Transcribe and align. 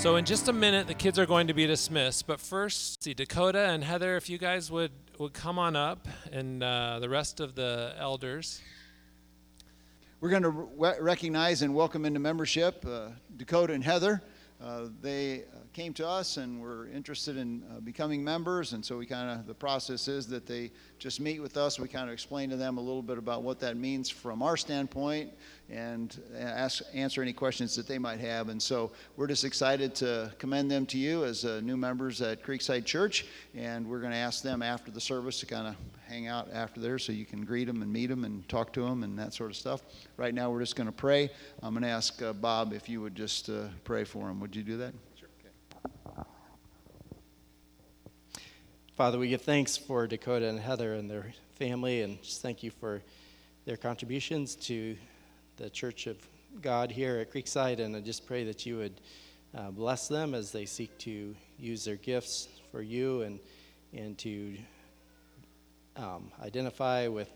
So, 0.00 0.16
in 0.16 0.24
just 0.24 0.48
a 0.48 0.52
minute, 0.54 0.86
the 0.86 0.94
kids 0.94 1.18
are 1.18 1.26
going 1.26 1.48
to 1.48 1.52
be 1.52 1.66
dismissed. 1.66 2.26
But 2.26 2.40
first, 2.40 3.04
see 3.04 3.12
Dakota 3.12 3.68
and 3.68 3.84
Heather, 3.84 4.16
if 4.16 4.30
you 4.30 4.38
guys 4.38 4.70
would, 4.70 4.92
would 5.18 5.34
come 5.34 5.58
on 5.58 5.76
up, 5.76 6.08
and 6.32 6.62
uh, 6.62 7.00
the 7.00 7.08
rest 7.10 7.38
of 7.38 7.54
the 7.54 7.94
elders. 7.98 8.62
We're 10.22 10.30
going 10.30 10.44
to 10.44 10.48
re- 10.48 10.94
recognize 11.00 11.60
and 11.60 11.74
welcome 11.74 12.06
into 12.06 12.18
membership 12.18 12.82
uh, 12.88 13.08
Dakota 13.36 13.74
and 13.74 13.84
Heather. 13.84 14.22
Uh, 14.62 14.86
they 15.02 15.40
uh, 15.40 15.58
came 15.74 15.92
to 15.94 16.08
us 16.08 16.38
and 16.38 16.60
were 16.62 16.88
interested 16.88 17.36
in 17.36 17.62
uh, 17.70 17.80
becoming 17.80 18.24
members, 18.24 18.72
and 18.72 18.82
so 18.82 18.96
we 18.96 19.04
kind 19.04 19.38
of 19.38 19.46
the 19.46 19.54
process 19.54 20.08
is 20.08 20.26
that 20.28 20.46
they 20.46 20.70
just 20.98 21.20
meet 21.20 21.40
with 21.40 21.56
us. 21.56 21.78
We 21.78 21.88
kind 21.88 22.08
of 22.08 22.12
explain 22.14 22.48
to 22.50 22.56
them 22.56 22.76
a 22.76 22.80
little 22.80 23.02
bit 23.02 23.16
about 23.16 23.42
what 23.42 23.58
that 23.60 23.76
means 23.76 24.08
from 24.08 24.42
our 24.42 24.56
standpoint, 24.56 25.30
and 25.70 26.20
ask 26.36 26.82
answer 26.94 27.22
any 27.22 27.32
questions 27.32 27.76
that 27.76 27.86
they 27.86 27.98
might 27.98 28.20
have. 28.20 28.48
And 28.48 28.60
so 28.60 28.90
we're 29.16 29.26
just 29.26 29.44
excited 29.44 29.94
to 29.96 30.32
commend 30.38 30.70
them 30.70 30.86
to 30.86 30.98
you 30.98 31.24
as 31.24 31.44
uh, 31.44 31.60
new 31.62 31.76
members 31.76 32.20
at 32.22 32.42
Creekside 32.42 32.84
Church, 32.84 33.26
and 33.54 33.86
we're 33.86 34.00
going 34.00 34.12
to 34.12 34.18
ask 34.18 34.42
them 34.42 34.62
after 34.62 34.90
the 34.90 35.00
service 35.00 35.38
to 35.40 35.46
kind 35.46 35.68
of 35.68 35.76
hang 36.08 36.26
out 36.26 36.48
after 36.52 36.80
there 36.80 36.98
so 36.98 37.12
you 37.12 37.24
can 37.24 37.44
greet 37.44 37.66
them 37.66 37.82
and 37.82 37.92
meet 37.92 38.08
them 38.08 38.24
and 38.24 38.48
talk 38.48 38.72
to 38.72 38.82
them 38.82 39.04
and 39.04 39.18
that 39.18 39.32
sort 39.32 39.50
of 39.50 39.56
stuff. 39.56 39.82
Right 40.16 40.34
now, 40.34 40.50
we're 40.50 40.60
just 40.60 40.74
going 40.74 40.88
to 40.88 40.92
pray. 40.92 41.30
I'm 41.62 41.72
going 41.72 41.84
to 41.84 41.88
ask 41.88 42.20
uh, 42.20 42.32
Bob 42.32 42.72
if 42.72 42.88
you 42.88 43.00
would 43.00 43.14
just 43.14 43.48
uh, 43.48 43.68
pray 43.84 44.04
for 44.04 44.26
them. 44.26 44.40
Would 44.40 44.56
you 44.56 44.64
do 44.64 44.76
that? 44.78 44.92
Sure. 45.14 45.28
Okay. 45.40 46.22
Father, 48.96 49.18
we 49.18 49.28
give 49.28 49.42
thanks 49.42 49.76
for 49.76 50.06
Dakota 50.08 50.48
and 50.48 50.58
Heather 50.58 50.94
and 50.94 51.08
their 51.08 51.32
family, 51.54 52.02
and 52.02 52.20
just 52.22 52.42
thank 52.42 52.64
you 52.64 52.72
for 52.72 53.02
their 53.66 53.76
contributions 53.76 54.56
to 54.56 54.96
the 55.60 55.68
Church 55.68 56.06
of 56.06 56.16
God 56.62 56.90
here 56.90 57.18
at 57.18 57.30
Creekside. 57.30 57.80
And 57.80 57.94
I 57.94 58.00
just 58.00 58.26
pray 58.26 58.44
that 58.44 58.64
you 58.64 58.78
would 58.78 59.00
uh, 59.56 59.70
bless 59.70 60.08
them 60.08 60.34
as 60.34 60.50
they 60.52 60.64
seek 60.64 60.96
to 61.00 61.34
use 61.58 61.84
their 61.84 61.96
gifts 61.96 62.48
for 62.72 62.80
you 62.80 63.22
and, 63.22 63.38
and 63.92 64.16
to 64.18 64.56
um, 65.96 66.32
identify 66.42 67.08
with, 67.08 67.28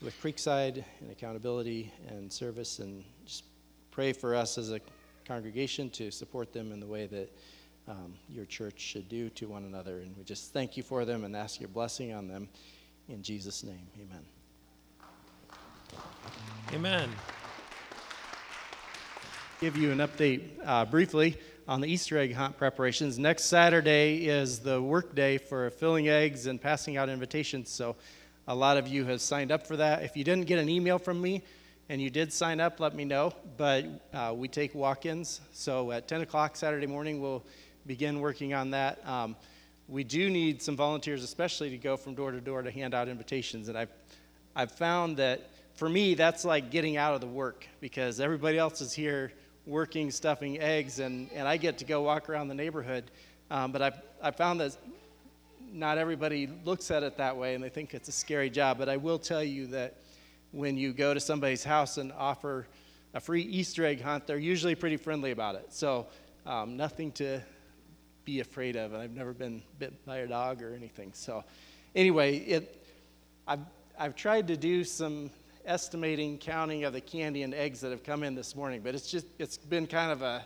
with 0.00 0.14
Creekside 0.22 0.84
and 1.00 1.10
accountability 1.10 1.92
and 2.08 2.32
service, 2.32 2.78
and 2.78 3.02
just 3.26 3.44
pray 3.90 4.12
for 4.12 4.36
us 4.36 4.56
as 4.56 4.70
a 4.70 4.80
congregation 5.26 5.90
to 5.90 6.12
support 6.12 6.52
them 6.52 6.70
in 6.70 6.78
the 6.78 6.86
way 6.86 7.06
that 7.06 7.36
um, 7.88 8.14
your 8.28 8.44
church 8.44 8.78
should 8.78 9.08
do 9.08 9.28
to 9.30 9.48
one 9.48 9.64
another. 9.64 9.98
And 9.98 10.16
we 10.16 10.22
just 10.22 10.52
thank 10.52 10.76
you 10.76 10.84
for 10.84 11.04
them 11.04 11.24
and 11.24 11.34
ask 11.34 11.58
your 11.58 11.68
blessing 11.68 12.12
on 12.12 12.28
them. 12.28 12.48
In 13.08 13.22
Jesus' 13.24 13.64
name, 13.64 13.88
amen. 14.00 14.24
Amen. 16.72 17.10
Give 19.60 19.76
you 19.76 19.90
an 19.90 19.98
update 19.98 20.40
uh, 20.64 20.86
briefly 20.86 21.36
on 21.68 21.82
the 21.82 21.86
Easter 21.86 22.16
egg 22.16 22.32
hunt 22.32 22.56
preparations. 22.56 23.18
Next 23.18 23.44
Saturday 23.44 24.26
is 24.26 24.60
the 24.60 24.80
work 24.80 25.14
day 25.14 25.36
for 25.36 25.68
filling 25.68 26.08
eggs 26.08 26.46
and 26.46 26.58
passing 26.58 26.96
out 26.96 27.10
invitations. 27.10 27.68
So, 27.68 27.96
a 28.48 28.54
lot 28.54 28.78
of 28.78 28.88
you 28.88 29.04
have 29.04 29.20
signed 29.20 29.52
up 29.52 29.66
for 29.66 29.76
that. 29.76 30.02
If 30.02 30.16
you 30.16 30.24
didn't 30.24 30.46
get 30.46 30.58
an 30.58 30.70
email 30.70 30.98
from 30.98 31.20
me 31.20 31.42
and 31.90 32.00
you 32.00 32.08
did 32.08 32.32
sign 32.32 32.58
up, 32.58 32.80
let 32.80 32.94
me 32.94 33.04
know. 33.04 33.34
But 33.58 33.84
uh, 34.14 34.32
we 34.34 34.48
take 34.48 34.74
walk 34.74 35.04
ins. 35.04 35.42
So, 35.52 35.92
at 35.92 36.08
10 36.08 36.22
o'clock 36.22 36.56
Saturday 36.56 36.86
morning, 36.86 37.20
we'll 37.20 37.44
begin 37.86 38.20
working 38.20 38.54
on 38.54 38.70
that. 38.70 39.06
Um, 39.06 39.36
we 39.88 40.04
do 40.04 40.30
need 40.30 40.62
some 40.62 40.74
volunteers, 40.74 41.22
especially 41.22 41.68
to 41.68 41.76
go 41.76 41.98
from 41.98 42.14
door 42.14 42.30
to 42.30 42.40
door 42.40 42.62
to 42.62 42.70
hand 42.70 42.94
out 42.94 43.08
invitations. 43.08 43.68
And 43.68 43.76
I've, 43.76 43.92
I've 44.56 44.72
found 44.72 45.18
that 45.18 45.50
for 45.74 45.86
me, 45.86 46.14
that's 46.14 46.46
like 46.46 46.70
getting 46.70 46.96
out 46.96 47.12
of 47.12 47.20
the 47.20 47.26
work 47.26 47.66
because 47.80 48.20
everybody 48.20 48.56
else 48.56 48.80
is 48.80 48.94
here 48.94 49.32
working, 49.66 50.10
stuffing 50.10 50.60
eggs, 50.60 50.98
and, 50.98 51.30
and 51.32 51.46
I 51.46 51.56
get 51.56 51.78
to 51.78 51.84
go 51.84 52.02
walk 52.02 52.28
around 52.28 52.48
the 52.48 52.54
neighborhood. 52.54 53.10
Um, 53.50 53.72
but 53.72 53.82
I've, 53.82 54.00
I 54.22 54.30
found 54.30 54.60
that 54.60 54.76
not 55.72 55.98
everybody 55.98 56.48
looks 56.64 56.90
at 56.90 57.02
it 57.02 57.16
that 57.16 57.36
way 57.36 57.54
and 57.54 57.62
they 57.62 57.68
think 57.68 57.94
it's 57.94 58.08
a 58.08 58.12
scary 58.12 58.50
job. 58.50 58.78
But 58.78 58.88
I 58.88 58.96
will 58.96 59.18
tell 59.18 59.42
you 59.42 59.66
that 59.68 59.96
when 60.52 60.76
you 60.76 60.92
go 60.92 61.14
to 61.14 61.20
somebody's 61.20 61.64
house 61.64 61.96
and 61.98 62.12
offer 62.12 62.66
a 63.14 63.20
free 63.20 63.42
Easter 63.42 63.84
egg 63.84 64.00
hunt, 64.00 64.26
they're 64.26 64.38
usually 64.38 64.74
pretty 64.74 64.96
friendly 64.96 65.30
about 65.30 65.54
it. 65.54 65.72
So 65.72 66.06
um, 66.46 66.76
nothing 66.76 67.12
to 67.12 67.40
be 68.24 68.40
afraid 68.40 68.76
of. 68.76 68.92
And 68.92 69.02
I've 69.02 69.14
never 69.14 69.32
been 69.32 69.62
bit 69.78 70.04
by 70.04 70.18
a 70.18 70.26
dog 70.26 70.62
or 70.62 70.74
anything. 70.74 71.12
So 71.14 71.44
anyway, 71.94 72.38
it, 72.38 72.86
I've, 73.46 73.60
I've 73.98 74.16
tried 74.16 74.48
to 74.48 74.56
do 74.56 74.84
some 74.84 75.30
estimating, 75.70 76.36
counting 76.36 76.82
of 76.82 76.92
the 76.92 77.00
candy 77.00 77.44
and 77.44 77.54
eggs 77.54 77.80
that 77.80 77.92
have 77.92 78.02
come 78.02 78.24
in 78.24 78.34
this 78.34 78.56
morning, 78.56 78.80
but 78.82 78.92
it's 78.92 79.08
just 79.08 79.24
it's 79.38 79.56
been 79.56 79.86
kind 79.86 80.10
of 80.10 80.20
a, 80.20 80.44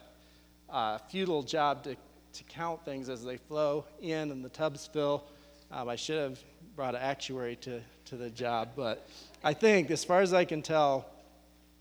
a 0.68 0.98
futile 1.08 1.42
job 1.42 1.82
to, 1.82 1.96
to 2.34 2.44
count 2.44 2.84
things 2.84 3.08
as 3.08 3.24
they 3.24 3.38
flow 3.38 3.86
in 4.02 4.30
and 4.30 4.44
the 4.44 4.50
tubs 4.50 4.86
fill. 4.86 5.24
Um, 5.72 5.88
I 5.88 5.96
should 5.96 6.18
have 6.18 6.38
brought 6.76 6.94
an 6.94 7.00
actuary 7.00 7.56
to, 7.56 7.80
to 8.04 8.16
the 8.16 8.28
job, 8.28 8.72
but 8.76 9.08
I 9.42 9.54
think, 9.54 9.90
as 9.90 10.04
far 10.04 10.20
as 10.20 10.34
I 10.34 10.44
can 10.44 10.60
tell, 10.60 11.06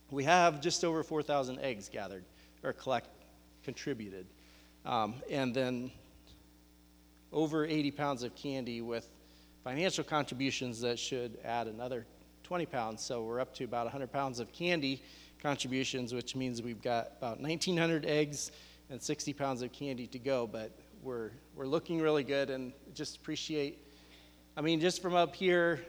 we 0.10 0.24
have 0.24 0.62
just 0.62 0.86
over 0.86 1.04
4,000 1.04 1.60
eggs 1.60 1.90
gathered 1.90 2.24
or 2.64 2.72
collect 2.72 3.10
contributed, 3.66 4.25
um, 4.86 5.16
and 5.30 5.54
then 5.54 5.92
over 7.34 7.66
80 7.66 7.92
pounds 7.92 8.24
of 8.24 8.34
candy 8.36 8.80
with 8.80 9.06
financial 9.66 10.06
contributions 10.06 10.80
that 10.80 10.98
should 10.98 11.38
add 11.44 11.68
another 11.68 12.06
20 12.44 12.66
pounds. 12.66 13.04
So 13.04 13.24
we're 13.24 13.40
up 13.40 13.54
to 13.56 13.64
about 13.64 13.86
100 13.86 14.12
pounds 14.12 14.40
of 14.40 14.52
candy 14.52 15.02
contributions, 15.42 16.14
which 16.14 16.36
means 16.36 16.62
we've 16.62 16.81
got 16.81 17.14
about 17.18 17.40
1,900 17.40 18.06
eggs 18.06 18.52
and 18.90 19.02
60 19.02 19.34
pounds 19.34 19.62
of 19.62 19.72
candy 19.72 20.08
to 20.08 20.20
go. 20.20 20.46
But 20.46 20.72
we're, 21.02 21.31
we're 21.56 21.66
looking 21.66 22.02
really 22.02 22.24
good 22.24 22.50
and 22.50 22.74
just 22.94 23.18
appreciate, 23.18 23.86
I 24.58 24.62
mean, 24.62 24.80
just 24.80 25.02
from 25.02 25.16
up 25.16 25.36
here, 25.36 25.81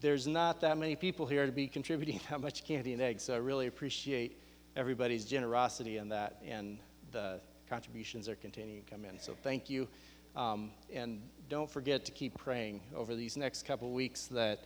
there's 0.00 0.26
not 0.26 0.60
that 0.60 0.76
many 0.76 0.96
people 0.96 1.26
here 1.26 1.46
to 1.46 1.52
be 1.52 1.66
contributing 1.78 2.20
that 2.30 2.40
much 2.40 2.64
candy 2.64 2.92
and 2.92 3.02
eggs. 3.02 3.22
So 3.22 3.34
I 3.34 3.38
really 3.38 3.66
appreciate 3.66 4.40
everybody's 4.76 5.24
generosity 5.24 5.98
in 5.98 6.08
that, 6.08 6.42
and 6.46 6.78
the 7.12 7.40
contributions 7.68 8.28
are 8.28 8.34
continuing 8.36 8.82
to 8.82 8.90
come 8.90 9.04
in. 9.04 9.18
So 9.18 9.34
thank 9.42 9.70
you. 9.70 9.88
Um, 10.36 10.72
and 10.92 11.22
don't 11.48 11.70
forget 11.70 12.04
to 12.06 12.12
keep 12.12 12.36
praying 12.36 12.80
over 12.96 13.14
these 13.14 13.36
next 13.36 13.64
couple 13.64 13.92
weeks 13.92 14.26
that 14.28 14.64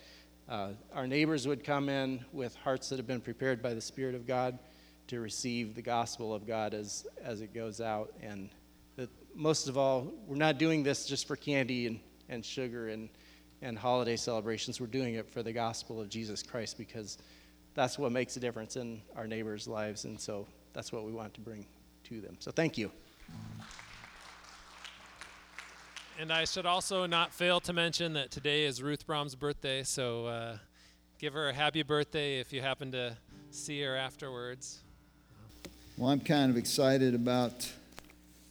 uh, 0.48 0.70
our 0.94 1.06
neighbors 1.06 1.46
would 1.46 1.62
come 1.62 1.88
in 1.88 2.24
with 2.32 2.54
hearts 2.56 2.88
that 2.88 2.96
have 2.96 3.06
been 3.06 3.20
prepared 3.20 3.62
by 3.62 3.74
the 3.74 3.80
Spirit 3.80 4.14
of 4.14 4.26
God 4.26 4.58
to 5.08 5.20
receive 5.20 5.74
the 5.74 5.82
gospel 5.82 6.34
of 6.34 6.46
God 6.46 6.72
as, 6.72 7.06
as 7.22 7.40
it 7.40 7.52
goes 7.52 7.80
out. 7.80 8.12
And 8.22 8.48
that 8.96 9.10
most 9.34 9.68
of 9.68 9.76
all, 9.76 10.12
we're 10.26 10.36
not 10.36 10.58
doing 10.58 10.82
this 10.82 11.06
just 11.06 11.26
for 11.26 11.36
candy 11.36 11.86
and, 11.86 12.00
and 12.28 12.44
sugar 12.44 12.88
and, 12.88 13.10
and 13.60 13.78
holiday 13.78 14.16
celebrations. 14.16 14.80
We're 14.80 14.86
doing 14.86 15.14
it 15.14 15.28
for 15.28 15.42
the 15.42 15.52
gospel 15.52 16.00
of 16.00 16.08
Jesus 16.08 16.42
Christ 16.42 16.78
because 16.78 17.18
that's 17.74 17.98
what 17.98 18.12
makes 18.12 18.36
a 18.36 18.40
difference 18.40 18.76
in 18.76 19.02
our 19.16 19.26
neighbors' 19.26 19.68
lives. 19.68 20.04
And 20.04 20.18
so 20.18 20.46
that's 20.72 20.92
what 20.92 21.04
we 21.04 21.12
want 21.12 21.34
to 21.34 21.40
bring 21.40 21.66
to 22.04 22.20
them. 22.20 22.36
So 22.38 22.50
thank 22.50 22.78
you. 22.78 22.90
And 26.20 26.32
I 26.32 26.46
should 26.46 26.66
also 26.66 27.06
not 27.06 27.32
fail 27.32 27.60
to 27.60 27.72
mention 27.72 28.14
that 28.14 28.32
today 28.32 28.64
is 28.64 28.82
Ruth 28.82 29.06
Brom's 29.06 29.36
birthday, 29.36 29.84
so 29.84 30.26
uh, 30.26 30.56
give 31.20 31.32
her 31.32 31.48
a 31.48 31.52
happy 31.52 31.84
birthday 31.84 32.40
if 32.40 32.52
you 32.52 32.60
happen 32.60 32.90
to 32.90 33.16
see 33.52 33.80
her 33.82 33.94
afterwards. 33.94 34.80
Well, 35.96 36.10
I'm 36.10 36.18
kind 36.18 36.50
of 36.50 36.56
excited 36.56 37.14
about 37.14 37.70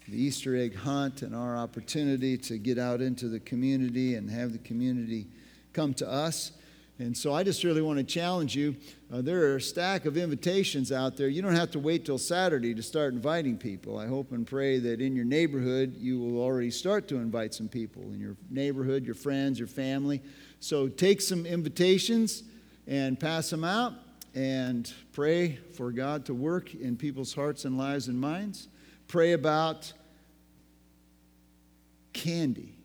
the 0.08 0.16
Easter 0.16 0.56
egg 0.56 0.78
hunt 0.78 1.24
and 1.24 1.36
our 1.36 1.58
opportunity 1.58 2.38
to 2.38 2.58
get 2.58 2.80
out 2.80 3.02
into 3.02 3.28
the 3.28 3.42
community 3.42 4.16
and 4.16 4.30
have 4.30 4.54
the 4.54 4.60
community 4.60 5.28
come 5.74 5.94
to 5.96 6.10
us. 6.10 6.54
And 7.00 7.16
so 7.16 7.32
I 7.32 7.44
just 7.44 7.64
really 7.64 7.82
want 7.82 8.00
to 8.00 8.04
challenge 8.04 8.56
you. 8.56 8.76
Uh, 9.14 9.22
there 9.22 9.44
are 9.44 9.58
a 9.58 9.62
stack 9.62 10.06
of 10.06 10.18
invitations 10.18 10.92
out 10.92 11.16
there. 11.16 11.28
You 11.28 11.44
don't 11.44 11.56
have 11.56 11.70
to 11.72 11.80
wait 11.80 12.06
till 12.06 12.18
Saturday 12.18 12.74
to 12.74 12.82
start 12.82 13.14
inviting 13.14 13.58
people. 13.58 14.00
I 14.00 14.08
hope 14.08 14.32
and 14.32 14.48
pray 14.48 14.80
that 14.80 15.00
in 15.00 15.16
your 15.16 15.26
neighborhood 15.26 15.96
you 15.98 16.20
will 16.20 16.42
already 16.42 16.72
start 16.72 17.08
to 17.10 17.18
invite 17.18 17.54
some 17.54 17.68
people 17.68 18.02
in 18.14 18.20
your 18.20 18.36
neighborhood, 18.50 19.06
your 19.06 19.16
friends, 19.16 19.60
your 19.60 19.68
family. 19.68 20.22
So 20.60 20.88
take 20.88 21.22
some 21.22 21.46
invitations 21.46 22.44
and 22.88 23.20
pass 23.20 23.52
them 23.52 23.64
out 23.64 23.94
and 24.34 24.92
pray 25.14 25.60
for 25.76 25.92
God 25.92 26.26
to 26.26 26.34
work 26.34 26.74
in 26.74 26.98
people's 26.98 27.34
hearts 27.34 27.66
and 27.66 27.78
lives 27.78 28.08
and 28.08 28.20
minds. 28.20 28.70
Pray 29.08 29.34
about 29.34 29.94
candy 32.14 32.77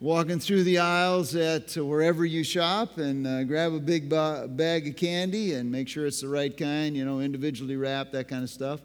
walking 0.00 0.38
through 0.38 0.62
the 0.62 0.78
aisles 0.78 1.34
at 1.34 1.74
wherever 1.76 2.24
you 2.24 2.44
shop 2.44 2.98
and 2.98 3.26
uh, 3.26 3.42
grab 3.42 3.72
a 3.72 3.80
big 3.80 4.08
ba- 4.08 4.46
bag 4.48 4.86
of 4.86 4.94
candy 4.94 5.54
and 5.54 5.70
make 5.70 5.88
sure 5.88 6.06
it's 6.06 6.20
the 6.20 6.28
right 6.28 6.56
kind, 6.56 6.96
you 6.96 7.04
know, 7.04 7.18
individually 7.18 7.76
wrapped, 7.76 8.12
that 8.12 8.28
kind 8.28 8.44
of 8.44 8.50
stuff. 8.50 8.80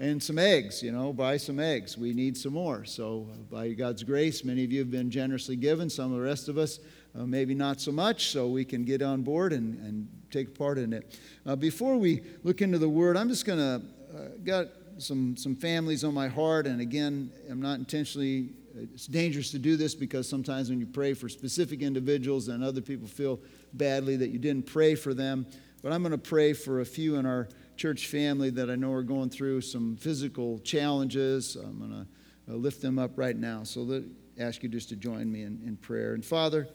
And 0.00 0.20
some 0.20 0.38
eggs, 0.38 0.82
you 0.82 0.90
know, 0.90 1.12
buy 1.12 1.36
some 1.36 1.60
eggs. 1.60 1.96
We 1.96 2.12
need 2.12 2.36
some 2.36 2.52
more. 2.54 2.84
So, 2.84 3.28
uh, 3.32 3.36
by 3.48 3.68
God's 3.70 4.02
grace, 4.02 4.44
many 4.44 4.64
of 4.64 4.72
you 4.72 4.80
have 4.80 4.90
been 4.90 5.10
generously 5.10 5.56
given. 5.56 5.88
Some 5.88 6.12
of 6.12 6.18
the 6.18 6.24
rest 6.24 6.48
of 6.48 6.58
us, 6.58 6.80
uh, 7.18 7.24
maybe 7.24 7.54
not 7.54 7.80
so 7.80 7.92
much, 7.92 8.30
so 8.30 8.48
we 8.48 8.64
can 8.64 8.84
get 8.84 9.00
on 9.00 9.22
board 9.22 9.52
and, 9.52 9.78
and 9.78 10.08
take 10.30 10.58
part 10.58 10.78
in 10.78 10.92
it. 10.92 11.18
Uh, 11.46 11.56
before 11.56 11.96
we 11.96 12.22
look 12.42 12.60
into 12.60 12.78
the 12.78 12.88
Word, 12.88 13.16
I'm 13.16 13.28
just 13.28 13.46
going 13.46 13.58
to 13.58 13.82
uh, 14.14 14.28
got 14.44 14.66
some, 14.98 15.36
some 15.36 15.54
families 15.54 16.04
on 16.04 16.12
my 16.12 16.28
heart, 16.28 16.66
and 16.66 16.80
again, 16.80 17.30
I'm 17.48 17.62
not 17.62 17.78
intentionally, 17.78 18.50
it's 18.76 19.06
dangerous 19.06 19.50
to 19.52 19.58
do 19.58 19.76
this 19.76 19.94
because 19.94 20.28
sometimes 20.28 20.68
when 20.68 20.78
you 20.80 20.86
pray 20.86 21.14
for 21.14 21.28
specific 21.28 21.82
individuals 21.82 22.48
and 22.48 22.62
other 22.62 22.80
people 22.80 23.08
feel 23.08 23.40
badly 23.72 24.16
that 24.16 24.30
you 24.30 24.38
didn't 24.38 24.66
pray 24.66 24.94
for 24.94 25.14
them. 25.14 25.46
But 25.82 25.92
I'm 25.92 26.02
going 26.02 26.12
to 26.12 26.18
pray 26.18 26.52
for 26.52 26.80
a 26.80 26.84
few 26.84 27.16
in 27.16 27.26
our 27.26 27.48
church 27.76 28.06
family 28.06 28.50
that 28.50 28.70
I 28.70 28.74
know 28.74 28.92
are 28.92 29.02
going 29.02 29.30
through 29.30 29.60
some 29.60 29.96
physical 29.96 30.58
challenges. 30.60 31.56
I'm 31.56 31.78
going 31.78 31.90
to 31.90 32.52
uh, 32.52 32.56
lift 32.56 32.82
them 32.82 32.98
up 32.98 33.12
right 33.16 33.36
now. 33.36 33.62
So 33.64 33.80
let, 33.82 34.02
ask 34.38 34.62
you 34.62 34.68
just 34.68 34.88
to 34.90 34.96
join 34.96 35.30
me 35.30 35.42
in, 35.42 35.60
in 35.64 35.76
prayer. 35.76 36.14
And 36.14 36.24
Father, 36.24 36.68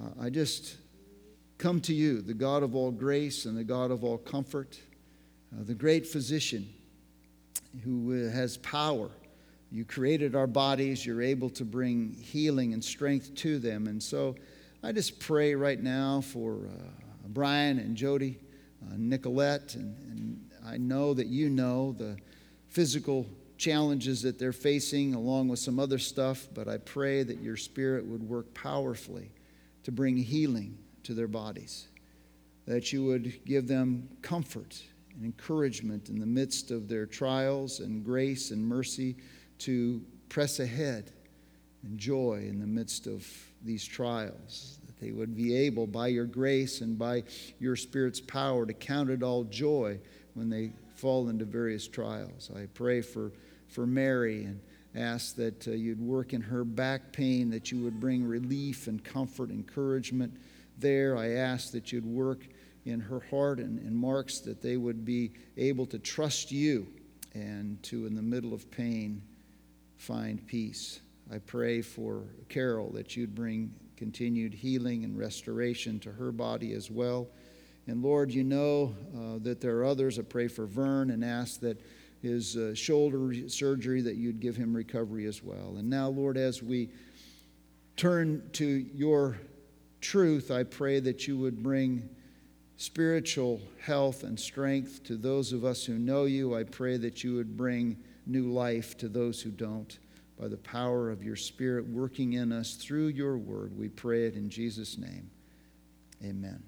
uh, 0.00 0.24
I 0.24 0.30
just 0.30 0.76
come 1.58 1.80
to 1.82 1.94
you, 1.94 2.20
the 2.20 2.34
God 2.34 2.62
of 2.62 2.74
all 2.74 2.90
grace 2.90 3.44
and 3.44 3.56
the 3.56 3.64
God 3.64 3.90
of 3.90 4.02
all 4.02 4.18
comfort, 4.18 4.80
uh, 5.52 5.62
the 5.64 5.74
great 5.74 6.06
physician 6.06 6.68
who 7.84 8.26
uh, 8.26 8.32
has 8.32 8.56
power. 8.58 9.10
You 9.72 9.86
created 9.86 10.36
our 10.36 10.46
bodies, 10.46 11.06
you're 11.06 11.22
able 11.22 11.48
to 11.50 11.64
bring 11.64 12.12
healing 12.12 12.74
and 12.74 12.84
strength 12.84 13.34
to 13.36 13.58
them. 13.58 13.86
And 13.86 14.02
so 14.02 14.36
I 14.82 14.92
just 14.92 15.18
pray 15.18 15.54
right 15.54 15.82
now 15.82 16.20
for 16.20 16.66
uh, 16.66 17.28
Brian 17.28 17.78
and 17.78 17.96
Jody, 17.96 18.38
uh, 18.82 18.96
Nicolette, 18.98 19.74
and, 19.76 19.96
and 20.10 20.50
I 20.62 20.76
know 20.76 21.14
that 21.14 21.28
you 21.28 21.48
know 21.48 21.92
the 21.92 22.18
physical 22.68 23.26
challenges 23.56 24.20
that 24.22 24.38
they're 24.38 24.52
facing 24.52 25.14
along 25.14 25.48
with 25.48 25.58
some 25.58 25.80
other 25.80 25.98
stuff, 25.98 26.48
but 26.52 26.68
I 26.68 26.76
pray 26.76 27.22
that 27.22 27.40
your 27.40 27.56
spirit 27.56 28.04
would 28.04 28.22
work 28.22 28.52
powerfully 28.52 29.30
to 29.84 29.92
bring 29.92 30.18
healing 30.18 30.76
to 31.04 31.14
their 31.14 31.28
bodies, 31.28 31.88
that 32.66 32.92
you 32.92 33.04
would 33.04 33.42
give 33.46 33.68
them 33.68 34.06
comfort 34.20 34.82
and 35.14 35.24
encouragement 35.24 36.10
in 36.10 36.18
the 36.18 36.26
midst 36.26 36.70
of 36.70 36.88
their 36.88 37.06
trials 37.06 37.80
and 37.80 38.04
grace 38.04 38.50
and 38.50 38.62
mercy 38.62 39.16
to 39.62 40.02
press 40.28 40.60
ahead 40.60 41.10
and 41.82 41.98
joy 41.98 42.44
in 42.48 42.60
the 42.60 42.66
midst 42.66 43.06
of 43.06 43.26
these 43.64 43.84
trials. 43.84 44.78
That 44.86 44.98
they 44.98 45.12
would 45.12 45.36
be 45.36 45.54
able, 45.54 45.86
by 45.86 46.08
your 46.08 46.26
grace 46.26 46.80
and 46.80 46.98
by 46.98 47.24
your 47.58 47.76
Spirit's 47.76 48.20
power, 48.20 48.66
to 48.66 48.72
count 48.72 49.10
it 49.10 49.22
all 49.22 49.44
joy 49.44 49.98
when 50.34 50.48
they 50.48 50.72
fall 50.94 51.28
into 51.28 51.44
various 51.44 51.88
trials. 51.88 52.50
I 52.56 52.66
pray 52.74 53.00
for, 53.00 53.32
for 53.68 53.86
Mary 53.86 54.44
and 54.44 54.60
ask 54.94 55.36
that 55.36 55.66
uh, 55.66 55.72
you'd 55.72 56.00
work 56.00 56.32
in 56.32 56.40
her 56.40 56.64
back 56.64 57.12
pain, 57.12 57.50
that 57.50 57.72
you 57.72 57.82
would 57.82 57.98
bring 57.98 58.24
relief 58.24 58.86
and 58.86 59.02
comfort, 59.02 59.50
encouragement 59.50 60.36
there. 60.78 61.16
I 61.16 61.32
ask 61.32 61.72
that 61.72 61.92
you'd 61.92 62.06
work 62.06 62.46
in 62.84 63.00
her 63.00 63.20
heart 63.30 63.58
and, 63.58 63.78
and 63.80 63.96
Mark's 63.96 64.40
that 64.40 64.60
they 64.60 64.76
would 64.76 65.04
be 65.04 65.32
able 65.56 65.86
to 65.86 65.98
trust 65.98 66.52
you 66.52 66.86
and 67.34 67.82
to, 67.84 68.06
in 68.06 68.14
the 68.14 68.22
middle 68.22 68.52
of 68.52 68.70
pain, 68.70 69.22
find 70.02 70.44
peace. 70.48 71.00
I 71.32 71.38
pray 71.38 71.80
for 71.80 72.24
Carol 72.48 72.90
that 72.90 73.16
you'd 73.16 73.36
bring 73.36 73.72
continued 73.96 74.52
healing 74.52 75.04
and 75.04 75.16
restoration 75.16 76.00
to 76.00 76.10
her 76.10 76.32
body 76.32 76.72
as 76.72 76.90
well. 76.90 77.28
And 77.86 78.02
Lord, 78.02 78.32
you 78.32 78.42
know 78.42 78.96
uh, 79.16 79.38
that 79.42 79.60
there 79.60 79.76
are 79.78 79.84
others. 79.84 80.18
I 80.18 80.22
pray 80.22 80.48
for 80.48 80.66
Vern 80.66 81.10
and 81.10 81.24
ask 81.24 81.60
that 81.60 81.80
his 82.20 82.56
uh, 82.56 82.74
shoulder 82.74 83.32
surgery, 83.48 84.00
that 84.02 84.16
you'd 84.16 84.40
give 84.40 84.56
him 84.56 84.74
recovery 84.74 85.26
as 85.26 85.40
well. 85.40 85.76
And 85.78 85.88
now, 85.88 86.08
Lord, 86.08 86.36
as 86.36 86.64
we 86.64 86.90
turn 87.96 88.42
to 88.54 88.64
your 88.64 89.38
truth, 90.00 90.50
I 90.50 90.64
pray 90.64 90.98
that 90.98 91.28
you 91.28 91.38
would 91.38 91.62
bring 91.62 92.08
spiritual 92.76 93.60
health 93.80 94.24
and 94.24 94.38
strength 94.38 95.04
to 95.04 95.16
those 95.16 95.52
of 95.52 95.64
us 95.64 95.84
who 95.84 95.96
know 95.96 96.24
you. 96.24 96.56
I 96.56 96.64
pray 96.64 96.96
that 96.96 97.22
you 97.22 97.36
would 97.36 97.56
bring 97.56 97.98
new 98.26 98.52
life 98.52 98.96
to 98.98 99.08
those 99.08 99.40
who 99.40 99.50
don't 99.50 99.98
by 100.38 100.48
the 100.48 100.56
power 100.56 101.10
of 101.10 101.22
your 101.22 101.36
Spirit 101.36 101.86
working 101.88 102.32
in 102.32 102.52
us 102.52 102.74
through 102.74 103.08
your 103.08 103.36
word. 103.36 103.76
We 103.78 103.88
pray 103.88 104.26
it 104.26 104.34
in 104.34 104.50
Jesus' 104.50 104.98
name. 104.98 105.30
Amen. 106.24 106.62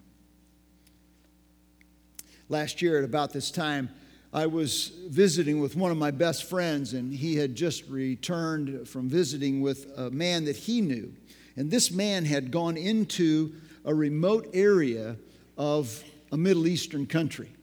Last 2.49 2.83
year, 2.83 2.99
at 2.99 3.05
about 3.05 3.33
this 3.33 3.51
time, 3.51 3.89
I 4.33 4.47
was 4.47 4.89
visiting 5.07 5.61
with 5.61 5.77
one 5.77 5.91
of 5.91 5.97
my 5.97 6.11
best 6.11 6.45
friends, 6.45 6.93
and 6.93 7.15
he 7.15 7.37
had 7.37 7.55
just 7.55 7.89
returned 7.89 8.89
from 8.89 9.09
visiting 9.09 9.61
with 9.61 9.87
a 9.97 10.11
man 10.11 10.45
that 10.45 10.57
he 10.57 10.81
knew. 10.81 11.15
And 11.57 11.71
this 11.71 11.91
man 11.91 12.25
had 12.25 12.51
gone 12.51 12.77
into 12.77 13.55
a 13.85 13.95
remote 13.95 14.51
area 14.53 15.17
of 15.57 16.03
a 16.33 16.37
Middle 16.37 16.67
Eastern 16.67 17.07
country. 17.07 17.54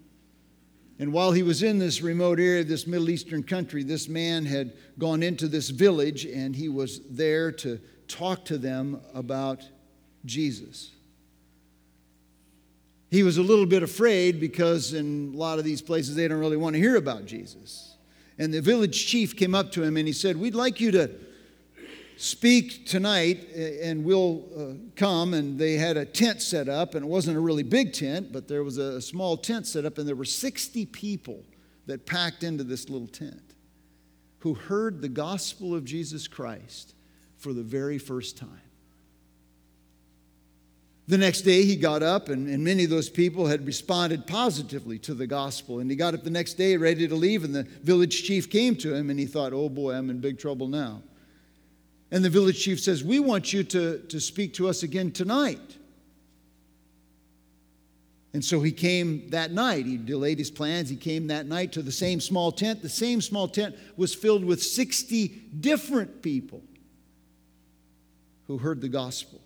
And 1.02 1.12
while 1.12 1.32
he 1.32 1.42
was 1.42 1.64
in 1.64 1.80
this 1.80 2.04
remote 2.04 2.40
area 2.40 2.62
of 2.62 2.68
this 2.68 2.86
Middle 2.86 3.10
Eastern 3.10 3.42
country, 3.42 3.82
this 3.82 4.08
man 4.08 4.46
had 4.46 4.74
gone 5.00 5.24
into 5.24 5.48
this 5.48 5.72
village 5.72 6.26
and 6.26 6.56
he 6.56 6.70
was 6.70 7.02
there 7.10 7.52
to 7.54 7.80
talk 8.08 8.46
to 8.46 8.60
them 8.60 9.02
about 9.16 9.64
Jesus. 10.26 10.92
He 13.10 13.24
was 13.24 13.40
a 13.40 13.42
little 13.42 13.66
bit 13.66 13.82
afraid 13.82 14.40
because 14.40 14.94
in 14.94 15.32
a 15.34 15.38
lot 15.38 15.58
of 15.58 15.66
these 15.66 15.82
places 15.82 16.16
they 16.16 16.28
don't 16.28 16.38
really 16.38 16.56
want 16.56 16.76
to 16.76 16.80
hear 16.80 16.98
about 16.98 17.26
Jesus. 17.26 17.96
And 18.38 18.54
the 18.54 18.62
village 18.62 19.08
chief 19.08 19.36
came 19.36 19.56
up 19.56 19.72
to 19.72 19.82
him 19.82 19.98
and 19.98 20.06
he 20.06 20.14
said, 20.14 20.38
We'd 20.38 20.54
like 20.54 20.80
you 20.80 20.92
to 20.92 21.10
speak 22.22 22.86
tonight 22.86 23.50
and 23.56 24.04
we'll 24.04 24.44
uh, 24.56 24.74
come 24.96 25.34
and 25.34 25.58
they 25.58 25.74
had 25.74 25.98
a 25.98 26.06
tent 26.06 26.40
set 26.40 26.70
up 26.70 26.94
and 26.94 27.04
it 27.04 27.08
wasn't 27.08 27.36
a 27.36 27.40
really 27.40 27.64
big 27.64 27.94
tent 27.94 28.32
but 28.32 28.48
there 28.48 28.64
was 28.64 28.78
a 28.78 29.02
small 29.02 29.36
tent 29.36 29.66
set 29.66 29.86
up 29.86 29.98
and 29.98 30.08
there 30.08 30.16
were 30.16 30.24
60 30.24 30.86
people 30.86 31.44
that 31.88 32.06
packed 32.06 32.44
into 32.44 32.64
this 32.64 32.90
little 32.90 33.08
tent 33.08 33.56
who 34.40 34.54
heard 34.54 35.02
the 35.02 35.10
gospel 35.10 35.74
of 35.74 35.84
jesus 35.84 36.28
christ 36.28 36.94
for 37.38 37.54
the 37.54 37.64
very 37.64 37.98
first 37.98 38.38
time. 38.38 38.62
The 41.08 41.18
next 41.18 41.42
day 41.42 41.66
he 41.66 41.76
got 41.76 42.04
up 42.04 42.30
and, 42.30 42.48
and 42.48 42.64
many 42.64 42.84
of 42.84 42.92
those 42.92 43.10
people 43.10 43.48
had 43.48 43.66
responded 43.66 44.28
positively 44.28 45.00
to 45.00 45.16
the 45.16 45.26
gospel 45.26 45.80
and 45.80 45.90
he 45.90 45.98
got 45.98 46.14
up 46.14 46.24
the 46.24 46.30
next 46.30 46.54
day 46.54 46.78
ready 46.78 47.08
to 47.08 47.16
leave 47.16 47.44
and 47.44 47.54
the 47.54 47.64
village 47.64 48.24
chief 48.24 48.48
came 48.50 48.76
to 48.76 48.94
him 48.94 49.10
and 49.10 49.20
he 49.20 49.26
thought 49.26 49.54
oh 49.54 49.68
boy 49.68 49.94
i'm 49.94 50.10
in 50.12 50.20
big 50.20 50.38
trouble 50.38 50.68
now 50.68 51.02
and 52.12 52.26
the 52.26 52.30
village 52.30 52.62
chief 52.62 52.80
says, 52.80 53.04
We 53.04 53.20
want 53.20 53.54
you 53.54 53.64
to, 53.64 54.00
to 54.00 54.20
speak 54.20 54.54
to 54.56 54.68
us 54.68 54.84
again 54.84 55.12
tonight. 55.12 55.78
And 58.34 58.44
so 58.44 58.62
he 58.62 58.72
came 58.72 59.30
that 59.32 59.52
night. 59.52 59.86
He 59.86 59.98
delayed 59.98 60.38
his 60.38 60.52
plans. 60.52 60.90
He 60.90 60.96
came 60.96 61.28
that 61.28 61.48
night 61.48 61.74
to 61.74 61.82
the 61.82 61.92
same 61.92 62.22
small 62.22 62.52
tent. 62.52 62.82
The 62.82 62.90
same 62.90 63.20
small 63.20 63.48
tent 63.48 63.76
was 63.98 64.16
filled 64.16 64.46
with 64.46 64.64
60 64.64 65.28
different 65.60 66.22
people 66.22 66.62
who 68.48 68.58
heard 68.58 68.80
the 68.80 68.90
gospel 68.90 69.42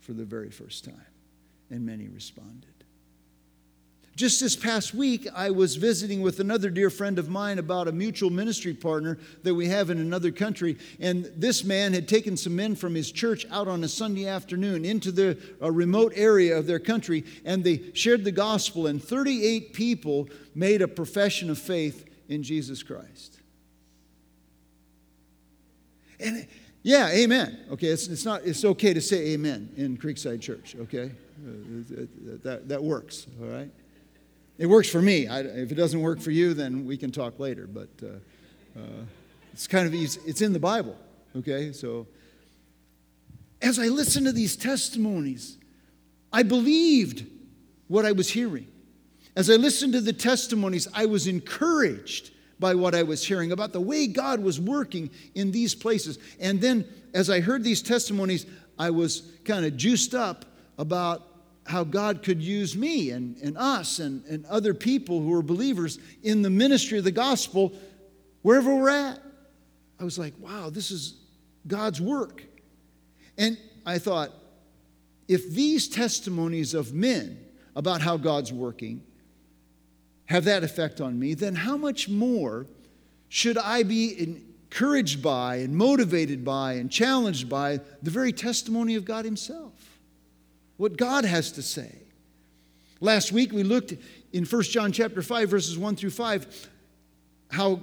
for 0.00 0.12
the 0.12 0.24
very 0.24 0.50
first 0.50 0.84
time. 0.84 1.00
And 1.70 1.86
many 1.86 2.08
responded. 2.08 2.73
Just 4.16 4.40
this 4.40 4.54
past 4.54 4.94
week, 4.94 5.26
I 5.34 5.50
was 5.50 5.74
visiting 5.74 6.22
with 6.22 6.38
another 6.38 6.70
dear 6.70 6.88
friend 6.88 7.18
of 7.18 7.28
mine 7.28 7.58
about 7.58 7.88
a 7.88 7.92
mutual 7.92 8.30
ministry 8.30 8.72
partner 8.72 9.18
that 9.42 9.52
we 9.52 9.66
have 9.66 9.90
in 9.90 9.98
another 9.98 10.30
country. 10.30 10.76
And 11.00 11.24
this 11.36 11.64
man 11.64 11.92
had 11.92 12.06
taken 12.06 12.36
some 12.36 12.54
men 12.54 12.76
from 12.76 12.94
his 12.94 13.10
church 13.10 13.44
out 13.50 13.66
on 13.66 13.82
a 13.82 13.88
Sunday 13.88 14.28
afternoon 14.28 14.84
into 14.84 15.10
the 15.10 15.36
a 15.60 15.70
remote 15.70 16.12
area 16.14 16.56
of 16.56 16.68
their 16.68 16.78
country, 16.78 17.24
and 17.44 17.64
they 17.64 17.90
shared 17.92 18.22
the 18.22 18.30
gospel. 18.30 18.86
And 18.86 19.02
38 19.02 19.72
people 19.72 20.28
made 20.54 20.80
a 20.80 20.88
profession 20.88 21.50
of 21.50 21.58
faith 21.58 22.08
in 22.28 22.44
Jesus 22.44 22.84
Christ. 22.84 23.40
And 26.20 26.46
yeah, 26.84 27.08
amen. 27.08 27.58
Okay, 27.72 27.88
it's, 27.88 28.06
it's, 28.06 28.24
not, 28.24 28.44
it's 28.44 28.64
okay 28.64 28.94
to 28.94 29.00
say 29.00 29.32
amen 29.32 29.70
in 29.76 29.96
Creekside 29.96 30.40
Church, 30.40 30.76
okay? 30.82 31.10
Uh, 31.44 32.06
that, 32.44 32.68
that 32.68 32.82
works, 32.82 33.26
all 33.42 33.48
right? 33.48 33.70
It 34.58 34.66
works 34.66 34.88
for 34.88 35.02
me. 35.02 35.26
I, 35.26 35.40
if 35.40 35.72
it 35.72 35.74
doesn't 35.74 36.00
work 36.00 36.20
for 36.20 36.30
you, 36.30 36.54
then 36.54 36.86
we 36.86 36.96
can 36.96 37.10
talk 37.10 37.38
later. 37.40 37.66
But 37.66 37.88
uh, 38.02 38.78
uh, 38.78 39.04
it's 39.52 39.66
kind 39.66 39.86
of 39.86 39.94
easy. 39.94 40.20
It's 40.26 40.40
in 40.40 40.52
the 40.52 40.60
Bible. 40.60 40.96
Okay, 41.36 41.72
so 41.72 42.06
as 43.60 43.78
I 43.78 43.86
listened 43.86 44.26
to 44.26 44.32
these 44.32 44.56
testimonies, 44.56 45.58
I 46.32 46.42
believed 46.42 47.26
what 47.88 48.04
I 48.04 48.12
was 48.12 48.30
hearing. 48.30 48.68
As 49.36 49.50
I 49.50 49.54
listened 49.54 49.94
to 49.94 50.00
the 50.00 50.12
testimonies, 50.12 50.86
I 50.94 51.06
was 51.06 51.26
encouraged 51.26 52.30
by 52.60 52.74
what 52.74 52.94
I 52.94 53.02
was 53.02 53.26
hearing 53.26 53.50
about 53.50 53.72
the 53.72 53.80
way 53.80 54.06
God 54.06 54.40
was 54.40 54.60
working 54.60 55.10
in 55.34 55.50
these 55.50 55.74
places. 55.74 56.18
And 56.38 56.60
then 56.60 56.86
as 57.14 57.30
I 57.30 57.40
heard 57.40 57.64
these 57.64 57.82
testimonies, 57.82 58.46
I 58.78 58.90
was 58.90 59.32
kind 59.44 59.64
of 59.64 59.76
juiced 59.76 60.14
up 60.14 60.44
about 60.78 61.22
how 61.66 61.84
God 61.84 62.22
could 62.22 62.42
use 62.42 62.76
me 62.76 63.10
and, 63.10 63.36
and 63.38 63.56
us 63.56 63.98
and, 63.98 64.24
and 64.26 64.44
other 64.46 64.74
people 64.74 65.20
who 65.20 65.32
are 65.32 65.42
believers 65.42 65.98
in 66.22 66.42
the 66.42 66.50
ministry 66.50 66.98
of 66.98 67.04
the 67.04 67.10
gospel 67.10 67.72
wherever 68.42 68.74
we're 68.74 68.90
at. 68.90 69.20
I 69.98 70.04
was 70.04 70.18
like, 70.18 70.34
wow, 70.38 70.70
this 70.70 70.90
is 70.90 71.14
God's 71.66 72.00
work. 72.00 72.44
And 73.38 73.56
I 73.86 73.98
thought, 73.98 74.30
if 75.26 75.48
these 75.50 75.88
testimonies 75.88 76.74
of 76.74 76.92
men 76.92 77.38
about 77.74 78.02
how 78.02 78.16
God's 78.16 78.52
working 78.52 79.02
have 80.26 80.44
that 80.44 80.64
effect 80.64 81.00
on 81.00 81.18
me, 81.18 81.34
then 81.34 81.54
how 81.54 81.76
much 81.76 82.08
more 82.08 82.66
should 83.28 83.56
I 83.56 83.82
be 83.82 84.20
encouraged 84.20 85.22
by 85.22 85.56
and 85.56 85.74
motivated 85.74 86.44
by 86.44 86.74
and 86.74 86.90
challenged 86.90 87.48
by 87.48 87.80
the 88.02 88.10
very 88.10 88.32
testimony 88.32 88.94
of 88.94 89.04
God 89.04 89.24
Himself? 89.24 89.93
What 90.84 90.98
God 90.98 91.24
has 91.24 91.50
to 91.52 91.62
say. 91.62 91.96
Last 93.00 93.32
week 93.32 93.52
we 93.52 93.62
looked 93.62 93.94
in 94.34 94.44
1 94.44 94.62
John 94.64 94.92
chapter 94.92 95.22
5 95.22 95.48
verses 95.48 95.78
1 95.78 95.96
through 95.96 96.10
5 96.10 96.68
how 97.52 97.80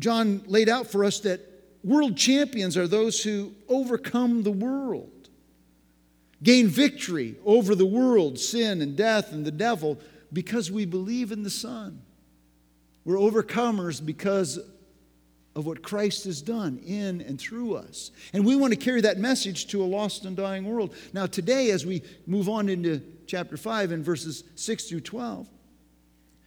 John 0.00 0.42
laid 0.48 0.68
out 0.68 0.88
for 0.88 1.04
us 1.04 1.20
that 1.20 1.40
world 1.84 2.16
champions 2.16 2.76
are 2.76 2.88
those 2.88 3.22
who 3.22 3.54
overcome 3.68 4.42
the 4.42 4.50
world, 4.50 5.28
gain 6.42 6.66
victory 6.66 7.36
over 7.44 7.76
the 7.76 7.86
world, 7.86 8.36
sin 8.36 8.82
and 8.82 8.96
death 8.96 9.30
and 9.30 9.44
the 9.44 9.52
devil 9.52 9.96
because 10.32 10.72
we 10.72 10.84
believe 10.84 11.30
in 11.30 11.44
the 11.44 11.50
Son. 11.50 12.02
We're 13.04 13.14
overcomers 13.14 14.04
because 14.04 14.58
of 15.54 15.66
what 15.66 15.82
Christ 15.82 16.24
has 16.24 16.40
done 16.40 16.78
in 16.78 17.20
and 17.20 17.38
through 17.38 17.74
us. 17.74 18.10
And 18.32 18.44
we 18.44 18.56
want 18.56 18.72
to 18.72 18.78
carry 18.78 19.02
that 19.02 19.18
message 19.18 19.66
to 19.68 19.82
a 19.82 19.84
lost 19.84 20.24
and 20.24 20.36
dying 20.36 20.64
world. 20.64 20.94
Now, 21.12 21.26
today, 21.26 21.70
as 21.70 21.84
we 21.84 22.02
move 22.26 22.48
on 22.48 22.68
into 22.68 23.02
chapter 23.26 23.56
5 23.56 23.92
and 23.92 24.04
verses 24.04 24.44
6 24.54 24.84
through 24.84 25.00
12, 25.00 25.46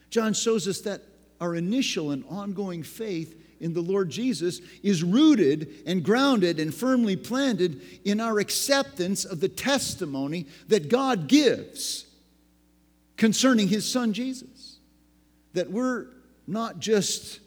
John 0.09 0.33
shows 0.33 0.67
us 0.67 0.81
that 0.81 1.03
our 1.39 1.55
initial 1.55 2.11
and 2.11 2.23
ongoing 2.29 2.81
faith 2.81 3.41
in 3.59 3.73
the 3.73 3.81
Lord 3.81 4.09
Jesus 4.09 4.59
is 4.83 5.03
rooted 5.03 5.83
and 5.85 6.03
grounded 6.03 6.59
and 6.59 6.73
firmly 6.73 7.15
planted 7.15 7.81
in 8.03 8.19
our 8.19 8.39
acceptance 8.39 9.23
of 9.25 9.39
the 9.39 9.49
testimony 9.49 10.47
that 10.67 10.89
God 10.89 11.27
gives 11.27 12.05
concerning 13.17 13.67
his 13.67 13.89
son 13.89 14.13
Jesus. 14.13 14.77
That 15.53 15.71
we're 15.71 16.07
not 16.47 16.79
just 16.79 17.39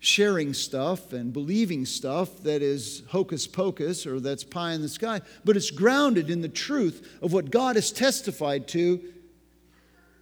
sharing 0.00 0.54
stuff 0.54 1.12
and 1.12 1.32
believing 1.32 1.84
stuff 1.84 2.42
that 2.42 2.62
is 2.62 3.02
hocus 3.08 3.46
pocus 3.46 4.06
or 4.06 4.18
that's 4.18 4.42
pie 4.42 4.72
in 4.72 4.82
the 4.82 4.88
sky, 4.88 5.20
but 5.44 5.56
it's 5.56 5.70
grounded 5.70 6.30
in 6.30 6.40
the 6.40 6.48
truth 6.48 7.18
of 7.22 7.32
what 7.32 7.50
God 7.50 7.76
has 7.76 7.92
testified 7.92 8.66
to 8.68 9.00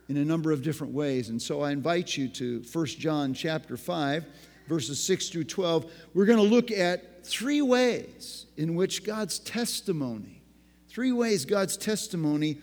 in 0.08 0.16
a 0.16 0.24
number 0.24 0.52
of 0.52 0.62
different 0.62 0.92
ways. 0.92 1.28
And 1.28 1.40
so 1.40 1.60
I 1.60 1.70
invite 1.70 2.16
you 2.16 2.28
to 2.28 2.62
1 2.72 2.86
John 2.86 3.34
chapter 3.34 3.76
5 3.76 4.26
verses 4.68 5.02
6 5.02 5.30
through 5.30 5.44
12. 5.44 5.90
We're 6.14 6.26
going 6.26 6.38
to 6.38 6.44
look 6.44 6.70
at 6.70 7.24
three 7.24 7.62
ways 7.62 8.46
in 8.56 8.74
which 8.74 9.04
God's 9.04 9.38
testimony, 9.38 10.42
three 10.88 11.12
ways 11.12 11.44
God's 11.44 11.76
testimony 11.76 12.58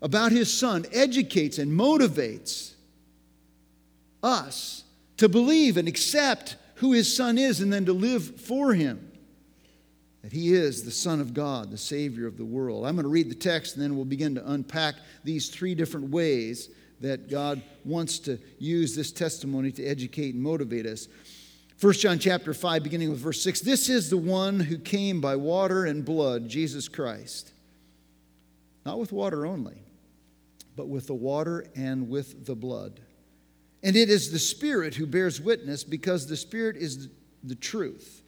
about 0.00 0.32
his 0.32 0.52
son 0.52 0.86
educates 0.92 1.58
and 1.58 1.72
motivates 1.72 2.74
us 4.22 4.83
to 5.18 5.28
believe 5.28 5.76
and 5.76 5.88
accept 5.88 6.56
who 6.76 6.92
his 6.92 7.14
son 7.14 7.38
is 7.38 7.60
and 7.60 7.72
then 7.72 7.86
to 7.86 7.92
live 7.92 8.40
for 8.40 8.74
him. 8.74 9.10
That 10.22 10.32
he 10.32 10.54
is 10.54 10.82
the 10.82 10.90
Son 10.90 11.20
of 11.20 11.34
God, 11.34 11.70
the 11.70 11.76
Savior 11.76 12.26
of 12.26 12.38
the 12.38 12.44
world. 12.44 12.86
I'm 12.86 12.96
going 12.96 13.04
to 13.04 13.10
read 13.10 13.30
the 13.30 13.34
text 13.34 13.74
and 13.74 13.82
then 13.84 13.94
we'll 13.94 14.06
begin 14.06 14.34
to 14.36 14.50
unpack 14.52 14.94
these 15.22 15.50
three 15.50 15.74
different 15.74 16.08
ways 16.08 16.70
that 17.00 17.28
God 17.28 17.62
wants 17.84 18.18
to 18.20 18.38
use 18.58 18.96
this 18.96 19.12
testimony 19.12 19.70
to 19.72 19.84
educate 19.84 20.34
and 20.34 20.42
motivate 20.42 20.86
us. 20.86 21.08
1 21.80 21.92
John 21.94 22.18
chapter 22.18 22.54
5, 22.54 22.82
beginning 22.82 23.10
with 23.10 23.18
verse 23.18 23.42
6 23.42 23.60
This 23.60 23.90
is 23.90 24.08
the 24.08 24.16
one 24.16 24.60
who 24.60 24.78
came 24.78 25.20
by 25.20 25.36
water 25.36 25.84
and 25.84 26.04
blood, 26.04 26.48
Jesus 26.48 26.88
Christ. 26.88 27.52
Not 28.86 28.98
with 28.98 29.12
water 29.12 29.44
only, 29.44 29.82
but 30.76 30.88
with 30.88 31.06
the 31.06 31.14
water 31.14 31.66
and 31.76 32.08
with 32.08 32.46
the 32.46 32.54
blood. 32.54 33.00
And 33.84 33.94
it 33.94 34.08
is 34.08 34.32
the 34.32 34.38
Spirit 34.38 34.94
who 34.94 35.06
bears 35.06 35.40
witness, 35.40 35.84
because 35.84 36.26
the 36.26 36.36
Spirit 36.36 36.76
is 36.76 37.10
the 37.42 37.54
truth. 37.54 38.22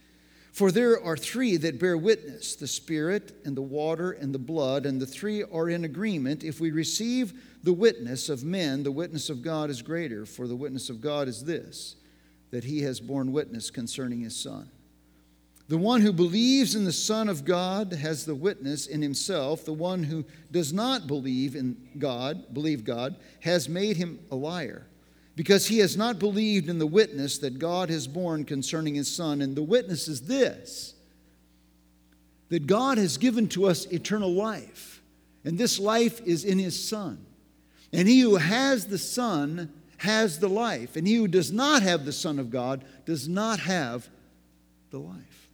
For 0.53 0.71
there 0.71 1.03
are 1.03 1.17
three 1.17 1.57
that 1.57 1.81
bear 1.81 1.99
witness 1.99 2.57
the 2.57 2.67
Spirit, 2.67 3.33
and 3.45 3.57
the 3.57 3.63
water, 3.63 4.13
and 4.13 4.35
the 4.35 4.39
blood, 4.39 4.87
and 4.87 5.01
the 5.01 5.07
three 5.07 5.43
are 5.43 5.69
in 5.69 5.85
agreement. 5.85 6.45
If 6.45 6.61
we 6.61 6.71
receive 6.71 7.33
the 7.63 7.73
witness 7.73 8.29
of 8.29 8.45
men, 8.45 8.83
the 8.83 8.93
witness 8.93 9.31
of 9.31 9.43
God 9.43 9.71
is 9.71 9.83
greater, 9.83 10.27
for 10.27 10.47
the 10.47 10.55
witness 10.55 10.91
of 10.91 11.01
God 11.01 11.27
is 11.27 11.45
this 11.45 11.97
that 12.53 12.63
he 12.63 12.83
has 12.83 13.01
borne 13.01 13.33
witness 13.33 13.71
concerning 13.71 14.21
his 14.21 14.37
Son. 14.37 14.71
The 15.69 15.77
one 15.77 16.01
who 16.01 16.13
believes 16.13 16.77
in 16.77 16.85
the 16.85 16.93
Son 16.93 17.29
of 17.29 17.45
God 17.45 17.93
has 17.93 18.25
the 18.25 18.37
witness 18.37 18.87
in 18.87 19.03
himself. 19.03 19.65
The 19.65 19.73
one 19.73 20.05
who 20.05 20.25
does 20.53 20.73
not 20.73 21.09
believe 21.09 21.57
in 21.57 21.77
God, 21.99 22.55
believe 22.55 22.85
God, 22.85 23.17
has 23.41 23.69
made 23.69 23.97
him 23.97 24.21
a 24.31 24.37
liar, 24.37 24.87
because 25.37 25.67
he 25.67 25.79
has 25.79 25.97
not 25.97 26.19
believed 26.19 26.69
in 26.69 26.79
the 26.79 26.87
witness 26.87 27.39
that 27.39 27.59
God 27.59 27.91
has 27.91 28.09
borne 28.09 28.45
concerning 28.45 28.95
his 28.95 29.15
Son. 29.15 29.43
And 29.43 29.55
the 29.55 29.63
witness 29.63 30.09
is 30.09 30.23
this 30.23 30.95
that 32.49 32.67
God 32.67 32.97
has 32.97 33.19
given 33.19 33.49
to 33.49 33.67
us 33.67 33.87
eternal 33.87 34.33
life, 34.33 35.03
and 35.45 35.59
this 35.59 35.79
life 35.79 36.21
is 36.25 36.45
in 36.45 36.59
his 36.59 36.89
Son. 36.89 37.25
And 37.93 38.09
he 38.09 38.21
who 38.21 38.37
has 38.37 38.87
the 38.87 38.99
Son 38.99 39.73
has 39.99 40.39
the 40.39 40.49
life, 40.49 40.97
and 40.97 41.07
he 41.07 41.17
who 41.17 41.29
does 41.29 41.53
not 41.53 41.83
have 41.83 42.05
the 42.05 42.13
Son 42.13 42.39
of 42.39 42.51
God 42.51 42.85
does 43.05 43.29
not 43.29 43.61
have 43.61 44.09
the 44.91 44.99
life. 44.99 45.49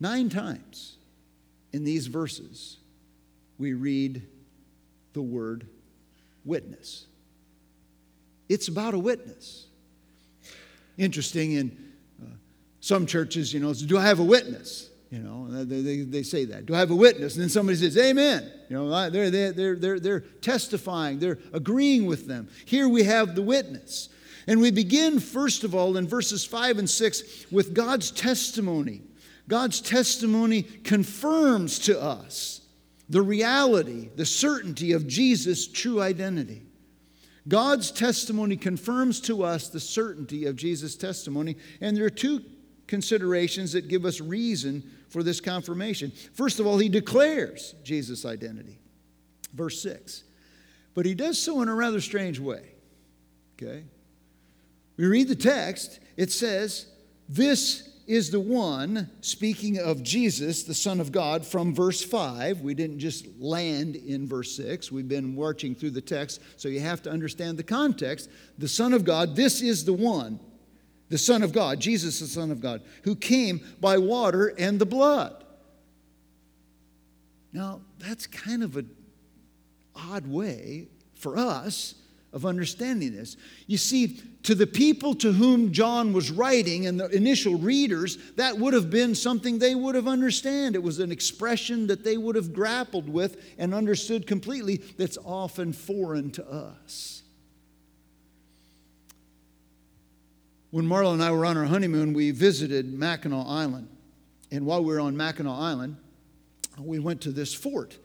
Nine 0.00 0.28
times 0.28 0.96
in 1.72 1.84
these 1.84 2.08
verses, 2.08 2.78
we 3.58 3.74
read 3.74 4.22
the 5.12 5.22
word 5.22 5.66
witness. 6.44 7.06
It's 8.48 8.68
about 8.68 8.94
a 8.94 8.98
witness. 8.98 9.66
Interesting, 10.98 11.52
in 11.52 11.92
uh, 12.22 12.26
some 12.80 13.06
churches, 13.06 13.52
you 13.52 13.60
know, 13.60 13.72
do 13.72 13.96
I 13.96 14.02
have 14.02 14.18
a 14.18 14.24
witness? 14.24 14.90
You 15.10 15.18
know, 15.18 15.64
they, 15.64 15.82
they, 15.82 16.00
they, 16.00 16.22
say 16.22 16.46
that. 16.46 16.64
Do 16.64 16.74
I 16.74 16.78
have 16.78 16.90
a 16.90 16.96
witness? 16.96 17.34
And 17.34 17.42
then 17.42 17.50
somebody 17.50 17.76
says, 17.76 17.98
Amen. 17.98 18.50
You 18.70 18.76
know, 18.76 19.10
they're, 19.10 19.30
they're, 19.30 19.76
they're, 19.76 20.00
they're 20.00 20.20
testifying, 20.20 21.18
they're 21.18 21.38
agreeing 21.52 22.06
with 22.06 22.26
them. 22.26 22.48
Here 22.64 22.88
we 22.88 23.02
have 23.04 23.34
the 23.34 23.42
witness. 23.42 24.08
And 24.46 24.60
we 24.60 24.70
begin, 24.70 25.20
first 25.20 25.64
of 25.64 25.74
all, 25.74 25.98
in 25.98 26.08
verses 26.08 26.46
5 26.46 26.78
and 26.78 26.88
6 26.88 27.52
with 27.52 27.74
God's 27.74 28.10
testimony. 28.10 29.02
God's 29.48 29.82
testimony 29.82 30.62
confirms 30.62 31.78
to 31.80 32.00
us 32.00 32.61
the 33.12 33.20
reality, 33.20 34.08
the 34.16 34.24
certainty 34.24 34.92
of 34.92 35.06
Jesus' 35.06 35.68
true 35.68 36.00
identity. 36.00 36.62
God's 37.46 37.90
testimony 37.90 38.56
confirms 38.56 39.20
to 39.22 39.44
us 39.44 39.68
the 39.68 39.80
certainty 39.80 40.46
of 40.46 40.56
Jesus' 40.56 40.96
testimony, 40.96 41.58
and 41.82 41.94
there 41.94 42.06
are 42.06 42.10
two 42.10 42.42
considerations 42.86 43.72
that 43.72 43.88
give 43.88 44.06
us 44.06 44.22
reason 44.22 44.90
for 45.10 45.22
this 45.22 45.42
confirmation. 45.42 46.10
First 46.32 46.58
of 46.58 46.66
all, 46.66 46.78
he 46.78 46.88
declares 46.88 47.74
Jesus' 47.84 48.24
identity. 48.24 48.78
Verse 49.52 49.82
6. 49.82 50.24
But 50.94 51.04
he 51.04 51.14
does 51.14 51.38
so 51.38 51.60
in 51.60 51.68
a 51.68 51.74
rather 51.74 52.00
strange 52.00 52.40
way. 52.40 52.64
Okay? 53.60 53.84
We 54.96 55.04
read 55.04 55.28
the 55.28 55.36
text, 55.36 56.00
it 56.16 56.32
says, 56.32 56.86
This 57.28 57.90
is 58.12 58.30
the 58.30 58.38
one, 58.38 59.08
speaking 59.22 59.78
of 59.78 60.02
Jesus, 60.02 60.64
the 60.64 60.74
Son 60.74 61.00
of 61.00 61.12
God, 61.12 61.46
from 61.46 61.74
verse 61.74 62.04
5. 62.04 62.60
We 62.60 62.74
didn't 62.74 62.98
just 62.98 63.26
land 63.40 63.96
in 63.96 64.28
verse 64.28 64.54
6. 64.54 64.92
We've 64.92 65.08
been 65.08 65.34
marching 65.34 65.74
through 65.74 65.92
the 65.92 66.02
text, 66.02 66.42
so 66.58 66.68
you 66.68 66.80
have 66.80 67.02
to 67.04 67.10
understand 67.10 67.56
the 67.56 67.62
context. 67.62 68.28
The 68.58 68.68
Son 68.68 68.92
of 68.92 69.06
God, 69.06 69.34
this 69.34 69.62
is 69.62 69.86
the 69.86 69.94
one, 69.94 70.40
the 71.08 71.16
Son 71.16 71.42
of 71.42 71.54
God, 71.54 71.80
Jesus, 71.80 72.20
the 72.20 72.26
Son 72.26 72.50
of 72.50 72.60
God, 72.60 72.82
who 73.04 73.16
came 73.16 73.62
by 73.80 73.96
water 73.96 74.52
and 74.58 74.78
the 74.78 74.84
blood. 74.84 75.42
Now, 77.50 77.80
that's 77.98 78.26
kind 78.26 78.62
of 78.62 78.76
an 78.76 78.90
odd 79.96 80.26
way 80.26 80.88
for 81.14 81.38
us 81.38 81.94
of 82.32 82.46
understanding 82.46 83.14
this. 83.14 83.36
You 83.66 83.76
see, 83.76 84.20
to 84.44 84.54
the 84.54 84.66
people 84.66 85.14
to 85.16 85.32
whom 85.32 85.72
John 85.72 86.12
was 86.12 86.30
writing 86.30 86.86
and 86.86 86.98
the 86.98 87.08
initial 87.08 87.56
readers, 87.56 88.16
that 88.36 88.58
would 88.58 88.74
have 88.74 88.90
been 88.90 89.14
something 89.14 89.58
they 89.58 89.74
would 89.74 89.94
have 89.94 90.08
understood. 90.08 90.74
It 90.74 90.82
was 90.82 90.98
an 90.98 91.12
expression 91.12 91.86
that 91.88 92.04
they 92.04 92.16
would 92.16 92.34
have 92.36 92.52
grappled 92.52 93.08
with 93.08 93.36
and 93.58 93.74
understood 93.74 94.26
completely 94.26 94.76
that's 94.76 95.18
often 95.24 95.72
foreign 95.72 96.30
to 96.32 96.50
us. 96.50 97.22
When 100.70 100.86
Marla 100.86 101.12
and 101.12 101.22
I 101.22 101.30
were 101.30 101.44
on 101.44 101.58
our 101.58 101.66
honeymoon, 101.66 102.14
we 102.14 102.30
visited 102.30 102.98
Mackinac 102.98 103.46
Island. 103.46 103.88
And 104.50 104.64
while 104.64 104.82
we 104.82 104.94
were 104.94 105.00
on 105.00 105.16
Mackinac 105.16 105.52
Island, 105.52 105.96
we 106.78 106.98
went 106.98 107.20
to 107.22 107.30
this 107.30 107.52
fort 107.52 107.98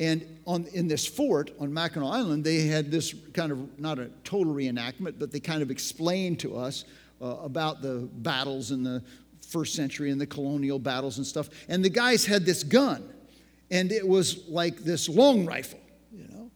and 0.00 0.38
on, 0.46 0.66
in 0.72 0.86
this 0.86 1.06
fort 1.06 1.50
on 1.58 1.72
Mackinac 1.74 2.08
Island, 2.12 2.44
they 2.44 2.66
had 2.66 2.90
this 2.90 3.14
kind 3.32 3.50
of, 3.50 3.78
not 3.80 3.98
a 3.98 4.08
total 4.22 4.54
reenactment, 4.54 5.18
but 5.18 5.32
they 5.32 5.40
kind 5.40 5.60
of 5.62 5.70
explained 5.70 6.38
to 6.40 6.56
us 6.56 6.84
uh, 7.20 7.26
about 7.42 7.82
the 7.82 8.08
battles 8.18 8.70
in 8.70 8.84
the 8.84 9.02
first 9.48 9.74
century 9.74 10.10
and 10.10 10.20
the 10.20 10.26
colonial 10.26 10.78
battles 10.78 11.18
and 11.18 11.26
stuff. 11.26 11.48
And 11.68 11.84
the 11.84 11.90
guys 11.90 12.24
had 12.24 12.44
this 12.44 12.62
gun. 12.62 13.02
and 13.70 13.92
it 13.92 14.06
was 14.06 14.48
like 14.48 14.78
this 14.78 15.08
long 15.08 15.44
rifle, 15.44 15.80
you 16.12 16.26
know. 16.28 16.50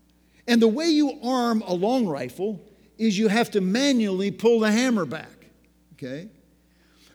And 0.47 0.61
the 0.61 0.69
way 0.69 0.87
you 0.87 1.19
arm 1.23 1.63
a 1.67 1.75
long 1.75 2.07
rifle 2.07 2.61
is 2.99 3.19
you 3.19 3.29
have 3.29 3.51
to 3.53 3.61
manually 3.61 4.31
pull 4.31 4.61
the 4.61 4.71
hammer 4.71 5.05
back, 5.05 5.47
okay? 5.95 6.29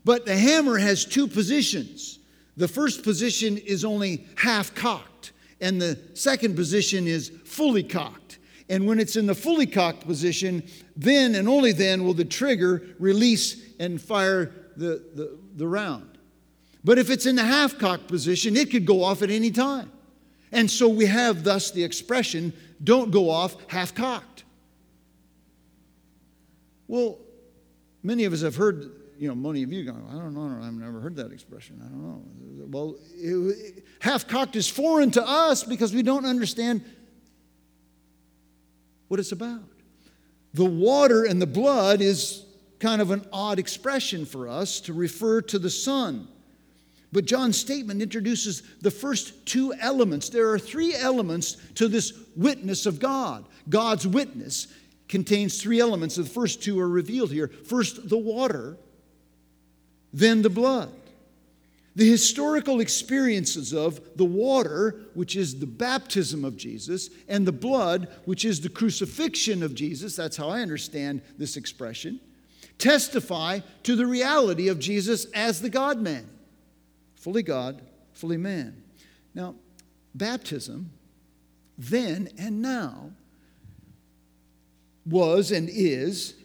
But 0.04 0.26
the 0.26 0.38
hammer 0.38 0.78
has 0.78 1.06
two 1.06 1.28
positions. 1.28 2.20
The 2.56 2.68
first 2.68 3.04
position 3.04 3.58
is 3.58 3.84
only 3.84 4.26
half 4.36 4.74
cocked, 4.76 5.17
and 5.60 5.82
the 5.82 6.00
second 6.14 6.56
position 6.56 7.08
is 7.08 7.32
fully 7.46 7.84
cocked. 7.84 8.40
And 8.70 8.86
when 8.86 9.00
it's 9.00 9.16
in 9.16 9.28
the 9.28 9.36
fully 9.36 9.66
cocked 9.66 10.06
position, 10.06 10.64
then 10.96 11.36
and 11.36 11.48
only 11.48 11.72
then 11.72 12.04
will 12.04 12.14
the 12.14 12.26
trigger 12.26 12.84
release 13.00 13.62
and 13.80 14.02
fire 14.02 14.52
the, 14.76 15.04
the, 15.16 15.38
the 15.56 15.68
round. 15.68 16.18
But 16.84 16.98
if 16.98 17.10
it's 17.10 17.26
in 17.26 17.36
the 17.36 17.44
half 17.44 17.78
cocked 17.78 18.08
position, 18.08 18.56
it 18.56 18.72
could 18.72 18.86
go 18.86 19.04
off 19.04 19.22
at 19.22 19.30
any 19.30 19.52
time. 19.52 19.92
And 20.52 20.70
so 20.70 20.88
we 20.88 21.06
have 21.06 21.44
thus 21.44 21.72
the 21.72 21.84
expression 21.84 22.54
don't 22.84 23.12
go 23.12 23.30
off 23.30 23.56
half 23.70 23.94
cocked. 23.96 24.44
Well, 26.88 27.18
many 28.04 28.24
of 28.24 28.34
us 28.34 28.42
have 28.42 28.56
heard, 28.56 28.92
you 29.18 29.28
know, 29.28 29.36
many 29.36 29.64
of 29.64 29.72
you 29.72 29.84
go, 29.84 29.96
I 30.10 30.14
don't 30.14 30.34
know, 30.34 30.66
I've 30.66 30.74
never 30.74 31.00
heard 31.00 31.16
that 31.16 31.32
expression. 31.32 31.82
I 31.84 31.88
don't 31.88 32.02
know. 32.02 32.68
Well, 32.70 32.96
half 34.00 34.28
cocked 34.28 34.56
is 34.56 34.68
foreign 34.68 35.12
to 35.12 35.28
us 35.28 35.64
because 35.64 35.94
we 35.94 36.04
don't 36.04 36.26
understand 36.26 36.84
what 39.08 39.20
it's 39.20 39.32
about. 39.32 39.64
The 40.54 40.66
water 40.66 41.24
and 41.24 41.42
the 41.42 41.48
blood 41.48 42.02
is 42.02 42.46
kind 42.80 43.02
of 43.02 43.12
an 43.12 43.26
odd 43.32 43.60
expression 43.60 44.26
for 44.26 44.48
us 44.48 44.80
to 44.82 44.94
refer 44.94 45.42
to 45.42 45.60
the 45.60 45.70
Son. 45.70 46.28
But 47.12 47.26
John's 47.26 47.58
statement 47.58 48.02
introduces 48.02 48.64
the 48.82 48.92
first 48.92 49.46
two 49.46 49.74
elements. 49.80 50.30
There 50.30 50.50
are 50.50 50.60
three 50.60 50.94
elements 50.94 51.58
to 51.76 51.88
this 51.88 52.14
witness 52.36 52.86
of 52.86 53.00
God. 53.00 53.46
God's 53.70 54.06
witness 54.06 54.68
contains 55.08 55.62
three 55.62 55.80
elements. 55.80 56.16
The 56.16 56.26
first 56.26 56.62
two 56.62 56.80
are 56.80 56.90
revealed 56.90 57.32
here 57.32 57.48
first, 57.48 58.10
the 58.10 58.18
water, 58.18 58.78
then 60.18 60.42
the 60.42 60.50
blood. 60.50 60.92
The 61.96 62.10
historical 62.10 62.80
experiences 62.80 63.74
of 63.74 64.00
the 64.18 64.26
water, 64.26 64.96
which 65.16 65.36
is 65.36 65.60
the 65.60 65.66
baptism 65.66 66.46
of 66.46 66.56
Jesus, 66.56 67.10
and 67.28 67.46
the 67.46 67.52
blood, 67.52 68.08
which 68.26 68.46
is 68.46 68.62
the 68.62 68.70
crucifixion 68.70 69.64
of 69.64 69.74
Jesus, 69.74 70.16
that's 70.16 70.38
how 70.38 70.50
I 70.50 70.62
understand 70.62 71.22
this 71.38 71.58
expression, 71.58 72.20
testify 72.78 73.62
to 73.84 73.96
the 73.96 74.06
reality 74.06 74.68
of 74.68 74.80
Jesus 74.80 75.26
as 75.34 75.62
the 75.62 75.70
God 75.70 76.00
man 76.00 76.28
fully 77.16 77.44
God, 77.44 77.82
fully 78.14 78.38
man. 78.38 78.82
Now, 79.34 79.56
baptism, 80.16 80.92
then 81.78 82.30
and 82.38 82.62
now, 82.62 83.12
was 85.06 85.52
and 85.52 85.68
is 85.70 86.36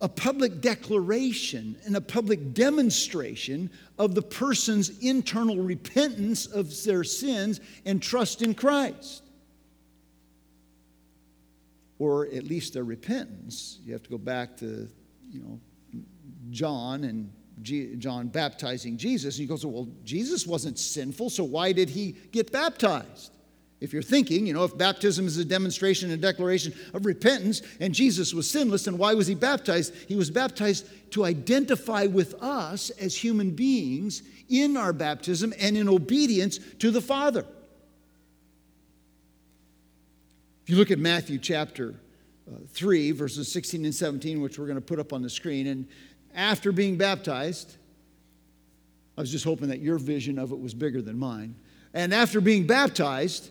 a 0.00 0.08
public 0.08 0.60
declaration 0.60 1.76
and 1.84 1.96
a 1.96 2.00
public 2.00 2.54
demonstration 2.54 3.70
of 3.98 4.14
the 4.14 4.22
person's 4.22 4.98
internal 5.00 5.56
repentance 5.56 6.46
of 6.46 6.72
their 6.84 7.04
sins 7.04 7.60
and 7.84 8.02
trust 8.02 8.40
in 8.40 8.54
Christ. 8.54 9.22
Or 11.98 12.26
at 12.26 12.44
least 12.44 12.72
their 12.72 12.84
repentance. 12.84 13.78
You 13.84 13.92
have 13.92 14.02
to 14.04 14.10
go 14.10 14.18
back 14.18 14.56
to, 14.58 14.88
you 15.30 15.42
know, 15.42 15.60
John 16.50 17.04
and 17.04 17.30
John 17.62 18.28
baptizing 18.28 18.96
Jesus. 18.96 19.36
And 19.36 19.42
he 19.42 19.46
goes, 19.46 19.66
Well, 19.66 19.88
Jesus 20.02 20.46
wasn't 20.46 20.78
sinful, 20.78 21.28
so 21.28 21.44
why 21.44 21.72
did 21.72 21.90
he 21.90 22.12
get 22.32 22.50
baptized? 22.50 23.32
If 23.80 23.94
you're 23.94 24.02
thinking, 24.02 24.46
you 24.46 24.52
know, 24.52 24.64
if 24.64 24.76
baptism 24.76 25.26
is 25.26 25.38
a 25.38 25.44
demonstration 25.44 26.10
and 26.10 26.20
declaration 26.20 26.74
of 26.92 27.06
repentance 27.06 27.62
and 27.80 27.94
Jesus 27.94 28.34
was 28.34 28.48
sinless, 28.48 28.84
then 28.84 28.98
why 28.98 29.14
was 29.14 29.26
he 29.26 29.34
baptized? 29.34 29.94
He 30.06 30.16
was 30.16 30.30
baptized 30.30 30.86
to 31.12 31.24
identify 31.24 32.04
with 32.04 32.34
us 32.42 32.90
as 32.90 33.16
human 33.16 33.52
beings 33.52 34.22
in 34.50 34.76
our 34.76 34.92
baptism 34.92 35.54
and 35.58 35.78
in 35.78 35.88
obedience 35.88 36.58
to 36.80 36.90
the 36.90 37.00
Father. 37.00 37.46
If 40.62 40.68
you 40.68 40.76
look 40.76 40.90
at 40.90 40.98
Matthew 40.98 41.38
chapter 41.38 41.94
uh, 42.46 42.58
3, 42.68 43.12
verses 43.12 43.50
16 43.50 43.86
and 43.86 43.94
17, 43.94 44.42
which 44.42 44.58
we're 44.58 44.66
going 44.66 44.76
to 44.76 44.82
put 44.82 44.98
up 44.98 45.14
on 45.14 45.22
the 45.22 45.30
screen, 45.30 45.66
and 45.66 45.88
after 46.34 46.70
being 46.70 46.96
baptized, 46.96 47.76
I 49.16 49.22
was 49.22 49.30
just 49.30 49.44
hoping 49.44 49.68
that 49.68 49.80
your 49.80 49.98
vision 49.98 50.38
of 50.38 50.52
it 50.52 50.60
was 50.60 50.74
bigger 50.74 51.00
than 51.00 51.18
mine. 51.18 51.54
And 51.94 52.12
after 52.12 52.40
being 52.40 52.66
baptized, 52.66 53.50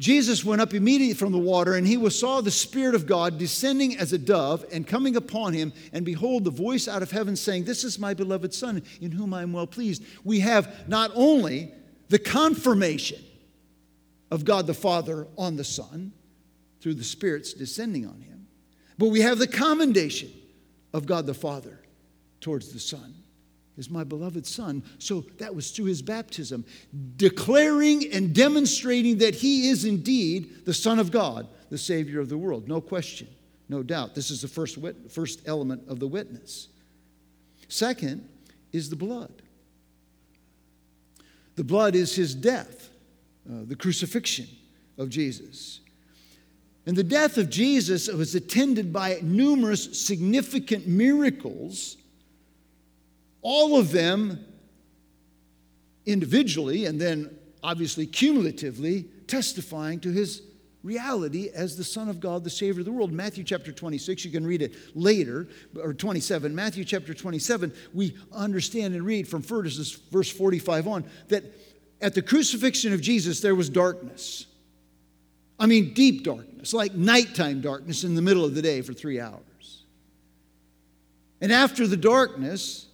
Jesus 0.00 0.44
went 0.44 0.60
up 0.60 0.74
immediately 0.74 1.14
from 1.14 1.30
the 1.30 1.38
water, 1.38 1.74
and 1.74 1.86
he 1.86 2.10
saw 2.10 2.40
the 2.40 2.50
Spirit 2.50 2.96
of 2.96 3.06
God 3.06 3.38
descending 3.38 3.96
as 3.96 4.12
a 4.12 4.18
dove 4.18 4.64
and 4.72 4.86
coming 4.86 5.14
upon 5.14 5.52
him. 5.52 5.72
And 5.92 6.04
behold, 6.04 6.44
the 6.44 6.50
voice 6.50 6.88
out 6.88 7.02
of 7.02 7.12
heaven 7.12 7.36
saying, 7.36 7.64
This 7.64 7.84
is 7.84 7.98
my 7.98 8.12
beloved 8.12 8.52
Son, 8.52 8.82
in 9.00 9.12
whom 9.12 9.32
I 9.32 9.42
am 9.42 9.52
well 9.52 9.68
pleased. 9.68 10.04
We 10.24 10.40
have 10.40 10.88
not 10.88 11.12
only 11.14 11.72
the 12.08 12.18
confirmation 12.18 13.22
of 14.32 14.44
God 14.44 14.66
the 14.66 14.74
Father 14.74 15.28
on 15.38 15.54
the 15.56 15.64
Son 15.64 16.12
through 16.80 16.94
the 16.94 17.04
Spirit's 17.04 17.52
descending 17.52 18.04
on 18.04 18.20
him, 18.20 18.48
but 18.98 19.08
we 19.08 19.20
have 19.20 19.38
the 19.38 19.46
commendation 19.46 20.32
of 20.92 21.06
God 21.06 21.26
the 21.26 21.34
Father 21.34 21.80
towards 22.40 22.72
the 22.72 22.80
Son 22.80 23.14
is 23.76 23.90
my 23.90 24.04
beloved 24.04 24.46
Son. 24.46 24.82
So 24.98 25.24
that 25.38 25.54
was 25.54 25.70
through 25.70 25.86
his 25.86 26.02
baptism, 26.02 26.64
declaring 27.16 28.12
and 28.12 28.34
demonstrating 28.34 29.18
that 29.18 29.34
he 29.34 29.68
is 29.68 29.84
indeed 29.84 30.64
the 30.64 30.74
Son 30.74 30.98
of 30.98 31.10
God, 31.10 31.48
the 31.70 31.78
Savior 31.78 32.20
of 32.20 32.28
the 32.28 32.38
world. 32.38 32.68
No 32.68 32.80
question, 32.80 33.28
no 33.68 33.82
doubt. 33.82 34.14
This 34.14 34.30
is 34.30 34.42
the 34.42 34.48
first, 34.48 34.78
wit- 34.78 35.10
first 35.10 35.42
element 35.46 35.82
of 35.88 35.98
the 35.98 36.06
witness. 36.06 36.68
Second 37.68 38.28
is 38.72 38.90
the 38.90 38.96
blood. 38.96 39.32
The 41.56 41.64
blood 41.64 41.94
is 41.94 42.14
his 42.14 42.34
death, 42.34 42.90
uh, 43.48 43.64
the 43.64 43.76
crucifixion 43.76 44.46
of 44.98 45.08
Jesus. 45.08 45.80
And 46.86 46.96
the 46.96 47.04
death 47.04 47.38
of 47.38 47.48
Jesus 47.48 48.08
was 48.08 48.34
attended 48.34 48.92
by 48.92 49.18
numerous 49.22 50.04
significant 50.06 50.86
miracles, 50.86 51.96
all 53.44 53.78
of 53.78 53.92
them 53.92 54.42
individually 56.06 56.86
and 56.86 57.00
then 57.00 57.30
obviously 57.62 58.06
cumulatively 58.06 59.04
testifying 59.28 60.00
to 60.00 60.10
his 60.10 60.42
reality 60.82 61.50
as 61.54 61.76
the 61.76 61.84
Son 61.84 62.08
of 62.08 62.20
God, 62.20 62.42
the 62.42 62.50
Savior 62.50 62.80
of 62.80 62.86
the 62.86 62.92
world. 62.92 63.12
Matthew 63.12 63.44
chapter 63.44 63.70
26, 63.70 64.24
you 64.24 64.30
can 64.30 64.46
read 64.46 64.62
it 64.62 64.74
later, 64.94 65.46
or 65.80 65.94
27. 65.94 66.54
Matthew 66.54 66.84
chapter 66.84 67.14
27, 67.14 67.72
we 67.92 68.16
understand 68.32 68.94
and 68.94 69.04
read 69.04 69.28
from 69.28 69.42
verse 69.42 70.30
45 70.30 70.88
on 70.88 71.04
that 71.28 71.44
at 72.00 72.14
the 72.14 72.22
crucifixion 72.22 72.92
of 72.92 73.00
Jesus 73.00 73.40
there 73.40 73.54
was 73.54 73.68
darkness. 73.68 74.46
I 75.58 75.66
mean, 75.66 75.94
deep 75.94 76.24
darkness, 76.24 76.74
like 76.74 76.94
nighttime 76.94 77.60
darkness 77.60 78.04
in 78.04 78.14
the 78.14 78.22
middle 78.22 78.44
of 78.44 78.54
the 78.54 78.62
day 78.62 78.82
for 78.82 78.92
three 78.92 79.20
hours. 79.20 79.84
And 81.40 81.52
after 81.52 81.86
the 81.86 81.96
darkness, 81.96 82.86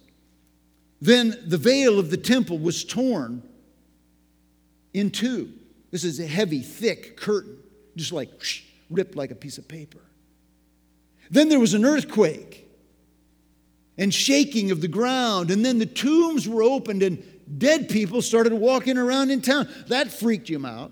then 1.01 1.35
the 1.45 1.57
veil 1.57 1.99
of 1.99 2.11
the 2.11 2.17
temple 2.17 2.59
was 2.59 2.83
torn 2.83 3.43
in 4.93 5.09
two. 5.09 5.51
This 5.89 6.03
is 6.03 6.19
a 6.19 6.27
heavy, 6.27 6.61
thick 6.61 7.17
curtain, 7.17 7.57
just 7.95 8.11
like 8.11 8.31
whoosh, 8.31 8.63
ripped 8.89 9.15
like 9.15 9.31
a 9.31 9.35
piece 9.35 9.57
of 9.57 9.67
paper. 9.67 10.01
Then 11.29 11.49
there 11.49 11.59
was 11.59 11.73
an 11.73 11.85
earthquake 11.85 12.69
and 13.97 14.13
shaking 14.13 14.71
of 14.71 14.81
the 14.81 14.87
ground, 14.87 15.51
and 15.51 15.65
then 15.65 15.79
the 15.79 15.85
tombs 15.85 16.47
were 16.47 16.63
opened 16.63 17.03
and 17.03 17.23
dead 17.57 17.89
people 17.89 18.21
started 18.21 18.53
walking 18.53 18.97
around 18.97 19.31
in 19.31 19.41
town. 19.41 19.67
That 19.87 20.11
freaked 20.11 20.49
him 20.49 20.65
out. 20.65 20.91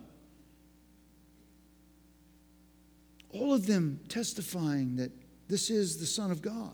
all 3.31 3.53
of 3.53 3.65
them 3.65 3.99
testifying 4.09 4.95
that 4.97 5.11
this 5.47 5.69
is 5.69 5.97
the 5.97 6.05
Son 6.05 6.31
of 6.31 6.41
God. 6.41 6.73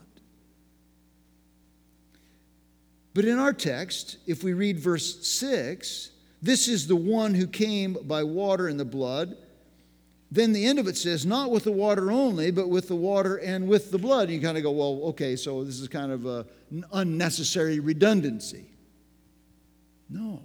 But 3.16 3.24
in 3.24 3.38
our 3.38 3.54
text, 3.54 4.18
if 4.26 4.44
we 4.44 4.52
read 4.52 4.78
verse 4.78 5.26
6, 5.26 6.10
this 6.42 6.68
is 6.68 6.86
the 6.86 6.96
one 6.96 7.32
who 7.32 7.46
came 7.46 7.96
by 8.02 8.22
water 8.22 8.68
and 8.68 8.78
the 8.78 8.84
blood. 8.84 9.38
Then 10.30 10.52
the 10.52 10.66
end 10.66 10.78
of 10.78 10.86
it 10.86 10.98
says, 10.98 11.24
not 11.24 11.50
with 11.50 11.64
the 11.64 11.72
water 11.72 12.12
only, 12.12 12.50
but 12.50 12.68
with 12.68 12.88
the 12.88 12.94
water 12.94 13.36
and 13.36 13.68
with 13.68 13.90
the 13.90 13.96
blood. 13.96 14.24
And 14.24 14.32
you 14.34 14.42
kind 14.42 14.58
of 14.58 14.64
go, 14.64 14.70
well, 14.70 15.00
okay, 15.08 15.34
so 15.34 15.64
this 15.64 15.80
is 15.80 15.88
kind 15.88 16.12
of 16.12 16.26
an 16.26 16.84
unnecessary 16.92 17.80
redundancy. 17.80 18.66
No, 20.10 20.42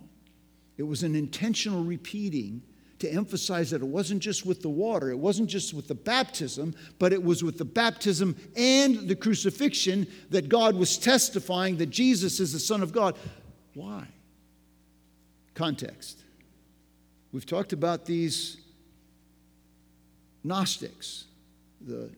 it 0.78 0.84
was 0.84 1.04
an 1.04 1.14
intentional 1.14 1.84
repeating 1.84 2.62
to 3.02 3.12
emphasize 3.12 3.70
that 3.72 3.82
it 3.82 3.88
wasn't 3.88 4.22
just 4.22 4.46
with 4.46 4.62
the 4.62 4.70
water, 4.70 5.10
it 5.12 5.18
wasn't 5.18 5.50
just 5.50 5.74
with 5.74 5.88
the 5.88 5.96
baptism, 5.96 6.74
but 7.00 7.14
it 7.14 7.24
was 7.24 7.44
with 7.44 7.58
the 7.58 7.66
baptism 7.66 8.36
and 8.56 9.08
the 9.08 9.16
crucifixion 9.16 10.08
that 10.30 10.50
God 10.50 10.76
was 10.76 10.98
testifying 10.98 11.78
that 11.78 11.90
Jesus 11.90 12.40
is 12.40 12.54
the 12.54 12.60
Son 12.60 12.82
of 12.82 12.92
God. 12.92 13.16
Why? 13.74 14.08
Context. 15.54 16.24
We've 17.32 17.46
talked 17.46 17.74
about 17.74 18.06
these 18.06 18.58
Gnostics, 20.44 21.26
the 21.82 22.10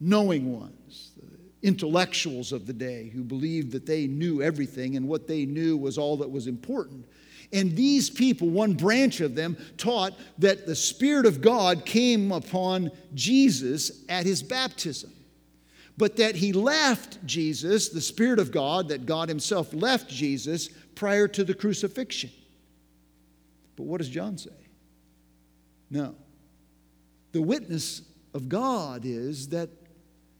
knowing 0.00 0.52
ones, 0.52 1.12
the 1.16 1.66
intellectuals 1.66 2.52
of 2.52 2.66
the 2.66 2.72
day 2.72 3.08
who 3.08 3.22
believed 3.22 3.72
that 3.72 3.86
they 3.86 4.06
knew 4.06 4.42
everything 4.42 4.96
and 4.96 5.06
what 5.08 5.26
they 5.28 5.46
knew 5.46 5.76
was 5.76 5.98
all 5.98 6.16
that 6.18 6.30
was 6.30 6.46
important. 6.46 7.06
And 7.52 7.74
these 7.74 8.10
people, 8.10 8.48
one 8.48 8.74
branch 8.74 9.20
of 9.20 9.34
them, 9.34 9.56
taught 9.78 10.12
that 10.38 10.66
the 10.66 10.76
Spirit 10.76 11.24
of 11.24 11.40
God 11.40 11.86
came 11.86 12.30
upon 12.30 12.90
Jesus 13.14 14.04
at 14.08 14.26
his 14.26 14.42
baptism. 14.42 15.12
But 15.96 16.16
that 16.16 16.36
he 16.36 16.52
left 16.52 17.24
Jesus, 17.26 17.88
the 17.88 18.00
Spirit 18.00 18.38
of 18.38 18.52
God, 18.52 18.88
that 18.88 19.06
God 19.06 19.28
himself 19.28 19.72
left 19.72 20.10
Jesus 20.10 20.68
prior 20.94 21.26
to 21.28 21.42
the 21.42 21.54
crucifixion. 21.54 22.30
But 23.76 23.84
what 23.84 23.98
does 23.98 24.08
John 24.08 24.36
say? 24.36 24.50
No. 25.90 26.14
The 27.32 27.42
witness 27.42 28.02
of 28.34 28.48
God 28.48 29.04
is 29.04 29.48
that 29.48 29.70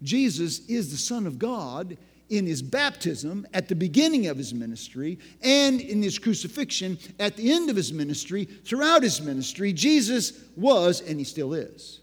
Jesus 0.03 0.67
is 0.69 0.91
the 0.91 0.97
Son 0.97 1.27
of 1.27 1.39
God 1.39 1.97
in 2.31 2.47
his 2.47 2.63
baptism 2.63 3.47
at 3.55 3.69
the 3.69 3.75
beginning 3.75 4.27
of 4.27 4.37
his 4.37 4.53
ministry 4.53 5.19
and 5.43 5.81
in 5.81 6.03
his 6.03 6.19
crucifixion 6.19 6.99
at 7.19 7.37
the 7.37 7.51
end 7.53 7.71
of 7.71 7.77
his 7.77 7.93
ministry. 7.93 8.45
Throughout 8.45 9.03
his 9.03 9.21
ministry, 9.21 9.73
Jesus 9.73 10.41
was, 10.57 11.01
and 11.01 11.19
he 11.19 11.25
still 11.25 11.55
is, 11.55 12.01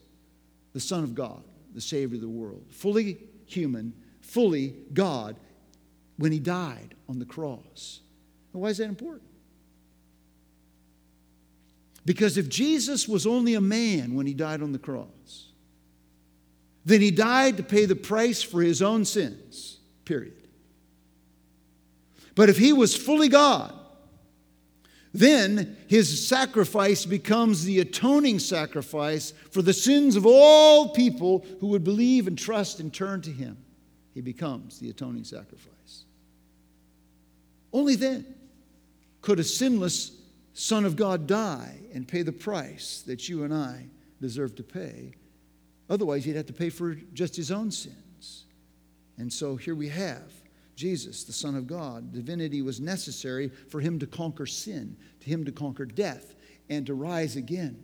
the 0.73 0.79
Son 0.79 1.03
of 1.03 1.15
God, 1.15 1.43
the 1.73 1.81
Savior 1.81 2.15
of 2.15 2.21
the 2.21 2.29
world, 2.29 2.65
fully 2.69 3.17
human, 3.45 3.93
fully 4.21 4.75
God 4.93 5.35
when 6.17 6.31
he 6.31 6.39
died 6.39 6.95
on 7.07 7.19
the 7.19 7.25
cross. 7.25 8.01
why 8.51 8.69
is 8.69 8.77
that 8.77 8.89
important? 8.89 9.29
Because 12.05 12.37
if 12.37 12.47
Jesus 12.47 13.07
was 13.07 13.25
only 13.25 13.55
a 13.55 13.61
man 13.61 14.13
when 14.13 14.27
he 14.27 14.33
died 14.33 14.61
on 14.61 14.71
the 14.71 14.79
cross, 14.79 15.49
then 16.85 17.01
he 17.01 17.09
died 17.09 17.57
to 17.57 17.63
pay 17.63 17.85
the 17.85 17.95
price 17.95 18.43
for 18.43 18.61
his 18.61 18.81
own 18.81 19.05
sins, 19.05 19.74
period. 20.05 20.47
But 22.35 22.49
if 22.49 22.57
he 22.57 22.73
was 22.73 22.95
fully 22.95 23.29
God, 23.29 23.73
then 25.13 25.77
his 25.87 26.27
sacrifice 26.27 27.05
becomes 27.05 27.63
the 27.63 27.79
atoning 27.79 28.39
sacrifice 28.39 29.31
for 29.49 29.61
the 29.61 29.73
sins 29.73 30.17
of 30.17 30.25
all 30.25 30.89
people 30.89 31.45
who 31.61 31.67
would 31.67 31.85
believe 31.85 32.27
and 32.27 32.37
trust 32.37 32.81
and 32.81 32.93
turn 32.93 33.21
to 33.21 33.31
him. 33.31 33.57
He 34.13 34.19
becomes 34.19 34.79
the 34.79 34.89
atoning 34.89 35.23
sacrifice. 35.23 36.03
Only 37.71 37.95
then 37.95 38.25
could 39.21 39.39
a 39.39 39.43
sinless 39.43 40.11
Son 40.53 40.85
of 40.85 40.95
God 40.95 41.27
die 41.27 41.77
and 41.93 42.07
pay 42.07 42.21
the 42.21 42.31
price 42.31 43.01
that 43.07 43.27
you 43.27 43.43
and 43.43 43.53
I 43.53 43.87
deserve 44.21 44.55
to 44.55 44.63
pay. 44.63 45.13
Otherwise, 45.89 46.25
he'd 46.25 46.35
have 46.35 46.45
to 46.45 46.53
pay 46.53 46.69
for 46.69 46.95
just 47.13 47.35
his 47.35 47.51
own 47.51 47.71
sins. 47.71 47.95
And 49.17 49.31
so 49.31 49.55
here 49.55 49.75
we 49.75 49.89
have 49.89 50.31
Jesus, 50.75 51.23
the 51.23 51.33
Son 51.33 51.55
of 51.55 51.67
God. 51.67 52.11
Divinity 52.11 52.61
was 52.61 52.81
necessary 52.81 53.49
for 53.49 53.79
him 53.79 53.97
to 53.99 54.07
conquer 54.07 54.45
sin, 54.45 54.97
to 55.21 55.27
him 55.27 55.45
to 55.45 55.51
conquer 55.51 55.85
death, 55.85 56.35
and 56.69 56.85
to 56.85 56.93
rise 56.93 57.35
again. 57.35 57.81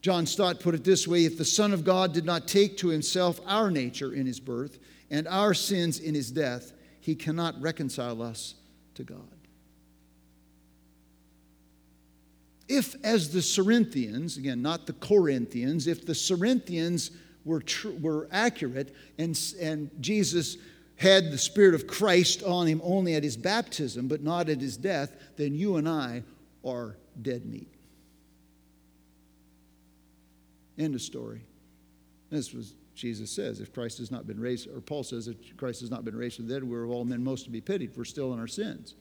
John 0.00 0.26
Stott 0.26 0.58
put 0.60 0.74
it 0.74 0.82
this 0.82 1.06
way 1.06 1.24
if 1.24 1.38
the 1.38 1.44
Son 1.44 1.72
of 1.72 1.84
God 1.84 2.12
did 2.12 2.24
not 2.24 2.48
take 2.48 2.76
to 2.78 2.88
himself 2.88 3.40
our 3.46 3.70
nature 3.70 4.12
in 4.12 4.26
his 4.26 4.40
birth 4.40 4.78
and 5.10 5.28
our 5.28 5.54
sins 5.54 6.00
in 6.00 6.14
his 6.14 6.30
death, 6.30 6.72
he 7.00 7.14
cannot 7.14 7.60
reconcile 7.60 8.22
us 8.22 8.54
to 8.94 9.04
God. 9.04 9.32
if, 12.72 12.96
as 13.04 13.30
the 13.30 13.62
Corinthians, 13.62 14.36
again, 14.36 14.62
not 14.62 14.86
the 14.86 14.94
Corinthians, 14.94 15.86
if 15.86 16.06
the 16.06 16.14
Cerinthians 16.14 17.10
were, 17.44 17.60
tr- 17.60 17.90
were 18.00 18.28
accurate 18.30 18.94
and, 19.18 19.38
and 19.60 19.90
Jesus 20.00 20.56
had 20.96 21.32
the 21.32 21.38
Spirit 21.38 21.74
of 21.74 21.86
Christ 21.86 22.42
on 22.42 22.66
him 22.66 22.80
only 22.84 23.14
at 23.14 23.24
his 23.24 23.36
baptism, 23.36 24.08
but 24.08 24.22
not 24.22 24.48
at 24.48 24.60
his 24.60 24.76
death, 24.76 25.12
then 25.36 25.54
you 25.54 25.76
and 25.76 25.88
I 25.88 26.22
are 26.64 26.96
dead 27.20 27.44
meat. 27.44 27.68
End 30.78 30.94
of 30.94 31.02
story. 31.02 31.42
This 32.30 32.52
was 32.52 32.74
Jesus 32.94 33.30
says, 33.30 33.60
if 33.60 33.72
Christ 33.72 33.98
has 33.98 34.10
not 34.10 34.26
been 34.26 34.38
raised, 34.38 34.68
or 34.68 34.80
Paul 34.80 35.02
says, 35.02 35.26
if 35.26 35.56
Christ 35.56 35.80
has 35.80 35.90
not 35.90 36.04
been 36.04 36.14
raised 36.16 36.36
from 36.36 36.46
the 36.46 36.54
dead, 36.54 36.62
we're 36.62 36.84
of 36.84 36.90
all 36.90 37.04
men 37.04 37.24
most 37.24 37.44
to 37.44 37.50
be 37.50 37.60
pitied. 37.60 37.96
We're 37.96 38.04
still 38.04 38.32
in 38.32 38.38
our 38.38 38.46
sins. 38.46 38.94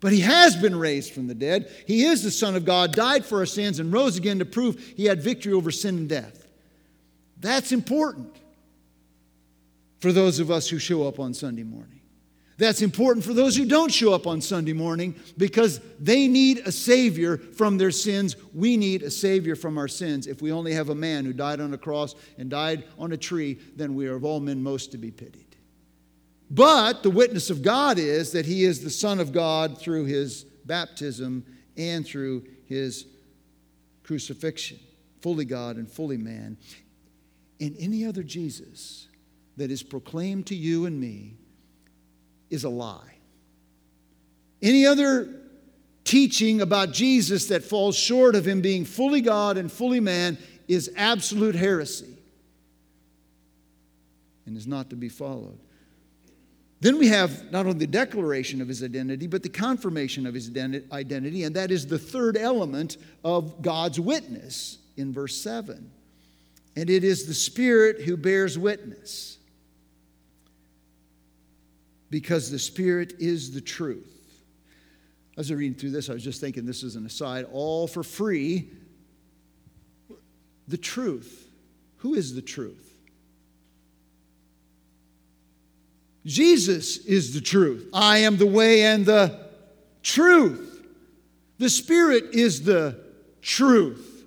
But 0.00 0.12
he 0.12 0.20
has 0.20 0.56
been 0.56 0.78
raised 0.78 1.12
from 1.12 1.26
the 1.26 1.34
dead. 1.34 1.70
He 1.86 2.04
is 2.04 2.22
the 2.22 2.30
Son 2.30 2.56
of 2.56 2.64
God, 2.64 2.94
died 2.94 3.24
for 3.24 3.38
our 3.38 3.46
sins, 3.46 3.80
and 3.80 3.92
rose 3.92 4.16
again 4.16 4.38
to 4.38 4.44
prove 4.44 4.80
he 4.96 5.06
had 5.06 5.20
victory 5.20 5.52
over 5.52 5.70
sin 5.70 5.96
and 5.96 6.08
death. 6.08 6.41
That's 7.42 7.72
important 7.72 8.36
for 9.98 10.12
those 10.12 10.38
of 10.38 10.50
us 10.50 10.68
who 10.68 10.78
show 10.78 11.06
up 11.08 11.18
on 11.18 11.34
Sunday 11.34 11.64
morning. 11.64 12.00
That's 12.56 12.82
important 12.82 13.24
for 13.24 13.34
those 13.34 13.56
who 13.56 13.66
don't 13.66 13.92
show 13.92 14.14
up 14.14 14.28
on 14.28 14.40
Sunday 14.40 14.72
morning 14.72 15.16
because 15.36 15.80
they 15.98 16.28
need 16.28 16.58
a 16.58 16.70
Savior 16.70 17.36
from 17.36 17.78
their 17.78 17.90
sins. 17.90 18.36
We 18.54 18.76
need 18.76 19.02
a 19.02 19.10
Savior 19.10 19.56
from 19.56 19.76
our 19.76 19.88
sins. 19.88 20.28
If 20.28 20.40
we 20.40 20.52
only 20.52 20.72
have 20.72 20.90
a 20.90 20.94
man 20.94 21.24
who 21.24 21.32
died 21.32 21.60
on 21.60 21.74
a 21.74 21.78
cross 21.78 22.14
and 22.38 22.48
died 22.48 22.84
on 22.96 23.10
a 23.10 23.16
tree, 23.16 23.58
then 23.74 23.96
we 23.96 24.06
are 24.06 24.14
of 24.14 24.24
all 24.24 24.38
men 24.38 24.62
most 24.62 24.92
to 24.92 24.98
be 24.98 25.10
pitied. 25.10 25.56
But 26.48 27.02
the 27.02 27.10
witness 27.10 27.50
of 27.50 27.62
God 27.62 27.98
is 27.98 28.30
that 28.32 28.46
he 28.46 28.62
is 28.62 28.84
the 28.84 28.90
Son 28.90 29.18
of 29.18 29.32
God 29.32 29.78
through 29.78 30.04
his 30.04 30.44
baptism 30.64 31.44
and 31.76 32.06
through 32.06 32.44
his 32.66 33.06
crucifixion, 34.04 34.78
fully 35.20 35.44
God 35.44 35.76
and 35.76 35.90
fully 35.90 36.18
man. 36.18 36.56
And 37.62 37.76
any 37.78 38.04
other 38.04 38.24
Jesus 38.24 39.06
that 39.56 39.70
is 39.70 39.84
proclaimed 39.84 40.46
to 40.46 40.56
you 40.56 40.84
and 40.84 41.00
me 41.00 41.36
is 42.50 42.64
a 42.64 42.68
lie. 42.68 43.18
Any 44.60 44.84
other 44.84 45.28
teaching 46.02 46.60
about 46.60 46.90
Jesus 46.90 47.46
that 47.46 47.62
falls 47.62 47.94
short 47.96 48.34
of 48.34 48.48
him 48.48 48.62
being 48.62 48.84
fully 48.84 49.20
God 49.20 49.58
and 49.58 49.70
fully 49.70 50.00
man 50.00 50.38
is 50.66 50.90
absolute 50.96 51.54
heresy 51.54 52.18
and 54.44 54.56
is 54.56 54.66
not 54.66 54.90
to 54.90 54.96
be 54.96 55.08
followed. 55.08 55.60
Then 56.80 56.98
we 56.98 57.06
have 57.06 57.52
not 57.52 57.64
only 57.64 57.78
the 57.78 57.86
declaration 57.86 58.60
of 58.60 58.66
his 58.66 58.82
identity, 58.82 59.28
but 59.28 59.44
the 59.44 59.48
confirmation 59.48 60.26
of 60.26 60.34
his 60.34 60.50
identity, 60.90 61.44
and 61.44 61.54
that 61.54 61.70
is 61.70 61.86
the 61.86 61.98
third 61.98 62.36
element 62.36 62.96
of 63.22 63.62
God's 63.62 64.00
witness 64.00 64.78
in 64.96 65.12
verse 65.12 65.36
7. 65.40 65.92
And 66.74 66.88
it 66.88 67.04
is 67.04 67.26
the 67.26 67.34
Spirit 67.34 68.02
who 68.02 68.16
bears 68.16 68.58
witness, 68.58 69.38
because 72.08 72.50
the 72.50 72.58
Spirit 72.58 73.14
is 73.18 73.52
the 73.52 73.60
truth. 73.60 74.08
As 75.36 75.50
I 75.50 75.54
was 75.54 75.60
reading 75.60 75.78
through 75.78 75.90
this, 75.92 76.10
I 76.10 76.12
was 76.12 76.24
just 76.24 76.40
thinking 76.40 76.66
this 76.66 76.82
is 76.82 76.96
an 76.96 77.06
aside, 77.06 77.46
all 77.52 77.86
for 77.86 78.02
free. 78.02 78.70
The 80.68 80.76
truth. 80.76 81.48
Who 81.98 82.14
is 82.14 82.34
the 82.34 82.42
truth? 82.42 82.94
Jesus 86.24 86.98
is 86.98 87.34
the 87.34 87.40
truth. 87.40 87.88
I 87.92 88.18
am 88.18 88.36
the 88.36 88.46
way 88.46 88.82
and 88.82 89.04
the 89.04 89.48
truth. 90.02 90.84
The 91.58 91.70
Spirit 91.70 92.24
is 92.32 92.62
the 92.62 92.98
truth. 93.40 94.24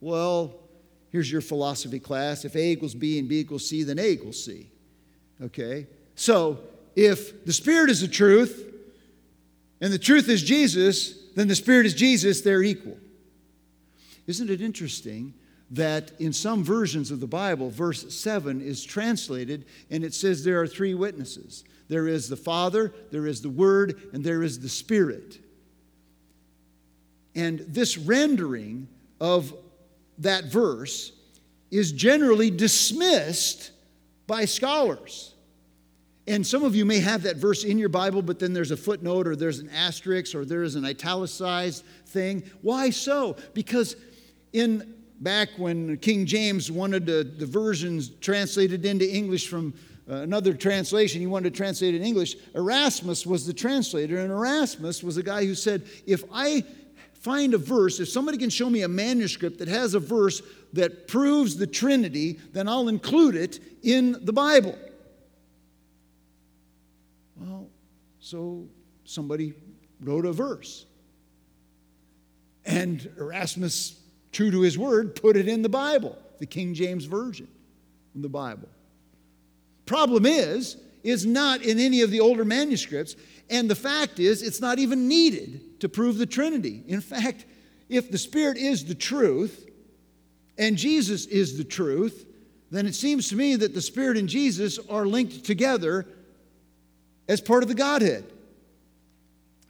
Well, 0.00 0.59
here's 1.10 1.30
your 1.30 1.40
philosophy 1.40 1.98
class. 1.98 2.44
If 2.44 2.54
A 2.54 2.72
equals 2.72 2.94
B 2.94 3.18
and 3.18 3.28
B 3.28 3.40
equals 3.40 3.68
C, 3.68 3.82
then 3.82 3.98
A 3.98 4.08
equals 4.10 4.42
C. 4.42 4.70
Okay? 5.42 5.86
So, 6.14 6.60
if 6.96 7.44
the 7.44 7.52
Spirit 7.52 7.90
is 7.90 8.00
the 8.00 8.08
truth 8.08 8.66
and 9.80 9.92
the 9.92 9.98
truth 9.98 10.28
is 10.28 10.42
Jesus, 10.42 11.14
then 11.34 11.48
the 11.48 11.54
Spirit 11.54 11.86
is 11.86 11.94
Jesus, 11.94 12.40
they're 12.40 12.62
equal. 12.62 12.98
Isn't 14.26 14.50
it 14.50 14.60
interesting 14.60 15.34
that 15.70 16.12
in 16.20 16.32
some 16.32 16.64
versions 16.64 17.10
of 17.10 17.20
the 17.20 17.26
Bible, 17.26 17.70
verse 17.70 18.12
7 18.14 18.60
is 18.60 18.84
translated 18.84 19.64
and 19.90 20.04
it 20.04 20.14
says 20.14 20.44
there 20.44 20.60
are 20.60 20.66
three 20.66 20.94
witnesses 20.94 21.64
there 21.88 22.06
is 22.06 22.28
the 22.28 22.36
Father, 22.36 22.94
there 23.10 23.26
is 23.26 23.42
the 23.42 23.50
Word, 23.50 24.00
and 24.12 24.22
there 24.22 24.44
is 24.44 24.60
the 24.60 24.68
Spirit. 24.68 25.40
And 27.34 27.58
this 27.60 27.98
rendering 27.98 28.86
of 29.20 29.52
that 30.20 30.44
verse 30.44 31.12
is 31.70 31.92
generally 31.92 32.50
dismissed 32.50 33.72
by 34.26 34.44
scholars. 34.44 35.34
And 36.26 36.46
some 36.46 36.62
of 36.62 36.76
you 36.76 36.84
may 36.84 37.00
have 37.00 37.22
that 37.24 37.36
verse 37.36 37.64
in 37.64 37.78
your 37.78 37.88
Bible, 37.88 38.22
but 38.22 38.38
then 38.38 38.52
there's 38.52 38.70
a 38.70 38.76
footnote 38.76 39.26
or 39.26 39.34
there's 39.34 39.58
an 39.58 39.70
asterisk 39.70 40.34
or 40.34 40.44
there 40.44 40.62
is 40.62 40.76
an 40.76 40.84
italicized 40.84 41.84
thing. 42.06 42.44
Why 42.62 42.90
so? 42.90 43.36
Because 43.54 43.96
in 44.52 44.94
back 45.20 45.48
when 45.56 45.96
King 45.98 46.26
James 46.26 46.70
wanted 46.70 47.06
the, 47.06 47.24
the 47.24 47.46
versions 47.46 48.10
translated 48.20 48.84
into 48.86 49.12
English 49.12 49.48
from 49.48 49.74
uh, 50.08 50.14
another 50.16 50.54
translation, 50.54 51.20
he 51.20 51.26
wanted 51.26 51.52
to 51.52 51.56
translate 51.56 51.94
in 51.94 52.02
English. 52.02 52.36
Erasmus 52.54 53.26
was 53.26 53.46
the 53.46 53.52
translator, 53.52 54.18
and 54.18 54.30
Erasmus 54.30 55.02
was 55.02 55.16
a 55.16 55.22
guy 55.22 55.44
who 55.44 55.54
said, 55.54 55.82
If 56.06 56.24
I 56.32 56.64
find 57.20 57.54
a 57.54 57.58
verse, 57.58 58.00
if 58.00 58.08
somebody 58.08 58.38
can 58.38 58.50
show 58.50 58.68
me 58.68 58.82
a 58.82 58.88
manuscript 58.88 59.58
that 59.58 59.68
has 59.68 59.94
a 59.94 60.00
verse 60.00 60.42
that 60.72 61.06
proves 61.06 61.56
the 61.56 61.66
Trinity, 61.66 62.38
then 62.52 62.68
I'll 62.68 62.88
include 62.88 63.36
it 63.36 63.60
in 63.82 64.24
the 64.24 64.32
Bible. 64.32 64.76
Well, 67.36 67.68
so 68.18 68.66
somebody 69.04 69.54
wrote 70.00 70.26
a 70.26 70.32
verse. 70.32 70.86
And 72.64 73.10
Erasmus, 73.18 73.98
true 74.32 74.50
to 74.50 74.60
his 74.62 74.78
word, 74.78 75.14
put 75.14 75.36
it 75.36 75.48
in 75.48 75.62
the 75.62 75.68
Bible, 75.68 76.16
the 76.38 76.46
King 76.46 76.74
James 76.74 77.04
Version 77.04 77.48
in 78.14 78.22
the 78.22 78.28
Bible. 78.28 78.68
Problem 79.86 80.24
is, 80.24 80.76
is 81.02 81.26
not 81.26 81.62
in 81.62 81.78
any 81.78 82.02
of 82.02 82.10
the 82.10 82.20
older 82.20 82.44
manuscripts, 82.44 83.16
and 83.50 83.68
the 83.68 83.74
fact 83.74 84.20
is, 84.20 84.42
it's 84.42 84.60
not 84.60 84.78
even 84.78 85.08
needed 85.08 85.80
to 85.80 85.88
prove 85.88 86.16
the 86.16 86.26
Trinity. 86.26 86.84
In 86.86 87.00
fact, 87.00 87.44
if 87.88 88.10
the 88.10 88.18
Spirit 88.18 88.56
is 88.56 88.84
the 88.84 88.94
truth 88.94 89.68
and 90.56 90.76
Jesus 90.76 91.26
is 91.26 91.58
the 91.58 91.64
truth, 91.64 92.26
then 92.70 92.86
it 92.86 92.94
seems 92.94 93.28
to 93.30 93.36
me 93.36 93.56
that 93.56 93.74
the 93.74 93.80
Spirit 93.80 94.16
and 94.16 94.28
Jesus 94.28 94.78
are 94.88 95.04
linked 95.04 95.44
together 95.44 96.06
as 97.28 97.40
part 97.40 97.64
of 97.64 97.68
the 97.68 97.74
Godhead. 97.74 98.24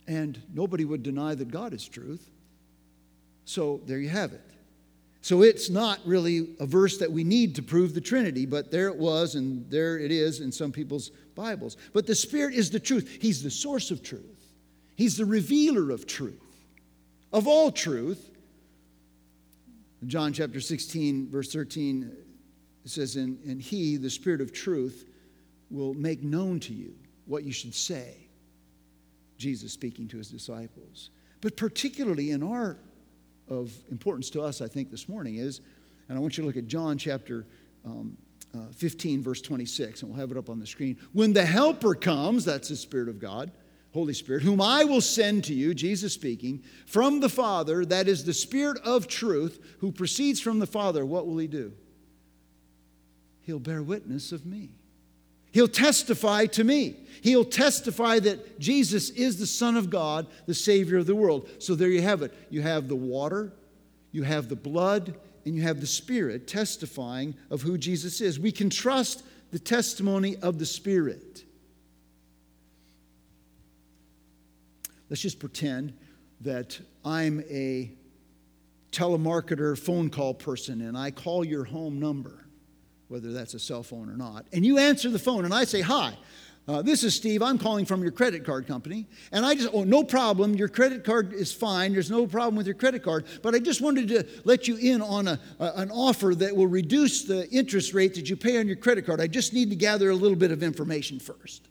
And 0.07 0.40
nobody 0.53 0.85
would 0.85 1.03
deny 1.03 1.35
that 1.35 1.51
God 1.51 1.73
is 1.73 1.88
truth. 1.88 2.29
So 3.47 3.81
there 3.87 3.99
you 3.99 4.11
have 4.11 4.33
it. 4.33 4.45
So 5.22 5.42
it's 5.42 5.68
not 5.68 6.00
really 6.06 6.56
a 6.61 6.66
verse 6.66 6.96
that 6.98 7.12
we 7.12 7.24
need 7.24 7.54
to 7.56 7.62
prove 7.62 7.94
the 7.94 8.00
Trinity, 8.00 8.46
but 8.46 8.70
there 8.70 8.88
it 8.88 8.96
was, 8.96 9.35
and 9.35 9.68
there 9.70 9.98
it 9.98 10.11
is 10.11 10.40
in 10.40 10.50
some 10.50 10.72
people's 10.72 11.11
Bibles. 11.35 11.76
But 11.92 12.06
the 12.06 12.14
Spirit 12.14 12.54
is 12.54 12.70
the 12.70 12.80
truth. 12.80 13.18
He's 13.20 13.42
the 13.42 13.50
source 13.50 13.90
of 13.90 14.02
truth, 14.02 14.52
He's 14.96 15.16
the 15.16 15.26
revealer 15.26 15.90
of 15.90 16.06
truth, 16.06 16.40
of 17.33 17.46
all 17.46 17.70
truth. 17.70 18.26
John 20.06 20.33
chapter 20.33 20.62
16, 20.62 21.28
verse 21.28 21.52
13, 21.52 22.11
it 22.87 22.90
says, 22.90 23.16
and, 23.16 23.38
and 23.44 23.61
He, 23.61 23.98
the 23.98 24.09
Spirit 24.09 24.40
of 24.40 24.50
truth, 24.50 25.06
will 25.70 25.92
make 25.92 26.22
known 26.22 26.59
to 26.61 26.72
you 26.72 26.94
what 27.26 27.44
you 27.44 27.52
should 27.52 27.74
say. 27.74 28.14
Jesus 29.37 29.74
speaking 29.74 30.09
to 30.09 30.16
His 30.16 30.30
disciples. 30.30 31.11
But 31.42 31.59
particularly 31.59 32.30
in 32.30 32.42
our 32.42 32.78
of 33.51 33.73
importance 33.91 34.31
to 34.31 34.43
us, 34.43 34.63
I 34.63 34.69
think, 34.69 34.91
this 34.91 35.09
morning 35.09 35.37
is, 35.37 35.61
and 36.09 36.17
I 36.17 36.21
want 36.21 36.39
you 36.39 36.43
to 36.43 36.47
look 36.47 36.57
at 36.57 36.67
John 36.67 36.97
chapter 36.97 37.45
um, 37.85 38.17
uh, 38.55 38.67
15, 38.73 39.23
verse 39.23 39.41
26, 39.41 40.03
and 40.03 40.11
we'll 40.11 40.21
have 40.21 40.31
it 40.31 40.37
up 40.37 40.49
on 40.49 40.59
the 40.59 40.67
screen. 40.67 40.97
When 41.13 41.33
the 41.33 41.45
Helper 41.45 41.95
comes, 41.95 42.45
that's 42.45 42.69
the 42.69 42.77
Spirit 42.77 43.09
of 43.09 43.19
God, 43.19 43.51
Holy 43.93 44.15
Spirit, 44.15 44.43
whom 44.43 44.61
I 44.61 44.85
will 44.85 45.01
send 45.01 45.45
to 45.45 45.55
you, 45.55 45.75
Jesus 45.75 46.13
speaking, 46.13 46.63
from 46.87 47.21
the 47.21 47.29
Father, 47.29 47.85
that 47.85 48.09
is 48.09 48.25
the 48.25 48.35
Spirit 48.35 48.79
of 48.85 49.09
truth, 49.09 49.77
who 49.81 49.93
proceeds 49.93 50.41
from 50.41 50.59
the 50.59 50.67
Father, 50.67 51.05
what 51.05 51.27
will 51.27 51.39
he 51.39 51.49
do? 51.49 51.73
He'll 53.43 53.59
bear 53.59 53.83
witness 53.83 54.33
of 54.33 54.47
me. 54.47 54.71
He'll 55.53 55.69
testify 55.69 56.47
to 56.47 56.65
me. 56.65 56.97
He'll 57.23 57.45
testify 57.45 58.19
that 58.21 58.59
Jesus 58.59 59.11
is 59.11 59.39
the 59.39 59.47
Son 59.47 59.77
of 59.77 59.91
God, 59.91 60.27
the 60.47 60.55
Savior 60.55 60.99
of 60.99 61.07
the 61.07 61.15
world. 61.15 61.49
So 61.59 61.75
there 61.75 61.89
you 61.89 62.03
have 62.03 62.23
it. 62.23 62.33
You 62.49 62.63
have 62.63 62.89
the 62.89 62.97
water, 62.97 63.53
you 64.13 64.23
have 64.23 64.49
the 64.49 64.57
blood, 64.57 65.15
and 65.45 65.55
you 65.55 65.63
have 65.63 65.81
the 65.81 65.87
Spirit 65.87 66.47
testifying 66.47 67.35
of 67.51 67.63
who 67.63 67.77
Jesus 67.77 68.21
is. 68.21 68.39
We 68.39 68.53
can 68.53 68.71
trust 68.71 69.23
the 69.51 69.59
testimony 69.59 70.37
of 70.37 70.59
the 70.59 70.67
Spirit. 70.67 71.45
Let's 75.09 75.23
just 75.23 75.41
pretend 75.41 75.93
that 76.43 76.79
I'm 77.05 77.43
a 77.51 77.91
telemarketer 78.93 79.79
phone 79.79 80.09
call 80.09 80.35
person 80.35 80.81
and 80.83 80.97
I 80.97 81.11
call 81.11 81.45
your 81.45 81.65
home 81.65 81.99
number 81.99 82.47
whether 83.11 83.33
that's 83.33 83.55
a 83.55 83.59
cell 83.59 83.83
phone 83.83 84.09
or 84.09 84.16
not. 84.16 84.46
And 84.53 84.64
you 84.64 84.79
answer 84.79 85.11
the 85.11 85.18
phone, 85.18 85.44
and 85.44 85.53
I 85.53 85.64
say, 85.64 85.81
Hi, 85.81 86.16
uh, 86.68 86.81
this 86.83 87.03
is 87.03 87.14
Steve. 87.14 87.42
I'm 87.42 87.59
calling 87.59 87.85
from 87.85 88.03
your 88.03 88.12
credit 88.12 88.44
card 88.44 88.68
company. 88.68 89.09
And 89.33 89.44
I 89.44 89.57
just, 89.57 89.70
oh, 89.73 89.83
no 89.83 90.05
problem. 90.05 90.55
Your 90.55 90.68
credit 90.68 91.03
card 91.03 91.33
is 91.33 91.53
fine. 91.53 91.92
There's 91.92 92.11
no 92.11 92.29
problem 92.29 92.55
with 92.55 92.66
your 92.66 92.77
credit 92.77 93.03
card. 93.03 93.27
But 93.42 93.57
I 93.57 93.59
just 93.59 93.81
wanted 93.81 94.09
to 94.09 94.25
let 94.44 94.68
you 94.68 94.77
in 94.77 95.03
on 95.03 95.27
a, 95.27 95.40
an 95.59 95.90
offer 95.90 96.33
that 96.37 96.55
will 96.55 96.68
reduce 96.68 97.25
the 97.25 97.51
interest 97.51 97.92
rate 97.92 98.14
that 98.14 98.31
you 98.31 98.37
pay 98.37 98.59
on 98.61 98.68
your 98.68 98.77
credit 98.77 99.05
card. 99.05 99.20
I 99.20 99.27
just 99.27 99.53
need 99.53 99.70
to 99.70 99.77
gather 99.77 100.11
a 100.11 100.14
little 100.14 100.37
bit 100.37 100.53
of 100.53 100.62
information 100.62 101.18
first. 101.18 101.66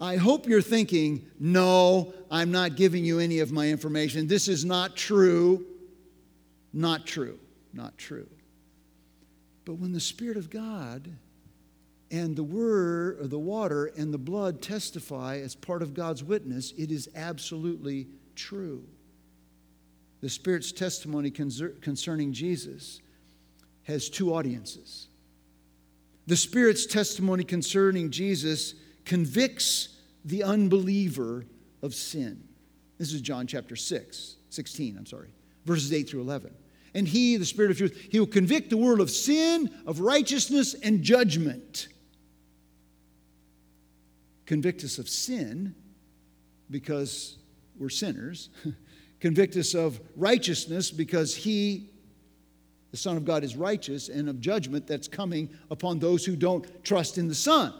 I 0.00 0.16
hope 0.16 0.48
you're 0.48 0.60
thinking, 0.60 1.24
no, 1.38 2.12
I'm 2.28 2.50
not 2.50 2.74
giving 2.74 3.04
you 3.04 3.20
any 3.20 3.38
of 3.38 3.52
my 3.52 3.68
information. 3.68 4.26
This 4.26 4.48
is 4.48 4.64
not 4.64 4.96
true. 4.96 5.64
Not 6.72 7.06
true. 7.06 7.38
Not 7.72 7.96
true. 7.96 8.26
But 9.64 9.74
when 9.74 9.92
the 9.92 10.00
Spirit 10.00 10.36
of 10.36 10.50
God 10.50 11.08
and 12.10 12.34
the 12.36 12.42
word 12.42 13.20
or 13.20 13.26
the 13.26 13.38
water 13.38 13.86
and 13.96 14.12
the 14.12 14.18
blood 14.18 14.60
testify 14.60 15.38
as 15.38 15.54
part 15.54 15.82
of 15.82 15.94
God's 15.94 16.24
witness, 16.24 16.72
it 16.76 16.90
is 16.90 17.08
absolutely 17.14 18.08
true. 18.34 18.84
The 20.20 20.28
Spirit's 20.28 20.72
testimony 20.72 21.30
concerning 21.30 22.32
Jesus 22.32 23.00
has 23.84 24.08
two 24.08 24.34
audiences. 24.34 25.08
The 26.26 26.36
Spirit's 26.36 26.86
testimony 26.86 27.42
concerning 27.42 28.10
Jesus 28.10 28.74
convicts 29.04 29.96
the 30.24 30.44
unbeliever 30.44 31.44
of 31.82 31.94
sin. 31.94 32.44
This 32.98 33.12
is 33.12 33.20
John 33.20 33.48
chapter 33.48 33.74
6, 33.74 34.36
16, 34.50 34.96
I'm 34.96 35.06
sorry, 35.06 35.30
verses 35.64 35.92
8 35.92 36.08
through 36.08 36.20
11. 36.20 36.52
And 36.94 37.08
he, 37.08 37.36
the 37.36 37.46
Spirit 37.46 37.70
of 37.70 37.78
truth, 37.78 38.08
he 38.10 38.18
will 38.18 38.26
convict 38.26 38.70
the 38.70 38.76
world 38.76 39.00
of 39.00 39.10
sin, 39.10 39.70
of 39.86 40.00
righteousness, 40.00 40.74
and 40.74 41.02
judgment. 41.02 41.88
Convict 44.44 44.84
us 44.84 44.98
of 44.98 45.08
sin 45.08 45.74
because 46.70 47.38
we're 47.78 47.88
sinners. 47.88 48.50
Convict 49.20 49.56
us 49.56 49.74
of 49.74 50.00
righteousness 50.16 50.90
because 50.90 51.34
he, 51.34 51.88
the 52.90 52.96
Son 52.96 53.16
of 53.16 53.24
God, 53.24 53.44
is 53.44 53.56
righteous, 53.56 54.08
and 54.08 54.28
of 54.28 54.40
judgment 54.40 54.86
that's 54.86 55.08
coming 55.08 55.48
upon 55.70 55.98
those 55.98 56.24
who 56.24 56.36
don't 56.36 56.84
trust 56.84 57.16
in 57.16 57.28
the 57.28 57.34
Son. 57.34 57.72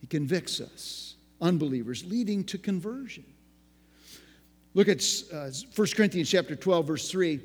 He 0.00 0.06
convicts 0.06 0.60
us, 0.60 1.16
unbelievers, 1.40 2.04
leading 2.04 2.44
to 2.44 2.58
conversion. 2.58 3.24
Look 4.76 4.88
at 4.88 5.02
uh, 5.32 5.48
1 5.74 5.88
Corinthians 5.96 6.28
chapter 6.28 6.54
12, 6.54 6.86
verse 6.86 7.10
3. 7.10 7.40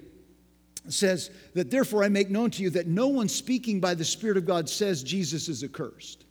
It 0.85 0.91
says 0.91 1.31
that 1.53 1.71
therefore 1.71 2.03
I 2.03 2.09
make 2.09 2.29
known 2.29 2.51
to 2.51 2.61
you 2.61 2.69
that 2.71 2.87
no 2.87 3.07
one 3.07 3.29
speaking 3.29 3.79
by 3.79 3.93
the 3.93 4.03
Spirit 4.03 4.35
of 4.35 4.45
God 4.45 4.67
says 4.67 5.01
Jesus 5.01 5.47
is 5.47 5.63
accursed. 5.63 6.25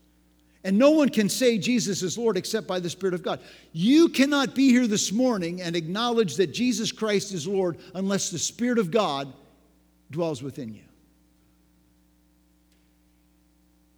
And 0.63 0.77
no 0.77 0.91
one 0.91 1.09
can 1.09 1.31
say 1.31 1.57
Jesus 1.57 2.03
is 2.03 2.19
Lord 2.19 2.37
except 2.37 2.67
by 2.67 2.81
the 2.81 2.91
Spirit 2.91 3.15
of 3.15 3.23
God. 3.23 3.41
You 3.73 4.11
cannot 4.11 4.55
be 4.55 4.69
here 4.69 4.87
this 4.87 5.11
morning 5.11 5.63
and 5.63 5.75
acknowledge 5.75 6.37
that 6.37 6.49
Jesus 6.49 6.93
Christ 6.93 7.33
is 7.33 7.47
Lord 7.47 7.79
unless 7.95 8.29
the 8.29 8.39
Spirit 8.39 8.79
of 8.79 8.91
God 8.91 9.33
dwells 10.11 10.43
within 10.43 10.75
you. 10.75 10.85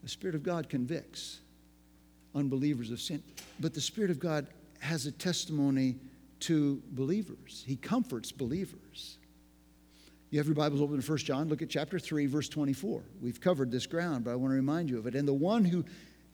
The 0.05 0.09
Spirit 0.09 0.37
of 0.37 0.45
God 0.45 0.69
convicts 0.69 1.41
unbelievers 2.33 2.93
of 2.93 3.01
sin, 3.01 3.25
but 3.59 3.75
the 3.75 3.81
Spirit 3.81 4.13
of 4.13 4.21
God 4.21 4.47
has 4.79 5.07
a 5.07 5.13
testimony 5.13 5.97
to 6.43 6.83
believers. 6.91 7.65
He 7.67 7.77
comforts 7.77 8.33
believers. 8.33 9.19
You 10.31 10.39
have 10.39 10.47
your 10.47 10.55
Bibles 10.57 10.81
open 10.81 11.01
to 11.01 11.07
1 11.07 11.19
John. 11.19 11.49
Look 11.49 11.61
at 11.63 11.69
chapter 11.69 11.99
3, 11.99 12.27
verse 12.27 12.49
24. 12.49 13.03
We've 13.21 13.41
covered 13.41 13.71
this 13.71 13.87
ground, 13.87 14.25
but 14.25 14.31
I 14.31 14.35
want 14.35 14.53
to 14.53 14.57
remind 14.57 14.89
you 14.89 14.99
of 14.99 15.07
it. 15.07 15.15
And 15.15 15.29
the 15.29 15.35
one 15.35 15.65
who 15.65 15.85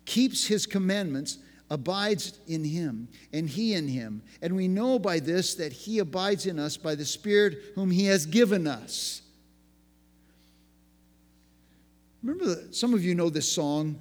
keeps 0.04 0.46
his 0.46 0.66
commandments 0.66 1.38
abides 1.68 2.38
in 2.46 2.64
him, 2.64 3.08
and 3.32 3.48
he 3.48 3.74
in 3.74 3.88
him. 3.88 4.22
And 4.40 4.54
we 4.54 4.68
know 4.68 4.98
by 4.98 5.18
this 5.18 5.54
that 5.56 5.72
he 5.72 5.98
abides 5.98 6.46
in 6.46 6.58
us 6.58 6.76
by 6.76 6.94
the 6.94 7.04
Spirit 7.04 7.58
whom 7.74 7.90
he 7.90 8.06
has 8.06 8.24
given 8.24 8.66
us. 8.66 9.22
Remember, 12.22 12.46
the, 12.46 12.72
some 12.72 12.94
of 12.94 13.04
you 13.04 13.14
know 13.14 13.30
this 13.30 13.50
song. 13.50 13.98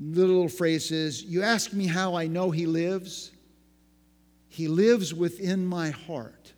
The 0.00 0.26
little 0.26 0.48
phrase 0.48 0.90
is, 0.90 1.22
You 1.22 1.42
ask 1.42 1.72
me 1.72 1.86
how 1.86 2.16
I 2.16 2.26
know 2.26 2.50
he 2.50 2.66
lives. 2.66 3.30
He 4.54 4.68
lives 4.68 5.12
within 5.12 5.66
my 5.66 5.90
heart. 5.90 6.52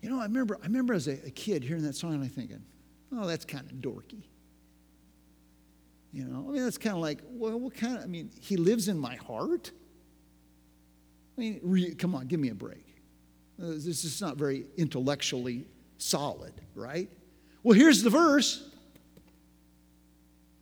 You 0.00 0.10
know, 0.10 0.20
I 0.20 0.22
remember, 0.22 0.56
I 0.62 0.66
remember 0.66 0.94
as 0.94 1.08
a, 1.08 1.14
a 1.26 1.30
kid 1.30 1.64
hearing 1.64 1.82
that 1.82 1.96
song 1.96 2.14
and 2.14 2.22
I 2.22 2.28
thinking, 2.28 2.62
oh, 3.12 3.26
that's 3.26 3.44
kind 3.44 3.68
of 3.68 3.78
dorky. 3.78 4.22
You 6.12 6.22
know, 6.22 6.46
I 6.48 6.52
mean, 6.52 6.62
that's 6.62 6.78
kind 6.78 6.94
of 6.94 7.02
like, 7.02 7.18
well, 7.28 7.58
what 7.58 7.74
kind 7.74 7.96
of, 7.96 8.04
I 8.04 8.06
mean, 8.06 8.30
he 8.40 8.56
lives 8.56 8.86
in 8.86 8.96
my 8.96 9.16
heart? 9.16 9.72
I 11.36 11.40
mean, 11.40 11.58
re, 11.64 11.92
come 11.96 12.14
on, 12.14 12.28
give 12.28 12.38
me 12.38 12.50
a 12.50 12.54
break. 12.54 12.86
Uh, 13.60 13.70
this 13.70 14.04
is 14.04 14.20
not 14.20 14.36
very 14.36 14.66
intellectually 14.76 15.66
solid, 15.98 16.52
right? 16.76 17.10
Well, 17.64 17.76
here's 17.76 18.04
the 18.04 18.10
verse. 18.10 18.70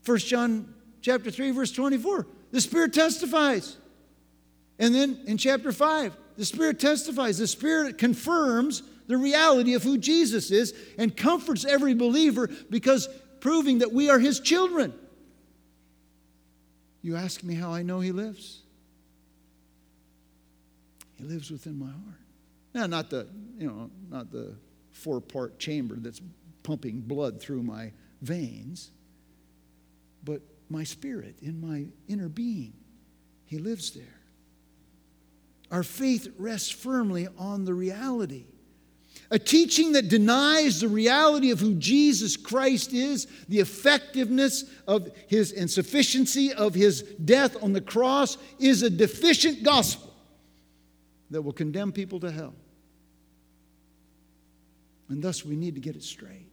1 0.06 0.16
John 0.16 0.74
chapter 1.02 1.30
3, 1.30 1.50
verse 1.50 1.72
24. 1.72 2.26
The 2.52 2.60
Spirit 2.62 2.94
testifies 2.94 3.76
And 4.80 4.94
then 4.94 5.20
in 5.26 5.36
chapter 5.36 5.70
5, 5.70 6.16
the 6.36 6.44
Spirit 6.44 6.80
testifies, 6.80 7.38
the 7.38 7.46
Spirit 7.46 7.98
confirms 7.98 8.82
the 9.06 9.18
reality 9.18 9.74
of 9.74 9.82
who 9.82 9.98
Jesus 9.98 10.50
is 10.50 10.74
and 10.96 11.14
comforts 11.14 11.66
every 11.66 11.94
believer 11.94 12.48
because 12.70 13.08
proving 13.40 13.78
that 13.78 13.92
we 13.92 14.08
are 14.08 14.18
His 14.18 14.40
children. 14.40 14.94
You 17.02 17.16
ask 17.16 17.44
me 17.44 17.54
how 17.54 17.72
I 17.72 17.82
know 17.82 18.00
He 18.00 18.10
lives? 18.10 18.62
He 21.16 21.24
lives 21.24 21.50
within 21.50 21.78
my 21.78 21.86
heart. 21.86 22.20
Now, 22.72 22.86
not 22.86 23.10
the, 23.10 23.26
you 23.58 23.66
know, 23.66 23.90
not 24.08 24.32
the 24.32 24.54
four-part 24.92 25.58
chamber 25.58 25.96
that's 25.98 26.22
pumping 26.62 27.00
blood 27.00 27.40
through 27.40 27.62
my 27.62 27.92
veins, 28.22 28.90
but 30.24 30.40
my 30.70 30.84
spirit, 30.84 31.36
in 31.42 31.60
my 31.60 31.86
inner 32.08 32.28
being. 32.28 32.72
He 33.44 33.58
lives 33.58 33.90
there. 33.90 34.19
Our 35.70 35.82
faith 35.82 36.28
rests 36.36 36.70
firmly 36.70 37.28
on 37.38 37.64
the 37.64 37.74
reality. 37.74 38.46
A 39.30 39.38
teaching 39.38 39.92
that 39.92 40.08
denies 40.08 40.80
the 40.80 40.88
reality 40.88 41.52
of 41.52 41.60
who 41.60 41.74
Jesus 41.74 42.36
Christ 42.36 42.92
is, 42.92 43.28
the 43.48 43.60
effectiveness 43.60 44.64
of 44.88 45.10
his 45.28 45.52
and 45.52 45.70
sufficiency 45.70 46.52
of 46.52 46.74
his 46.74 47.02
death 47.02 47.62
on 47.62 47.72
the 47.72 47.80
cross, 47.80 48.38
is 48.58 48.82
a 48.82 48.90
deficient 48.90 49.62
gospel 49.62 50.12
that 51.30 51.42
will 51.42 51.52
condemn 51.52 51.92
people 51.92 52.18
to 52.20 52.30
hell. 52.32 52.54
And 55.08 55.22
thus 55.22 55.44
we 55.44 55.54
need 55.54 55.76
to 55.76 55.80
get 55.80 55.94
it 55.94 56.02
straight. 56.02 56.50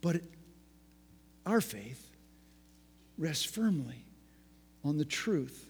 But 0.00 0.22
our 1.46 1.60
faith 1.60 2.10
rests 3.16 3.44
firmly 3.44 4.04
on 4.84 4.98
the 4.98 5.04
truth 5.04 5.68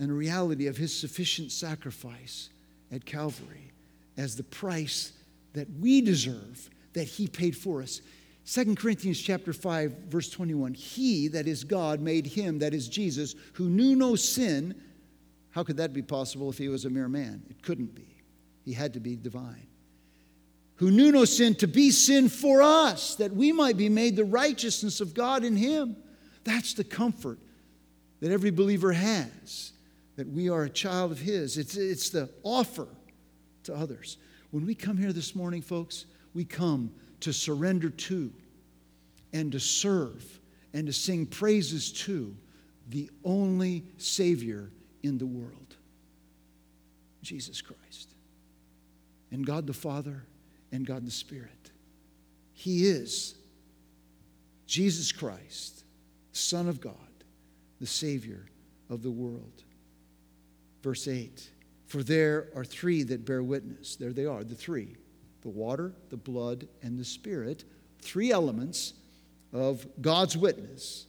and 0.00 0.16
reality 0.16 0.66
of 0.66 0.78
his 0.78 0.98
sufficient 0.98 1.52
sacrifice 1.52 2.48
at 2.90 3.04
Calvary 3.04 3.70
as 4.16 4.34
the 4.34 4.42
price 4.42 5.12
that 5.52 5.68
we 5.78 6.00
deserve 6.00 6.70
that 6.94 7.04
he 7.04 7.28
paid 7.28 7.56
for 7.56 7.82
us. 7.82 8.00
2 8.46 8.74
Corinthians 8.74 9.20
chapter 9.20 9.52
5 9.52 9.92
verse 10.08 10.30
21 10.30 10.74
He 10.74 11.28
that 11.28 11.46
is 11.46 11.62
God 11.62 12.00
made 12.00 12.26
him 12.26 12.58
that 12.58 12.74
is 12.74 12.88
Jesus 12.88 13.34
who 13.52 13.68
knew 13.68 13.94
no 13.94 14.16
sin. 14.16 14.74
How 15.50 15.62
could 15.62 15.76
that 15.76 15.92
be 15.92 16.02
possible 16.02 16.48
if 16.48 16.56
he 16.56 16.68
was 16.68 16.86
a 16.86 16.90
mere 16.90 17.08
man? 17.08 17.42
It 17.50 17.62
couldn't 17.62 17.94
be. 17.94 18.16
He 18.64 18.72
had 18.72 18.94
to 18.94 19.00
be 19.00 19.16
divine. 19.16 19.66
Who 20.76 20.90
knew 20.90 21.12
no 21.12 21.26
sin 21.26 21.54
to 21.56 21.68
be 21.68 21.90
sin 21.90 22.30
for 22.30 22.62
us 22.62 23.16
that 23.16 23.34
we 23.34 23.52
might 23.52 23.76
be 23.76 23.90
made 23.90 24.16
the 24.16 24.24
righteousness 24.24 25.02
of 25.02 25.12
God 25.12 25.44
in 25.44 25.56
him. 25.56 25.96
That's 26.44 26.72
the 26.72 26.84
comfort 26.84 27.38
that 28.20 28.32
every 28.32 28.50
believer 28.50 28.92
has 28.92 29.72
that 30.20 30.28
we 30.28 30.50
are 30.50 30.64
a 30.64 30.68
child 30.68 31.12
of 31.12 31.18
His. 31.18 31.56
It's, 31.56 31.78
it's 31.78 32.10
the 32.10 32.28
offer 32.42 32.86
to 33.62 33.74
others. 33.74 34.18
When 34.50 34.66
we 34.66 34.74
come 34.74 34.98
here 34.98 35.14
this 35.14 35.34
morning, 35.34 35.62
folks, 35.62 36.04
we 36.34 36.44
come 36.44 36.92
to 37.20 37.32
surrender 37.32 37.88
to 37.88 38.30
and 39.32 39.50
to 39.52 39.58
serve 39.58 40.22
and 40.74 40.86
to 40.86 40.92
sing 40.92 41.24
praises 41.24 41.90
to 42.04 42.36
the 42.90 43.08
only 43.24 43.82
Savior 43.96 44.70
in 45.02 45.16
the 45.16 45.24
world, 45.24 45.76
Jesus 47.22 47.62
Christ. 47.62 48.10
And 49.30 49.46
God 49.46 49.66
the 49.66 49.72
Father 49.72 50.22
and 50.70 50.84
God 50.84 51.06
the 51.06 51.10
Spirit. 51.10 51.70
He 52.52 52.84
is 52.84 53.36
Jesus 54.66 55.12
Christ, 55.12 55.82
Son 56.32 56.68
of 56.68 56.78
God, 56.78 56.92
the 57.80 57.86
Savior 57.86 58.44
of 58.90 59.02
the 59.02 59.10
world. 59.10 59.64
Verse 60.82 61.06
8 61.08 61.50
For 61.86 62.02
there 62.02 62.48
are 62.54 62.64
three 62.64 63.02
that 63.04 63.24
bear 63.24 63.42
witness. 63.42 63.96
There 63.96 64.12
they 64.12 64.26
are, 64.26 64.44
the 64.44 64.54
three 64.54 64.96
the 65.42 65.48
water, 65.48 65.94
the 66.10 66.16
blood, 66.16 66.68
and 66.82 66.98
the 66.98 67.04
Spirit. 67.04 67.64
Three 68.02 68.30
elements 68.30 68.94
of 69.52 69.86
God's 70.00 70.36
witness. 70.36 71.06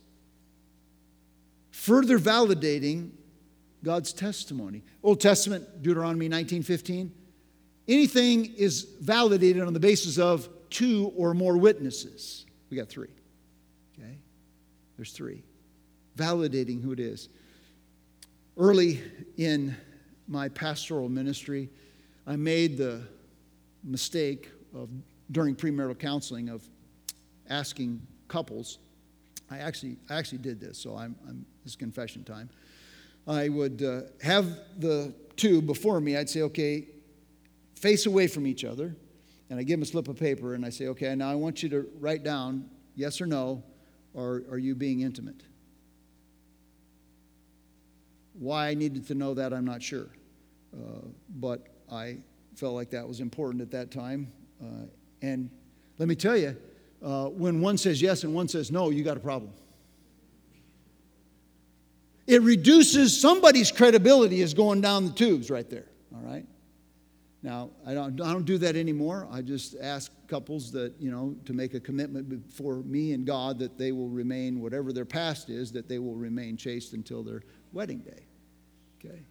Further 1.71 2.17
validating 2.17 3.11
God's 3.83 4.13
testimony. 4.13 4.83
Old 5.03 5.19
Testament, 5.19 5.81
Deuteronomy 5.81 6.29
19:15. 6.29 7.11
Anything 7.87 8.53
is 8.55 8.83
validated 9.01 9.63
on 9.63 9.73
the 9.73 9.79
basis 9.79 10.17
of 10.17 10.47
two 10.69 11.11
or 11.15 11.33
more 11.33 11.57
witnesses. 11.57 12.45
We 12.69 12.77
got 12.77 12.89
three. 12.89 13.09
Okay? 13.97 14.17
There's 14.95 15.11
three. 15.11 15.43
Validating 16.15 16.81
who 16.81 16.91
it 16.91 16.99
is. 16.99 17.29
Early 18.57 19.01
in 19.37 19.75
my 20.27 20.49
pastoral 20.49 21.09
ministry, 21.09 21.69
I 22.27 22.35
made 22.35 22.77
the 22.77 23.01
mistake 23.83 24.49
of, 24.75 24.89
during 25.31 25.55
premarital 25.55 25.97
counseling, 25.99 26.49
of 26.49 26.63
asking 27.49 28.05
couples. 28.27 28.79
I 29.49 29.59
actually, 29.59 29.97
I 30.09 30.15
actually 30.15 30.39
did 30.39 30.59
this, 30.59 30.77
so 30.77 30.95
I'm, 30.95 31.15
I'm 31.27 31.45
this 31.63 31.73
is 31.73 31.75
confession 31.75 32.23
time. 32.23 32.49
I 33.27 33.49
would 33.49 33.83
uh, 33.83 34.01
have 34.21 34.59
the 34.79 35.13
two 35.35 35.61
before 35.61 35.99
me. 36.01 36.17
I'd 36.17 36.29
say, 36.29 36.41
okay, 36.41 36.87
face 37.75 38.05
away 38.05 38.27
from 38.27 38.45
each 38.47 38.63
other, 38.63 38.95
and 39.49 39.59
I 39.59 39.63
give 39.63 39.79
them 39.79 39.83
a 39.83 39.85
slip 39.85 40.07
of 40.07 40.17
paper, 40.17 40.55
and 40.55 40.65
I 40.65 40.69
say, 40.69 40.87
okay, 40.87 41.13
now 41.15 41.29
I 41.29 41.35
want 41.35 41.63
you 41.63 41.69
to 41.69 41.87
write 41.99 42.23
down 42.23 42.69
yes 42.95 43.21
or 43.21 43.25
no, 43.25 43.63
or 44.13 44.43
are 44.49 44.57
you 44.57 44.75
being 44.75 45.01
intimate? 45.01 45.43
Why 48.33 48.69
I 48.69 48.73
needed 48.73 49.07
to 49.07 49.15
know 49.15 49.33
that, 49.33 49.53
I'm 49.53 49.65
not 49.65 49.81
sure. 49.81 50.07
Uh, 50.73 51.01
but 51.29 51.67
I 51.91 52.17
felt 52.55 52.75
like 52.75 52.89
that 52.91 53.07
was 53.07 53.19
important 53.19 53.61
at 53.61 53.71
that 53.71 53.91
time. 53.91 54.31
Uh, 54.61 54.85
and 55.21 55.49
let 55.97 56.07
me 56.07 56.15
tell 56.15 56.37
you, 56.37 56.55
uh, 57.03 57.25
when 57.27 57.61
one 57.61 57.77
says 57.77 58.01
yes 58.01 58.23
and 58.23 58.33
one 58.33 58.47
says 58.47 58.71
no, 58.71 58.89
you 58.89 59.03
got 59.03 59.17
a 59.17 59.21
problem. 59.21 59.51
It 62.27 62.41
reduces 62.43 63.19
somebody's 63.19 63.71
credibility 63.71 64.41
is 64.41 64.53
going 64.53 64.81
down 64.81 65.05
the 65.05 65.11
tubes 65.11 65.49
right 65.49 65.69
there, 65.69 65.87
all 66.15 66.21
right? 66.21 66.45
Now, 67.43 67.71
I 67.85 67.93
don't, 67.95 68.21
I 68.21 68.31
don't 68.31 68.45
do 68.45 68.59
that 68.59 68.75
anymore. 68.75 69.27
I 69.31 69.41
just 69.41 69.75
ask 69.81 70.11
couples 70.27 70.71
that, 70.73 70.93
you 70.99 71.09
know, 71.09 71.35
to 71.45 71.53
make 71.53 71.73
a 71.73 71.79
commitment 71.79 72.29
before 72.29 72.75
me 72.77 73.13
and 73.13 73.25
God 73.25 73.57
that 73.59 73.79
they 73.79 73.91
will 73.91 74.09
remain, 74.09 74.61
whatever 74.61 74.93
their 74.93 75.05
past 75.05 75.49
is, 75.49 75.71
that 75.71 75.87
they 75.87 75.97
will 75.97 76.13
remain 76.13 76.55
chaste 76.55 76.93
until 76.93 77.23
their 77.23 77.41
wedding 77.73 77.99
day. 77.99 78.25
Okay? 79.03 79.21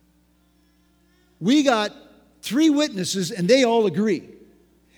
We 1.39 1.63
got 1.63 1.93
three 2.43 2.69
witnesses 2.69 3.31
and 3.31 3.49
they 3.49 3.65
all 3.65 3.87
agree. 3.87 4.29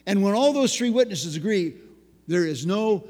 And 0.07 0.23
when 0.23 0.35
all 0.35 0.55
those 0.55 0.75
three 0.75 0.91
witnesses 0.91 1.37
agree, 1.37 1.75
there 2.27 2.47
is 2.47 2.65
no 2.65 3.05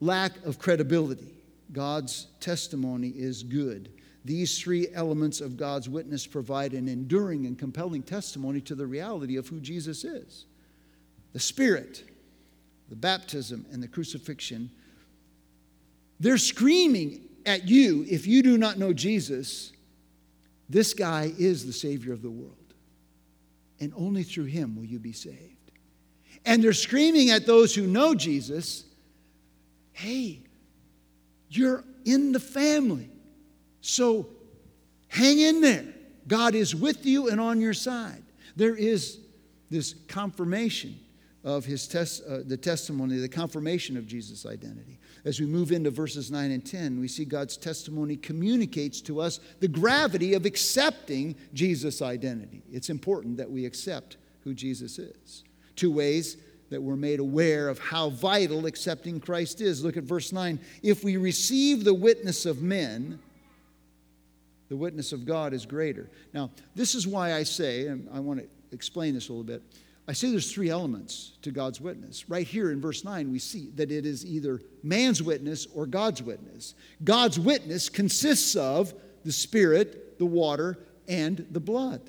lack 0.00 0.32
of 0.46 0.58
credibility. 0.58 1.28
God's 1.72 2.26
testimony 2.40 3.08
is 3.08 3.42
good. 3.42 3.90
These 4.24 4.60
three 4.60 4.88
elements 4.94 5.40
of 5.40 5.56
God's 5.56 5.88
witness 5.88 6.26
provide 6.26 6.74
an 6.74 6.88
enduring 6.88 7.46
and 7.46 7.58
compelling 7.58 8.02
testimony 8.02 8.60
to 8.62 8.74
the 8.74 8.86
reality 8.86 9.36
of 9.36 9.48
who 9.48 9.58
Jesus 9.60 10.04
is. 10.04 10.46
The 11.32 11.40
Spirit, 11.40 12.04
the 12.88 12.96
baptism, 12.96 13.66
and 13.72 13.82
the 13.82 13.88
crucifixion, 13.88 14.70
they're 16.20 16.38
screaming 16.38 17.22
at 17.46 17.68
you 17.68 18.06
if 18.08 18.26
you 18.26 18.42
do 18.42 18.56
not 18.56 18.78
know 18.78 18.92
Jesus 18.92 19.72
this 20.72 20.94
guy 20.94 21.30
is 21.38 21.66
the 21.66 21.72
Savior 21.72 22.14
of 22.14 22.22
the 22.22 22.30
world. 22.30 22.56
And 23.78 23.92
only 23.94 24.22
through 24.22 24.46
him 24.46 24.74
will 24.74 24.86
you 24.86 24.98
be 24.98 25.12
saved. 25.12 25.70
And 26.46 26.64
they're 26.64 26.72
screaming 26.72 27.28
at 27.28 27.46
those 27.46 27.74
who 27.74 27.86
know 27.86 28.14
Jesus 28.14 28.84
hey, 29.94 30.40
you're 31.50 31.84
in 32.06 32.32
the 32.32 32.40
family. 32.40 33.10
So 33.82 34.26
hang 35.08 35.38
in 35.38 35.60
there. 35.60 35.84
God 36.26 36.54
is 36.54 36.74
with 36.74 37.04
you 37.04 37.28
and 37.28 37.40
on 37.40 37.60
your 37.60 37.74
side. 37.74 38.22
There 38.56 38.76
is 38.76 39.18
this 39.70 39.94
confirmation 40.08 40.98
of 41.44 41.64
his 41.64 41.88
tes- 41.88 42.20
uh, 42.20 42.42
the 42.46 42.56
testimony, 42.56 43.18
the 43.18 43.28
confirmation 43.28 43.96
of 43.96 44.06
Jesus' 44.06 44.46
identity. 44.46 44.98
As 45.24 45.40
we 45.40 45.46
move 45.46 45.72
into 45.72 45.90
verses 45.90 46.30
9 46.30 46.50
and 46.50 46.64
10, 46.64 47.00
we 47.00 47.08
see 47.08 47.24
God's 47.24 47.56
testimony 47.56 48.16
communicates 48.16 49.00
to 49.02 49.20
us 49.20 49.40
the 49.60 49.68
gravity 49.68 50.34
of 50.34 50.46
accepting 50.46 51.34
Jesus' 51.52 52.02
identity. 52.02 52.62
It's 52.70 52.90
important 52.90 53.36
that 53.36 53.50
we 53.50 53.66
accept 53.66 54.16
who 54.44 54.54
Jesus 54.54 54.98
is. 54.98 55.44
Two 55.74 55.90
ways 55.92 56.36
that 56.70 56.82
we're 56.82 56.96
made 56.96 57.20
aware 57.20 57.68
of 57.68 57.78
how 57.78 58.10
vital 58.10 58.66
accepting 58.66 59.20
Christ 59.20 59.60
is. 59.60 59.84
Look 59.84 59.96
at 59.96 60.04
verse 60.04 60.32
9. 60.32 60.58
If 60.82 61.04
we 61.04 61.16
receive 61.16 61.84
the 61.84 61.94
witness 61.94 62.46
of 62.46 62.62
men, 62.62 63.18
the 64.72 64.76
witness 64.78 65.12
of 65.12 65.26
God 65.26 65.52
is 65.52 65.66
greater. 65.66 66.08
Now, 66.32 66.50
this 66.74 66.94
is 66.94 67.06
why 67.06 67.34
I 67.34 67.42
say, 67.42 67.88
and 67.88 68.08
I 68.10 68.20
want 68.20 68.40
to 68.40 68.46
explain 68.74 69.12
this 69.12 69.28
a 69.28 69.32
little 69.32 69.44
bit. 69.44 69.62
I 70.08 70.14
say 70.14 70.30
there's 70.30 70.50
three 70.50 70.70
elements 70.70 71.32
to 71.42 71.50
God's 71.50 71.78
witness. 71.78 72.26
Right 72.26 72.46
here 72.46 72.72
in 72.72 72.80
verse 72.80 73.04
9, 73.04 73.30
we 73.30 73.38
see 73.38 73.68
that 73.74 73.92
it 73.92 74.06
is 74.06 74.24
either 74.24 74.62
man's 74.82 75.22
witness 75.22 75.66
or 75.74 75.84
God's 75.84 76.22
witness. 76.22 76.74
God's 77.04 77.38
witness 77.38 77.90
consists 77.90 78.56
of 78.56 78.94
the 79.26 79.32
Spirit, 79.32 80.18
the 80.18 80.24
water, 80.24 80.78
and 81.06 81.46
the 81.50 81.60
blood. 81.60 82.00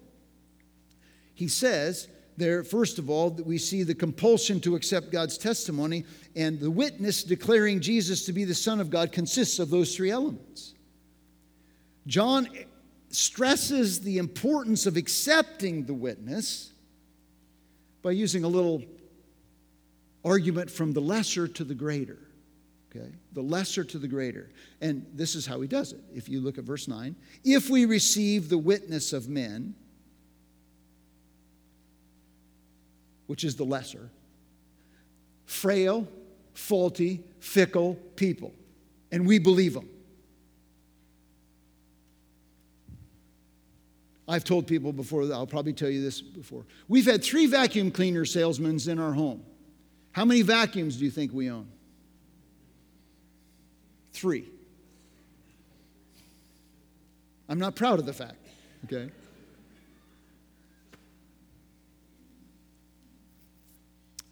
He 1.33 1.49
says, 1.49 2.07
there, 2.37 2.63
first 2.63 2.97
of 2.97 3.09
all, 3.09 3.29
that 3.31 3.45
we 3.45 3.57
see 3.57 3.83
the 3.83 3.93
compulsion 3.93 4.61
to 4.61 4.77
accept 4.77 5.11
God's 5.11 5.37
testimony, 5.37 6.05
and 6.33 6.61
the 6.61 6.71
witness 6.71 7.25
declaring 7.25 7.81
Jesus 7.81 8.25
to 8.25 8.31
be 8.31 8.45
the 8.45 8.55
Son 8.55 8.79
of 8.79 8.89
God 8.89 9.11
consists 9.11 9.59
of 9.59 9.69
those 9.69 9.97
three 9.97 10.11
elements. 10.11 10.75
John 12.07 12.47
stresses 13.09 14.01
the 14.01 14.17
importance 14.17 14.85
of 14.85 14.97
accepting 14.97 15.85
the 15.85 15.93
witness 15.93 16.73
by 18.01 18.11
using 18.11 18.43
a 18.43 18.47
little 18.47 18.83
argument 20.25 20.69
from 20.69 20.93
the 20.93 21.01
lesser 21.01 21.47
to 21.47 21.63
the 21.63 21.75
greater. 21.75 22.17
Okay? 22.95 23.11
The 23.33 23.41
lesser 23.41 23.83
to 23.83 23.97
the 23.97 24.07
greater. 24.07 24.49
And 24.81 25.05
this 25.13 25.35
is 25.35 25.45
how 25.45 25.61
he 25.61 25.67
does 25.67 25.93
it. 25.93 26.01
If 26.13 26.29
you 26.29 26.41
look 26.41 26.57
at 26.57 26.63
verse 26.63 26.87
9, 26.87 27.15
if 27.43 27.69
we 27.69 27.85
receive 27.85 28.49
the 28.49 28.57
witness 28.57 29.13
of 29.13 29.29
men, 29.29 29.75
which 33.27 33.43
is 33.43 33.55
the 33.55 33.63
lesser, 33.63 34.09
frail, 35.45 36.07
faulty, 36.53 37.23
fickle 37.39 37.95
people, 38.15 38.53
and 39.11 39.25
we 39.25 39.39
believe 39.39 39.73
them. 39.73 39.89
I've 44.27 44.43
told 44.43 44.67
people 44.67 44.93
before, 44.93 45.23
I'll 45.33 45.47
probably 45.47 45.73
tell 45.73 45.89
you 45.89 46.01
this 46.01 46.21
before. 46.21 46.65
We've 46.87 47.05
had 47.05 47.23
three 47.23 47.45
vacuum 47.45 47.91
cleaner 47.91 48.25
salesmen 48.25 48.79
in 48.87 48.99
our 48.99 49.11
home. 49.11 49.43
How 50.13 50.25
many 50.25 50.43
vacuums 50.43 50.97
do 50.97 51.05
you 51.05 51.11
think 51.11 51.33
we 51.33 51.49
own? 51.49 51.67
Three. 54.13 54.47
I'm 57.49 57.59
not 57.59 57.75
proud 57.75 57.99
of 57.99 58.05
the 58.05 58.13
fact, 58.13 58.37
okay? 58.85 59.11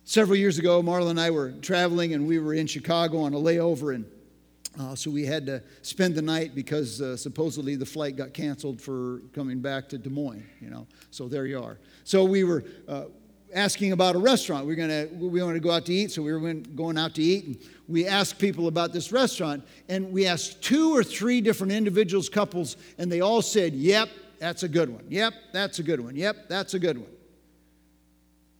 Several 0.05 0.37
years 0.37 0.57
ago, 0.59 0.81
Marla 0.81 1.09
and 1.09 1.19
I 1.19 1.31
were 1.31 1.51
traveling 1.51 2.13
and 2.13 2.27
we 2.27 2.39
were 2.39 2.53
in 2.53 2.67
Chicago 2.67 3.19
on 3.19 3.33
a 3.33 3.37
layover, 3.37 3.95
and 3.95 4.05
uh, 4.79 4.95
so 4.95 5.11
we 5.11 5.25
had 5.25 5.45
to 5.47 5.61
spend 5.81 6.15
the 6.15 6.21
night 6.21 6.55
because 6.55 7.01
uh, 7.01 7.17
supposedly 7.17 7.75
the 7.75 7.85
flight 7.85 8.15
got 8.15 8.33
canceled 8.33 8.81
for 8.81 9.19
coming 9.33 9.59
back 9.59 9.89
to 9.89 9.97
Des 9.97 10.09
Moines, 10.09 10.45
you 10.61 10.69
know. 10.69 10.87
So 11.09 11.27
there 11.27 11.45
you 11.45 11.61
are. 11.61 11.77
So 12.05 12.23
we 12.23 12.45
were 12.45 12.63
uh, 12.87 13.05
asking 13.53 13.91
about 13.91 14.15
a 14.15 14.17
restaurant. 14.17 14.65
We 14.65 14.73
are 14.73 14.75
gonna 14.77 15.07
we 15.11 15.43
wanted 15.43 15.55
to 15.55 15.59
go 15.59 15.71
out 15.71 15.85
to 15.87 15.93
eat, 15.93 16.11
so 16.11 16.21
we 16.21 16.31
were 16.31 16.53
going 16.53 16.97
out 16.97 17.15
to 17.15 17.21
eat, 17.21 17.45
and 17.45 17.57
we 17.89 18.07
asked 18.07 18.39
people 18.39 18.67
about 18.67 18.93
this 18.93 19.11
restaurant, 19.11 19.65
and 19.89 20.11
we 20.11 20.25
asked 20.25 20.61
two 20.61 20.95
or 20.95 21.03
three 21.03 21.41
different 21.41 21.73
individuals, 21.73 22.29
couples, 22.29 22.77
and 22.97 23.11
they 23.11 23.19
all 23.19 23.41
said, 23.41 23.73
"Yep, 23.73 24.09
that's 24.39 24.63
a 24.63 24.69
good 24.69 24.89
one. 24.89 25.03
Yep, 25.09 25.33
that's 25.51 25.79
a 25.79 25.83
good 25.83 25.99
one. 25.99 26.15
Yep, 26.15 26.47
that's 26.47 26.75
a 26.75 26.79
good 26.79 26.97
one." 26.97 27.11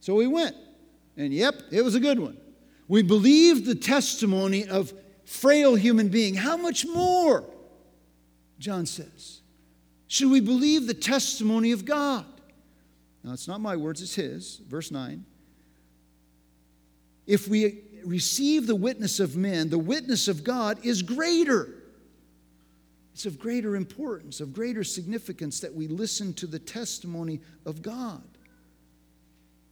So 0.02 0.16
we 0.16 0.28
went. 0.28 0.56
And 1.16 1.34
yep, 1.34 1.56
it 1.72 1.84
was 1.84 1.96
a 1.96 2.00
good 2.00 2.20
one. 2.20 2.38
We 2.88 3.04
believed 3.04 3.66
the 3.66 3.76
testimony 3.76 4.68
of 4.68 4.94
frail 5.26 5.76
human 5.76 6.10
being. 6.10 6.36
How 6.36 6.58
much 6.58 6.86
more? 6.86 7.46
John 8.60 8.86
says. 8.86 9.42
Should 10.08 10.30
we 10.30 10.42
believe 10.42 10.88
the 10.88 10.94
testimony 10.94 11.72
of 11.72 11.86
God? 11.86 12.26
Now, 13.24 13.34
it's 13.34 13.48
not 13.48 13.62
my 13.62 13.76
words, 13.76 14.02
it's 14.02 14.16
his. 14.16 14.62
Verse 14.68 14.92
9. 14.92 15.26
If 17.28 17.48
we 17.48 17.82
receive 18.04 18.68
the 18.68 18.76
witness 18.76 19.20
of 19.20 19.36
men, 19.36 19.70
the 19.70 19.78
witness 19.80 20.28
of 20.28 20.44
God 20.44 20.84
is 20.84 21.02
greater. 21.02 21.70
It's 23.14 23.26
of 23.26 23.40
greater 23.40 23.76
importance, 23.76 24.42
of 24.42 24.54
greater 24.54 24.84
significance 24.84 25.60
that 25.60 25.74
we 25.74 25.88
listen 25.88 26.34
to 26.36 26.48
the 26.48 26.60
testimony 26.60 27.42
of 27.66 27.82
God 27.82 28.24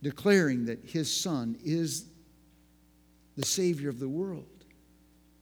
declaring 0.02 0.66
that 0.66 0.80
his 0.86 1.14
son 1.14 1.58
is 1.64 2.06
the 3.36 3.46
Savior 3.46 3.90
of 3.90 4.00
the 4.00 4.10
world. 4.10 4.59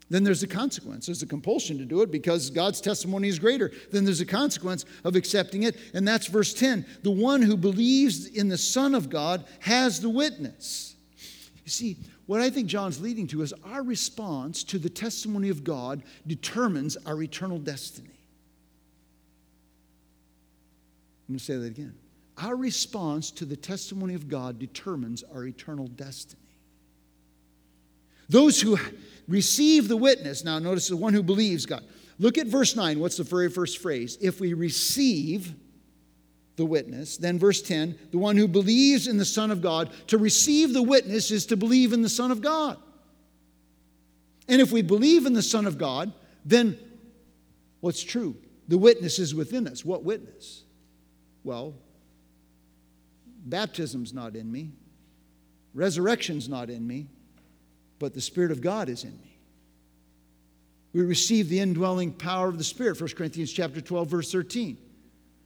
Then 0.09 0.23
there's 0.23 0.43
a 0.43 0.47
consequence. 0.47 1.07
There's 1.07 1.21
a 1.21 1.27
compulsion 1.27 1.77
to 1.79 1.85
do 1.85 2.01
it 2.01 2.11
because 2.11 2.49
God's 2.49 2.79
testimony 2.79 3.27
is 3.27 3.39
greater. 3.39 3.71
Then 3.91 4.05
there's 4.05 4.21
a 4.21 4.25
consequence 4.25 4.85
of 5.03 5.15
accepting 5.15 5.63
it, 5.63 5.75
and 5.93 6.07
that's 6.07 6.27
verse 6.27 6.53
10. 6.53 6.85
The 7.03 7.11
one 7.11 7.41
who 7.41 7.57
believes 7.57 8.27
in 8.27 8.47
the 8.47 8.57
Son 8.57 8.95
of 8.95 9.09
God 9.09 9.43
has 9.59 9.99
the 9.99 10.09
witness. 10.09 10.95
You 11.65 11.71
see, 11.71 11.97
what 12.25 12.39
I 12.39 12.49
think 12.49 12.67
John's 12.67 13.01
leading 13.01 13.27
to 13.27 13.41
is 13.41 13.53
our 13.65 13.83
response 13.83 14.63
to 14.65 14.79
the 14.79 14.89
testimony 14.89 15.49
of 15.49 15.65
God 15.65 16.03
determines 16.25 16.95
our 17.05 17.21
eternal 17.21 17.57
destiny. 17.57 18.09
I'm 21.27 21.33
going 21.33 21.39
to 21.39 21.43
say 21.43 21.57
that 21.57 21.67
again. 21.67 21.95
Our 22.37 22.55
response 22.55 23.31
to 23.31 23.45
the 23.45 23.57
testimony 23.57 24.13
of 24.13 24.29
God 24.29 24.59
determines 24.59 25.23
our 25.33 25.45
eternal 25.45 25.87
destiny. 25.87 26.41
Those 28.29 28.61
who 28.61 28.77
receive 29.27 29.87
the 29.87 29.97
witness, 29.97 30.43
now 30.43 30.59
notice 30.59 30.87
the 30.87 30.97
one 30.97 31.13
who 31.13 31.23
believes 31.23 31.65
God. 31.65 31.83
Look 32.19 32.37
at 32.37 32.47
verse 32.47 32.75
9. 32.75 32.99
What's 32.99 33.17
the 33.17 33.23
very 33.23 33.49
first 33.49 33.77
phrase? 33.79 34.17
If 34.21 34.39
we 34.39 34.53
receive 34.53 35.53
the 36.55 36.65
witness, 36.65 37.17
then 37.17 37.37
verse 37.37 37.61
10, 37.61 37.97
the 38.11 38.17
one 38.17 38.35
who 38.35 38.47
believes 38.47 39.07
in 39.07 39.17
the 39.17 39.25
Son 39.25 39.51
of 39.51 39.61
God, 39.61 39.91
to 40.07 40.17
receive 40.17 40.73
the 40.73 40.81
witness 40.81 41.29
is 41.29 41.45
to 41.47 41.57
believe 41.57 41.93
in 41.93 42.01
the 42.01 42.09
Son 42.09 42.31
of 42.31 42.41
God. 42.41 42.77
And 44.47 44.61
if 44.61 44.71
we 44.71 44.81
believe 44.81 45.25
in 45.25 45.33
the 45.33 45.43
Son 45.43 45.67
of 45.67 45.77
God, 45.77 46.11
then 46.43 46.79
what's 47.81 48.03
true? 48.03 48.35
The 48.67 48.77
witness 48.77 49.19
is 49.19 49.35
within 49.35 49.67
us. 49.67 49.85
What 49.85 50.03
witness? 50.03 50.63
Well, 51.43 51.75
Baptism's 53.45 54.13
not 54.13 54.35
in 54.35 54.51
me, 54.51 54.71
resurrection's 55.73 56.49
not 56.49 56.69
in 56.69 56.85
me, 56.85 57.07
but 57.99 58.13
the 58.13 58.21
Spirit 58.21 58.51
of 58.51 58.61
God 58.61 58.89
is 58.89 59.03
in 59.03 59.11
me. 59.11 59.37
We 60.93 61.01
receive 61.01 61.49
the 61.49 61.59
indwelling 61.59 62.11
power 62.11 62.47
of 62.47 62.57
the 62.57 62.63
Spirit, 62.63 62.99
1 62.99 63.09
Corinthians 63.11 63.51
chapter 63.51 63.81
12, 63.81 64.07
verse 64.07 64.31
13. 64.31 64.77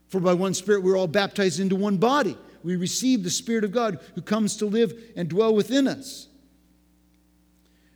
For 0.10 0.20
by 0.20 0.34
one 0.34 0.54
Spirit 0.54 0.84
we're 0.84 0.98
all 0.98 1.08
baptized 1.08 1.60
into 1.60 1.76
one 1.76 1.98
body. 1.98 2.38
We 2.64 2.76
receive 2.76 3.24
the 3.24 3.30
Spirit 3.30 3.64
of 3.64 3.72
God 3.72 4.00
who 4.16 4.22
comes 4.22 4.58
to 4.58 4.66
live 4.66 4.94
and 5.16 5.28
dwell 5.28 5.54
within 5.54 5.88
us. 5.88 6.28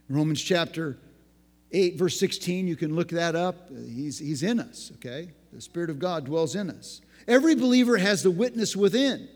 Romans 0.09 0.41
chapter 0.41 0.97
8, 1.71 1.95
verse 1.95 2.19
16, 2.19 2.67
you 2.67 2.75
can 2.75 2.95
look 2.95 3.09
that 3.09 3.35
up. 3.35 3.69
He's, 3.69 4.19
he's 4.19 4.43
in 4.43 4.59
us, 4.59 4.91
okay? 4.95 5.29
The 5.51 5.61
Spirit 5.61 5.89
of 5.89 5.99
God 5.99 6.25
dwells 6.25 6.55
in 6.55 6.69
us. 6.69 7.01
Every 7.27 7.55
believer 7.55 7.97
has 7.97 8.23
the 8.23 8.31
witness 8.31 8.75
within 8.75 9.27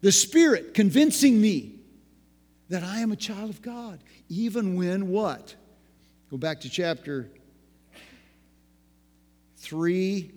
the 0.00 0.12
Spirit 0.12 0.74
convincing 0.74 1.40
me 1.40 1.71
that 2.72 2.82
I 2.82 3.00
am 3.00 3.12
a 3.12 3.16
child 3.16 3.50
of 3.50 3.60
God, 3.60 4.02
even 4.30 4.76
when 4.76 5.08
what? 5.08 5.54
Go 6.30 6.38
back 6.38 6.58
to 6.62 6.70
chapter 6.70 7.30
3, 9.58 10.30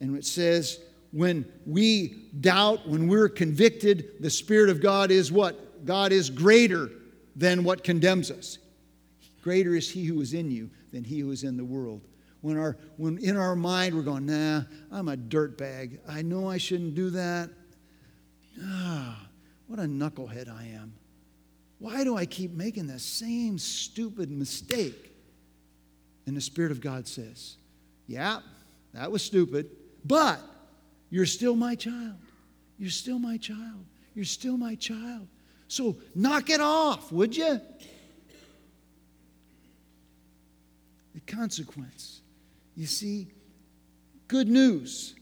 and 0.00 0.14
it 0.14 0.26
says, 0.26 0.80
when 1.12 1.50
we 1.64 2.28
doubt, 2.40 2.86
when 2.86 3.08
we're 3.08 3.30
convicted, 3.30 4.20
the 4.20 4.28
Spirit 4.28 4.68
of 4.68 4.82
God 4.82 5.10
is 5.10 5.32
what? 5.32 5.86
God 5.86 6.12
is 6.12 6.28
greater 6.28 6.90
than 7.34 7.64
what 7.64 7.82
condemns 7.82 8.30
us. 8.30 8.58
Greater 9.40 9.74
is 9.74 9.90
He 9.90 10.04
who 10.04 10.20
is 10.20 10.34
in 10.34 10.50
you 10.50 10.68
than 10.92 11.04
He 11.04 11.20
who 11.20 11.30
is 11.30 11.42
in 11.42 11.56
the 11.56 11.64
world. 11.64 12.02
When, 12.42 12.58
our, 12.58 12.76
when 12.98 13.16
in 13.16 13.38
our 13.38 13.56
mind 13.56 13.94
we're 13.94 14.02
going, 14.02 14.26
nah, 14.26 14.64
I'm 14.92 15.08
a 15.08 15.16
dirtbag. 15.16 16.00
I 16.06 16.20
know 16.20 16.50
I 16.50 16.58
shouldn't 16.58 16.94
do 16.94 17.08
that. 17.10 17.48
Ah, 18.62 19.26
what 19.68 19.78
a 19.78 19.84
knucklehead 19.84 20.54
I 20.54 20.64
am. 20.74 20.92
Why 21.78 22.02
do 22.04 22.16
I 22.16 22.26
keep 22.26 22.52
making 22.52 22.86
the 22.88 22.98
same 22.98 23.58
stupid 23.58 24.30
mistake? 24.30 25.12
And 26.26 26.36
the 26.36 26.40
Spirit 26.40 26.72
of 26.72 26.80
God 26.80 27.06
says, 27.06 27.56
Yeah, 28.06 28.40
that 28.92 29.10
was 29.10 29.22
stupid, 29.22 29.70
but 30.04 30.40
you're 31.10 31.26
still 31.26 31.56
my 31.56 31.74
child. 31.74 32.16
You're 32.78 32.90
still 32.90 33.18
my 33.18 33.36
child. 33.36 33.84
You're 34.14 34.24
still 34.24 34.56
my 34.56 34.74
child. 34.74 35.28
So 35.68 35.96
knock 36.14 36.50
it 36.50 36.60
off, 36.60 37.12
would 37.12 37.36
you? 37.36 37.60
The 41.14 41.20
consequence. 41.26 42.20
You 42.74 42.86
see, 42.86 43.28
good 44.28 44.48
news. 44.48 45.14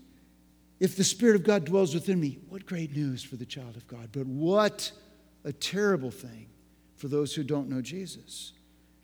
If 0.79 0.97
the 0.97 1.05
Spirit 1.05 1.37
of 1.37 1.43
God 1.43 1.65
dwells 1.65 1.95
within 1.95 2.21
me, 2.21 2.39
what 2.49 2.67
great 2.67 2.95
news 2.95 3.23
for 3.23 3.37
the 3.37 3.47
child 3.47 3.77
of 3.77 3.87
God. 3.87 4.11
But 4.13 4.27
what 4.27 4.93
a 5.47 5.53
terrible 5.53 6.11
thing 6.11 6.49
for 6.97 7.09
those 7.09 7.35
who 7.35 7.43
don't 7.43 7.71
know 7.71 7.81
Jesus. 7.81 8.53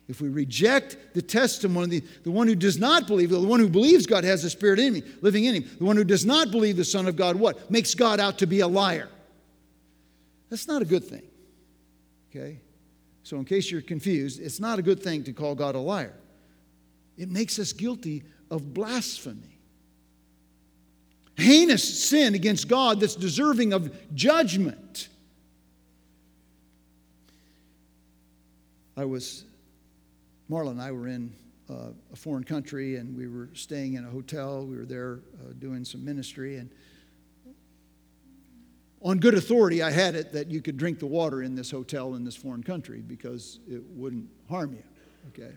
If 0.08 0.20
we 0.20 0.28
reject 0.28 0.96
the 1.14 1.22
testimony, 1.22 2.00
the, 2.00 2.06
the 2.24 2.30
one 2.30 2.48
who 2.48 2.56
does 2.56 2.76
not 2.76 3.06
believe, 3.06 3.30
the 3.30 3.40
one 3.40 3.60
who 3.60 3.68
believes 3.68 4.04
God 4.04 4.24
has 4.24 4.42
the 4.42 4.50
Spirit 4.50 4.80
in 4.80 4.92
me, 4.92 5.02
living 5.22 5.44
in 5.44 5.54
him, 5.54 5.70
the 5.78 5.84
one 5.84 5.96
who 5.96 6.04
does 6.04 6.26
not 6.26 6.50
believe 6.50 6.76
the 6.76 6.84
Son 6.84 7.06
of 7.06 7.16
God, 7.16 7.36
what? 7.36 7.70
Makes 7.70 7.94
God 7.94 8.18
out 8.18 8.38
to 8.38 8.46
be 8.46 8.60
a 8.60 8.66
liar. 8.66 9.08
That's 10.50 10.66
not 10.66 10.82
a 10.82 10.84
good 10.84 11.04
thing. 11.04 11.22
Okay? 12.30 12.60
So, 13.22 13.36
in 13.36 13.44
case 13.44 13.70
you're 13.70 13.80
confused, 13.80 14.40
it's 14.42 14.58
not 14.58 14.78
a 14.80 14.82
good 14.82 15.00
thing 15.00 15.22
to 15.24 15.32
call 15.32 15.54
God 15.54 15.76
a 15.76 15.78
liar. 15.78 16.14
It 17.16 17.30
makes 17.30 17.58
us 17.58 17.72
guilty 17.72 18.24
of 18.50 18.74
blasphemy. 18.74 19.60
heinous 21.36 22.08
sin 22.08 22.34
against 22.34 22.68
God 22.68 23.00
that's 23.00 23.14
deserving 23.14 23.72
of 23.72 23.96
judgment. 24.14 25.08
I 28.96 29.04
was, 29.04 29.44
Marla 30.50 30.70
and 30.70 30.82
I 30.82 30.92
were 30.92 31.08
in 31.08 31.32
uh, 31.70 31.90
a 32.12 32.16
foreign 32.16 32.44
country 32.44 32.96
and 32.96 33.16
we 33.16 33.26
were 33.26 33.48
staying 33.54 33.94
in 33.94 34.04
a 34.04 34.10
hotel. 34.10 34.66
We 34.66 34.76
were 34.76 34.84
there 34.84 35.20
uh, 35.40 35.52
doing 35.58 35.84
some 35.84 36.04
ministry. 36.04 36.56
And 36.56 36.70
on 39.00 39.18
good 39.18 39.34
authority, 39.34 39.82
I 39.82 39.90
had 39.90 40.14
it 40.14 40.32
that 40.32 40.48
you 40.48 40.60
could 40.60 40.76
drink 40.76 40.98
the 40.98 41.06
water 41.06 41.42
in 41.42 41.54
this 41.54 41.70
hotel 41.70 42.14
in 42.14 42.24
this 42.24 42.36
foreign 42.36 42.62
country 42.62 43.00
because 43.00 43.60
it 43.68 43.82
wouldn't 43.90 44.28
harm 44.48 44.74
you. 44.74 44.82
Okay? 45.28 45.54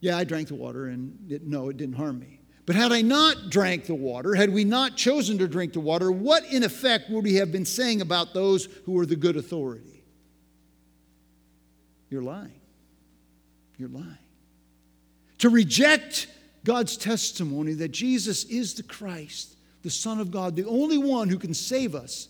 Yeah, 0.00 0.16
I 0.16 0.24
drank 0.24 0.48
the 0.48 0.54
water 0.54 0.86
and 0.86 1.18
it, 1.30 1.46
no, 1.46 1.68
it 1.68 1.76
didn't 1.76 1.96
harm 1.96 2.18
me. 2.18 2.40
But 2.64 2.74
had 2.74 2.90
I 2.90 3.02
not 3.02 3.50
drank 3.50 3.84
the 3.84 3.94
water, 3.94 4.34
had 4.34 4.52
we 4.52 4.64
not 4.64 4.96
chosen 4.96 5.38
to 5.38 5.46
drink 5.46 5.72
the 5.72 5.80
water, 5.80 6.10
what 6.10 6.44
in 6.46 6.64
effect 6.64 7.10
would 7.10 7.22
we 7.22 7.34
have 7.34 7.52
been 7.52 7.64
saying 7.64 8.00
about 8.00 8.34
those 8.34 8.66
who 8.84 8.92
were 8.92 9.06
the 9.06 9.14
good 9.14 9.36
authority? 9.36 9.95
You're 12.10 12.22
lying. 12.22 12.60
You're 13.78 13.88
lying. 13.88 14.18
To 15.38 15.50
reject 15.50 16.28
God's 16.64 16.96
testimony 16.96 17.74
that 17.74 17.92
Jesus 17.92 18.44
is 18.44 18.74
the 18.74 18.82
Christ, 18.82 19.56
the 19.82 19.90
Son 19.90 20.20
of 20.20 20.30
God, 20.30 20.56
the 20.56 20.66
only 20.66 20.98
one 20.98 21.28
who 21.28 21.38
can 21.38 21.54
save 21.54 21.94
us 21.94 22.28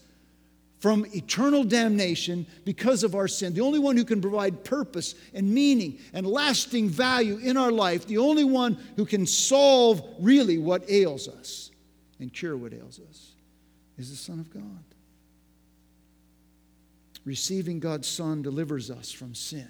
from 0.78 1.06
eternal 1.14 1.64
damnation 1.64 2.46
because 2.64 3.02
of 3.02 3.14
our 3.14 3.28
sin, 3.28 3.54
the 3.54 3.60
only 3.60 3.78
one 3.78 3.96
who 3.96 4.04
can 4.04 4.20
provide 4.20 4.62
purpose 4.62 5.14
and 5.32 5.52
meaning 5.52 5.98
and 6.12 6.26
lasting 6.26 6.88
value 6.88 7.38
in 7.38 7.56
our 7.56 7.72
life, 7.72 8.06
the 8.06 8.18
only 8.18 8.44
one 8.44 8.76
who 8.96 9.06
can 9.06 9.26
solve 9.26 10.02
really 10.20 10.58
what 10.58 10.88
ails 10.90 11.28
us 11.28 11.70
and 12.20 12.32
cure 12.32 12.56
what 12.56 12.72
ails 12.74 13.00
us, 13.08 13.32
is 13.98 14.10
the 14.10 14.16
Son 14.16 14.38
of 14.38 14.50
God. 14.50 14.84
Receiving 17.26 17.78
God's 17.78 18.08
Son 18.08 18.40
delivers 18.40 18.90
us 18.90 19.12
from 19.12 19.34
sin, 19.34 19.68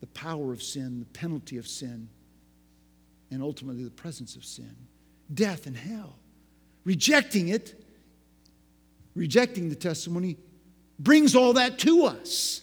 the 0.00 0.06
power 0.08 0.52
of 0.52 0.60
sin, 0.62 0.98
the 0.98 1.18
penalty 1.18 1.58
of 1.58 1.68
sin, 1.68 2.08
and 3.30 3.40
ultimately 3.42 3.84
the 3.84 3.90
presence 3.90 4.34
of 4.34 4.44
sin, 4.44 4.74
death 5.32 5.66
and 5.66 5.76
hell. 5.76 6.16
Rejecting 6.84 7.48
it 7.48 7.84
rejecting 9.18 9.68
the 9.68 9.74
testimony 9.74 10.36
brings 10.98 11.34
all 11.34 11.52
that 11.54 11.78
to 11.80 12.04
us. 12.04 12.62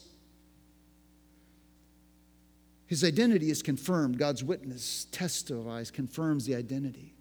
His 2.87 3.03
identity 3.03 3.49
is 3.49 3.61
confirmed. 3.61 4.17
God's 4.17 4.43
witness 4.43 5.05
testifies, 5.11 5.91
confirms 5.91 6.45
the 6.45 6.55
identity. 6.55 7.13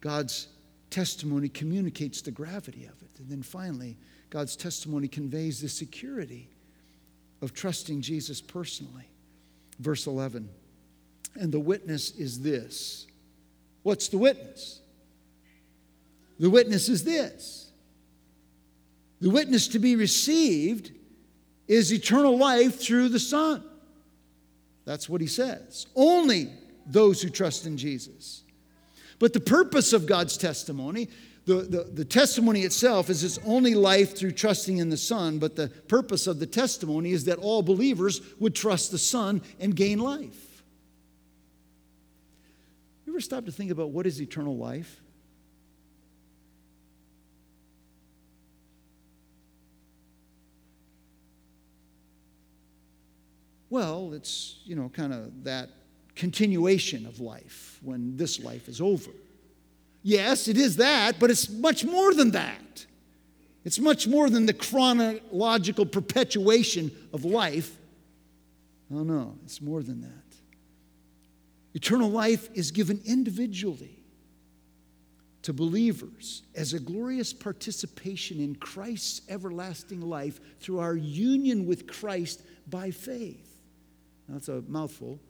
God's 0.00 0.48
testimony 0.90 1.48
communicates 1.48 2.20
the 2.20 2.30
gravity 2.30 2.84
of 2.84 3.00
it. 3.02 3.18
And 3.18 3.28
then 3.28 3.42
finally, 3.42 3.96
God's 4.30 4.56
testimony 4.56 5.08
conveys 5.08 5.60
the 5.60 5.68
security 5.68 6.48
of 7.40 7.54
trusting 7.54 8.02
Jesus 8.02 8.40
personally. 8.40 9.08
Verse 9.78 10.06
11. 10.06 10.48
And 11.34 11.52
the 11.52 11.60
witness 11.60 12.10
is 12.12 12.40
this. 12.40 13.06
What's 13.82 14.08
the 14.08 14.18
witness? 14.18 14.80
The 16.38 16.50
witness 16.50 16.88
is 16.88 17.04
this 17.04 17.68
the 19.20 19.30
witness 19.30 19.68
to 19.68 19.78
be 19.78 19.96
received 19.96 20.92
is 21.66 21.92
eternal 21.92 22.38
life 22.38 22.80
through 22.80 23.08
the 23.08 23.18
Son. 23.18 23.62
That's 24.84 25.08
what 25.08 25.20
he 25.20 25.26
says. 25.26 25.86
Only 25.96 26.50
those 26.86 27.20
who 27.20 27.28
trust 27.28 27.66
in 27.66 27.76
Jesus. 27.76 28.42
But 29.18 29.32
the 29.32 29.40
purpose 29.40 29.92
of 29.92 30.06
God's 30.06 30.36
testimony, 30.36 31.08
the, 31.48 31.62
the, 31.62 31.84
the, 31.84 32.04
testimony 32.04 32.60
itself 32.60 33.08
is 33.08 33.24
its 33.24 33.38
only 33.46 33.74
life 33.74 34.14
through 34.14 34.32
trusting 34.32 34.76
in 34.76 34.90
the 34.90 34.98
Son, 34.98 35.38
but 35.38 35.56
the 35.56 35.68
purpose 35.68 36.26
of 36.26 36.40
the 36.40 36.46
testimony 36.46 37.12
is 37.12 37.24
that 37.24 37.38
all 37.38 37.62
believers 37.62 38.20
would 38.38 38.54
trust 38.54 38.90
the 38.90 38.98
Son 38.98 39.40
and 39.58 39.74
gain 39.74 39.98
life. 39.98 40.62
You 43.06 43.14
ever 43.14 43.20
stop 43.22 43.46
to 43.46 43.50
think 43.50 43.70
about 43.70 43.90
what 43.90 44.06
is 44.06 44.20
eternal 44.20 44.58
life? 44.58 45.00
Well, 53.70 54.12
it's, 54.12 54.60
you 54.64 54.76
know, 54.76 54.90
kind 54.90 55.14
of 55.14 55.44
that 55.44 55.70
continuation 56.14 57.06
of 57.06 57.20
life 57.20 57.78
when 57.82 58.18
this 58.18 58.38
life 58.38 58.68
is 58.68 58.82
over. 58.82 59.10
Yes, 60.08 60.48
it 60.48 60.56
is 60.56 60.76
that, 60.76 61.20
but 61.20 61.30
it's 61.30 61.50
much 61.50 61.84
more 61.84 62.14
than 62.14 62.30
that. 62.30 62.86
It's 63.62 63.78
much 63.78 64.06
more 64.06 64.30
than 64.30 64.46
the 64.46 64.54
chronological 64.54 65.84
perpetuation 65.84 66.90
of 67.12 67.26
life. 67.26 67.76
Oh, 68.90 69.02
no, 69.02 69.36
it's 69.44 69.60
more 69.60 69.82
than 69.82 70.00
that. 70.00 70.36
Eternal 71.74 72.10
life 72.10 72.48
is 72.54 72.70
given 72.70 73.02
individually 73.04 73.98
to 75.42 75.52
believers 75.52 76.42
as 76.54 76.72
a 76.72 76.80
glorious 76.80 77.34
participation 77.34 78.40
in 78.40 78.54
Christ's 78.54 79.20
everlasting 79.28 80.00
life 80.00 80.40
through 80.58 80.78
our 80.78 80.96
union 80.96 81.66
with 81.66 81.86
Christ 81.86 82.44
by 82.66 82.92
faith. 82.92 83.58
That's 84.26 84.48
a 84.48 84.62
mouthful. 84.68 85.20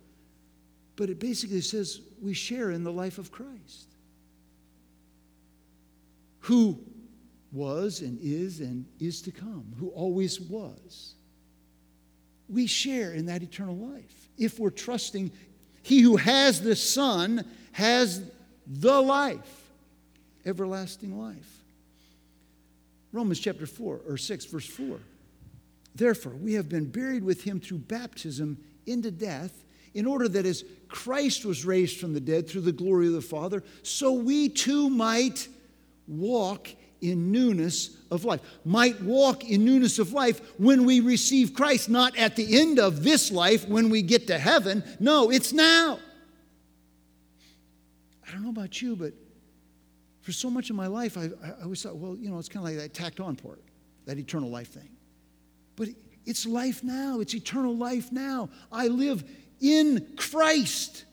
But 0.94 1.10
it 1.10 1.18
basically 1.18 1.62
says 1.62 2.00
we 2.22 2.32
share 2.32 2.70
in 2.70 2.84
the 2.84 2.92
life 2.92 3.18
of 3.18 3.32
Christ, 3.32 3.96
who 6.48 6.78
was 7.52 8.00
and 8.00 8.18
is 8.22 8.60
and 8.60 8.86
is 8.98 9.20
to 9.20 9.30
come, 9.30 9.66
who 9.78 9.88
always 9.90 10.40
was. 10.40 11.14
We 12.48 12.66
share 12.66 13.12
in 13.12 13.26
that 13.26 13.42
eternal 13.42 13.76
life 13.76 14.28
if 14.38 14.58
we're 14.58 14.70
trusting 14.70 15.30
he 15.82 16.00
who 16.00 16.16
has 16.16 16.62
the 16.62 16.74
Son 16.74 17.44
has 17.72 18.22
the 18.66 18.98
life, 18.98 19.70
everlasting 20.46 21.18
life. 21.18 21.62
Romans 23.12 23.40
chapter 23.40 23.66
4 23.66 24.00
or 24.08 24.16
6, 24.16 24.44
verse 24.46 24.66
4. 24.66 24.98
Therefore, 25.94 26.32
we 26.32 26.54
have 26.54 26.70
been 26.70 26.86
buried 26.86 27.24
with 27.24 27.44
him 27.44 27.60
through 27.60 27.78
baptism 27.78 28.56
into 28.86 29.10
death, 29.10 29.52
in 29.92 30.06
order 30.06 30.28
that 30.28 30.46
as 30.46 30.64
Christ 30.88 31.44
was 31.44 31.66
raised 31.66 32.00
from 32.00 32.14
the 32.14 32.20
dead 32.20 32.48
through 32.48 32.62
the 32.62 32.72
glory 32.72 33.06
of 33.06 33.12
the 33.12 33.20
Father, 33.20 33.62
so 33.82 34.12
we 34.14 34.48
too 34.48 34.88
might 34.88 35.48
walk 36.08 36.68
in 37.00 37.30
newness 37.30 37.96
of 38.10 38.24
life. 38.24 38.40
Might 38.64 39.00
walk 39.02 39.44
in 39.44 39.64
newness 39.64 39.98
of 39.98 40.12
life 40.12 40.40
when 40.58 40.84
we 40.84 41.00
receive 41.00 41.54
Christ, 41.54 41.88
not 41.88 42.16
at 42.16 42.36
the 42.36 42.60
end 42.60 42.78
of 42.78 43.02
this 43.02 43.30
life 43.30 43.68
when 43.68 43.90
we 43.90 44.02
get 44.02 44.26
to 44.28 44.38
heaven. 44.38 44.82
No, 44.98 45.30
it's 45.30 45.52
now. 45.52 45.98
I 48.26 48.32
don't 48.32 48.42
know 48.42 48.50
about 48.50 48.82
you, 48.82 48.96
but 48.96 49.12
for 50.20 50.32
so 50.32 50.50
much 50.50 50.70
of 50.70 50.76
my 50.76 50.86
life, 50.86 51.16
I, 51.16 51.30
I 51.42 51.62
always 51.62 51.82
thought, 51.82 51.96
well, 51.96 52.16
you 52.16 52.30
know, 52.30 52.38
it's 52.38 52.48
kind 52.48 52.66
of 52.66 52.72
like 52.72 52.82
that 52.82 52.94
tacked 52.94 53.20
on 53.20 53.36
part, 53.36 53.62
that 54.06 54.18
eternal 54.18 54.50
life 54.50 54.68
thing. 54.68 54.90
But 55.76 55.88
it's 56.26 56.44
life 56.44 56.84
now, 56.84 57.20
it's 57.20 57.34
eternal 57.34 57.74
life 57.74 58.12
now. 58.12 58.50
I 58.70 58.88
live 58.88 59.24
in 59.60 60.06
Christ. 60.16 61.04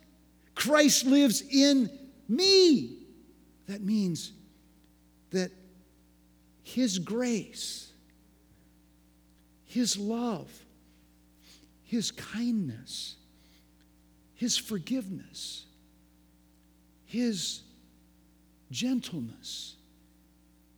Christ 0.55 1.05
lives 1.05 1.41
in 1.41 1.89
me. 2.27 3.05
That 3.67 3.81
means 3.81 4.33
that 5.35 5.51
His 6.63 6.99
grace, 6.99 7.91
His 9.65 9.97
love, 9.97 10.51
His 11.83 12.11
kindness, 12.11 13.15
His 14.33 14.57
forgiveness, 14.57 15.65
His 17.05 17.61
gentleness, 18.71 19.75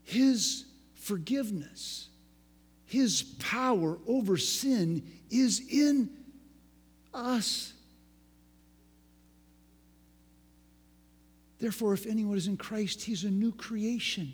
His 0.03 0.66
forgiveness 0.95 2.10
his 2.88 3.22
power 3.39 3.97
over 4.08 4.38
sin 4.38 5.03
is 5.30 5.62
in 5.70 6.10
us. 7.14 7.74
Therefore, 11.60 11.93
if 11.93 12.05
anyone 12.05 12.38
is 12.38 12.47
in 12.47 12.55
Christ, 12.55 13.03
he's 13.03 13.26
a 13.26 13.30
new 13.30 13.51
creation. 13.51 14.34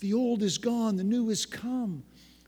The 0.00 0.14
old 0.14 0.42
is 0.42 0.58
gone, 0.58 0.96
the 0.96 1.04
new 1.04 1.30
is 1.30 1.46
come. 1.46 2.02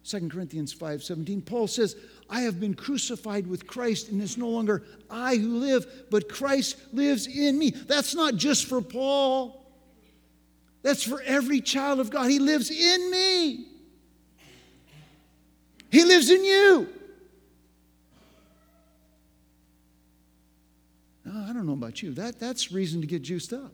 2 0.04 0.28
Corinthians 0.28 0.72
5 0.72 1.04
17, 1.04 1.42
Paul 1.42 1.68
says, 1.68 1.96
I 2.28 2.40
have 2.40 2.58
been 2.58 2.74
crucified 2.74 3.46
with 3.46 3.66
Christ, 3.66 4.08
and 4.08 4.20
it's 4.20 4.36
no 4.36 4.48
longer 4.48 4.82
I 5.08 5.36
who 5.36 5.58
live, 5.58 5.86
but 6.10 6.28
Christ 6.28 6.76
lives 6.92 7.26
in 7.26 7.58
me. 7.58 7.70
That's 7.70 8.14
not 8.14 8.34
just 8.34 8.66
for 8.66 8.80
Paul, 8.80 9.64
that's 10.82 11.04
for 11.04 11.22
every 11.22 11.60
child 11.60 12.00
of 12.00 12.10
God. 12.10 12.28
He 12.30 12.40
lives 12.40 12.70
in 12.70 13.10
me. 13.10 13.66
He 15.90 16.04
lives 16.04 16.30
in 16.30 16.42
you. 16.44 16.88
I 21.26 21.52
don't 21.52 21.66
know 21.66 21.74
about 21.74 22.02
you. 22.02 22.12
That, 22.14 22.40
that's 22.40 22.72
reason 22.72 23.00
to 23.02 23.06
get 23.06 23.22
juiced 23.22 23.52
up. 23.52 23.72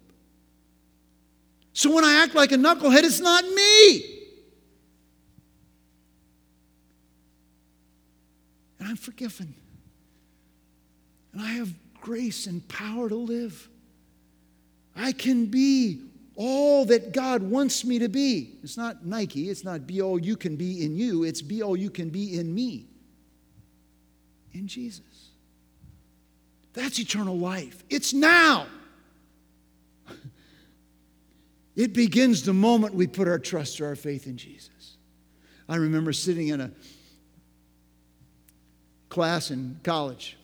So 1.79 1.95
when 1.95 2.05
I 2.05 2.25
act 2.25 2.35
like 2.35 2.51
a 2.51 2.57
knucklehead, 2.57 3.05
it's 3.05 3.21
not 3.21 3.45
me. 3.45 4.03
And 8.81 8.89
I'm 8.89 8.97
forgiven. 8.97 9.55
And 11.33 11.41
I 11.41 11.51
have 11.51 11.73
grace 12.01 12.49
and 12.49 12.67
power 12.67 13.09
to 13.09 13.15
live. 13.15 13.69
I 14.97 15.13
can 15.13 15.47
be 15.47 16.03
all 16.35 16.85
that 16.87 17.13
God 17.13 17.45
wants 17.45 17.85
me 17.85 18.01
to 18.01 18.09
be. 18.09 18.59
It's 18.65 18.77
not 18.77 19.07
Nike, 19.07 19.49
it's 19.49 19.63
not 19.63 19.87
be 19.87 20.03
all 20.03 20.19
you 20.19 20.37
can 20.37 20.57
be 20.57 20.85
in 20.85 20.97
you, 20.97 21.23
it's 21.23 21.43
be 21.43 21.63
all 21.63 21.77
you 21.77 21.91
can 21.91 22.09
be 22.09 22.41
in 22.41 22.53
me. 22.53 22.87
In 24.53 24.67
Jesus. 24.67 25.31
That's 26.73 26.99
eternal 26.99 27.39
life. 27.39 27.85
It's 27.89 28.13
now. 28.13 28.67
It 31.79 31.93
begins 31.93 32.43
the 32.43 32.53
moment 32.53 32.93
we 32.93 33.07
put 33.07 33.29
our 33.29 33.39
trust 33.39 33.81
or 33.81 33.87
our 33.87 33.95
faith 33.95 34.27
in 34.27 34.37
Jesus. 34.37 34.97
I 35.69 35.77
remember 35.77 36.13
sitting 36.13 36.49
in 36.49 36.61
a 36.61 36.73
class 39.09 39.53
in 39.53 39.79
college. 39.85 40.37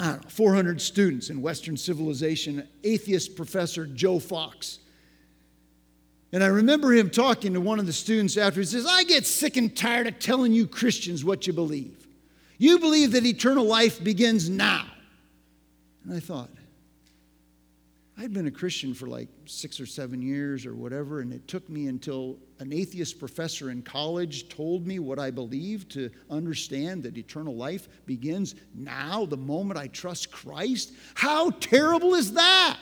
I 0.00 0.06
don't 0.08 0.24
know, 0.24 0.28
400 0.28 0.80
students 0.80 1.30
in 1.30 1.40
Western 1.40 1.76
civilization, 1.76 2.66
atheist 2.82 3.36
professor 3.36 3.86
Joe 3.86 4.18
Fox. 4.18 4.80
And 6.32 6.42
I 6.42 6.48
remember 6.48 6.92
him 6.92 7.08
talking 7.08 7.54
to 7.54 7.60
one 7.60 7.78
of 7.78 7.86
the 7.86 7.92
students 7.92 8.36
after. 8.36 8.58
He 8.58 8.66
says, 8.66 8.84
I 8.84 9.04
get 9.04 9.24
sick 9.28 9.56
and 9.56 9.74
tired 9.76 10.08
of 10.08 10.18
telling 10.18 10.52
you 10.52 10.66
Christians 10.66 11.24
what 11.24 11.46
you 11.46 11.52
believe. 11.52 12.04
You 12.58 12.80
believe 12.80 13.12
that 13.12 13.24
eternal 13.24 13.64
life 13.64 14.02
begins 14.02 14.50
now. 14.50 14.86
And 16.02 16.14
I 16.16 16.18
thought, 16.18 16.50
I'd 18.16 18.32
been 18.32 18.46
a 18.46 18.50
Christian 18.50 18.94
for 18.94 19.08
like 19.08 19.28
six 19.44 19.80
or 19.80 19.86
seven 19.86 20.22
years 20.22 20.66
or 20.66 20.74
whatever, 20.74 21.20
and 21.20 21.32
it 21.32 21.48
took 21.48 21.68
me 21.68 21.88
until 21.88 22.38
an 22.60 22.72
atheist 22.72 23.18
professor 23.18 23.70
in 23.70 23.82
college 23.82 24.48
told 24.48 24.86
me 24.86 25.00
what 25.00 25.18
I 25.18 25.32
believed 25.32 25.90
to 25.92 26.10
understand 26.30 27.02
that 27.02 27.18
eternal 27.18 27.56
life 27.56 27.88
begins 28.06 28.54
now, 28.72 29.26
the 29.26 29.36
moment 29.36 29.80
I 29.80 29.88
trust 29.88 30.30
Christ. 30.30 30.92
How 31.14 31.50
terrible 31.50 32.14
is 32.14 32.32
that? 32.34 32.78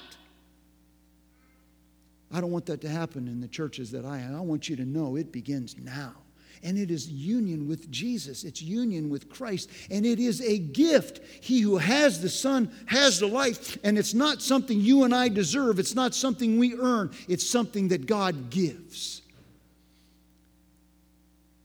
I 2.31 2.41
don't 2.41 2.51
want 2.51 2.67
that 2.67 2.83
to 2.83 2.89
happen 2.89 3.27
in 3.27 3.41
the 3.41 3.49
churches 3.49 3.91
that 3.93 4.05
I 4.05 4.19
am. 4.19 4.37
I 4.37 4.41
want 4.41 4.69
you 4.69 4.77
to 4.77 4.85
know 4.85 5.17
it 5.17 5.33
begins 5.33 5.77
now 5.79 6.22
and 6.63 6.79
it 6.79 6.91
is 6.91 7.09
union 7.09 7.69
with 7.69 7.91
Jesus. 7.91 8.45
It's 8.45 8.63
union 8.63 9.11
with 9.11 9.29
Christ, 9.29 9.71
and 9.91 10.07
it 10.07 10.19
is 10.19 10.41
a 10.41 10.59
gift. 10.59 11.21
He 11.41 11.61
who 11.61 11.79
has 11.79 12.21
the 12.21 12.29
Son 12.29 12.71
has 12.87 13.19
the 13.21 13.27
life, 13.27 13.79
and 13.85 13.99
it's 13.99 14.15
not 14.15 14.43
something 14.43 14.81
you 14.81 15.05
and 15.05 15.15
I 15.15 15.29
deserve. 15.29 15.79
It's 15.79 15.95
not 15.95 16.15
something 16.15 16.59
we 16.59 16.75
earn. 16.77 17.11
It's 17.29 17.49
something 17.49 17.89
that 17.89 18.07
God 18.07 18.51
gives. 18.51 19.23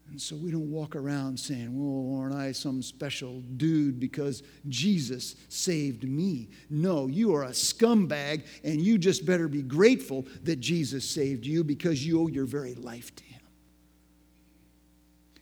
And 0.10 0.22
so 0.24 0.36
we 0.36 0.50
don't 0.50 0.72
walk 0.72 0.96
around 0.96 1.40
saying, 1.40 1.70
well, 1.74 2.20
aren't 2.20 2.34
I 2.34 2.52
some 2.52 2.82
special 2.82 3.42
dude 3.58 4.00
because 4.00 4.42
Jesus 4.68 5.36
saved 5.48 6.06
me? 6.06 6.50
No, 6.72 7.06
you 7.06 7.36
are 7.36 7.44
a 7.44 7.50
scumbag, 7.50 8.48
and 8.64 8.82
you 8.82 8.98
just 8.98 9.28
better 9.28 9.48
be 9.48 9.62
grateful 9.62 10.26
that 10.42 10.60
Jesus 10.60 11.08
saved 11.08 11.46
you 11.46 11.64
because 11.64 12.04
you 12.04 12.20
owe 12.20 12.28
your 12.28 12.46
very 12.46 12.74
life 12.74 13.16
to 13.18 13.24
him. 13.24 13.27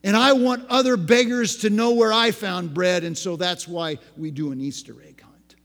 And 0.05 0.15
I 0.15 0.33
want 0.33 0.67
other 0.69 0.97
beggars 0.97 1.57
to 1.57 1.71
know 1.71 1.93
where 1.93 2.13
I 2.13 2.29
found 2.29 2.75
bread, 2.75 3.03
and 3.03 3.17
so 3.17 3.35
that's 3.35 3.67
why 3.67 3.97
we 4.15 4.29
do 4.29 4.51
an 4.51 4.61
Easter 4.61 4.95
egg 5.01 5.19
hunt. 5.19 5.55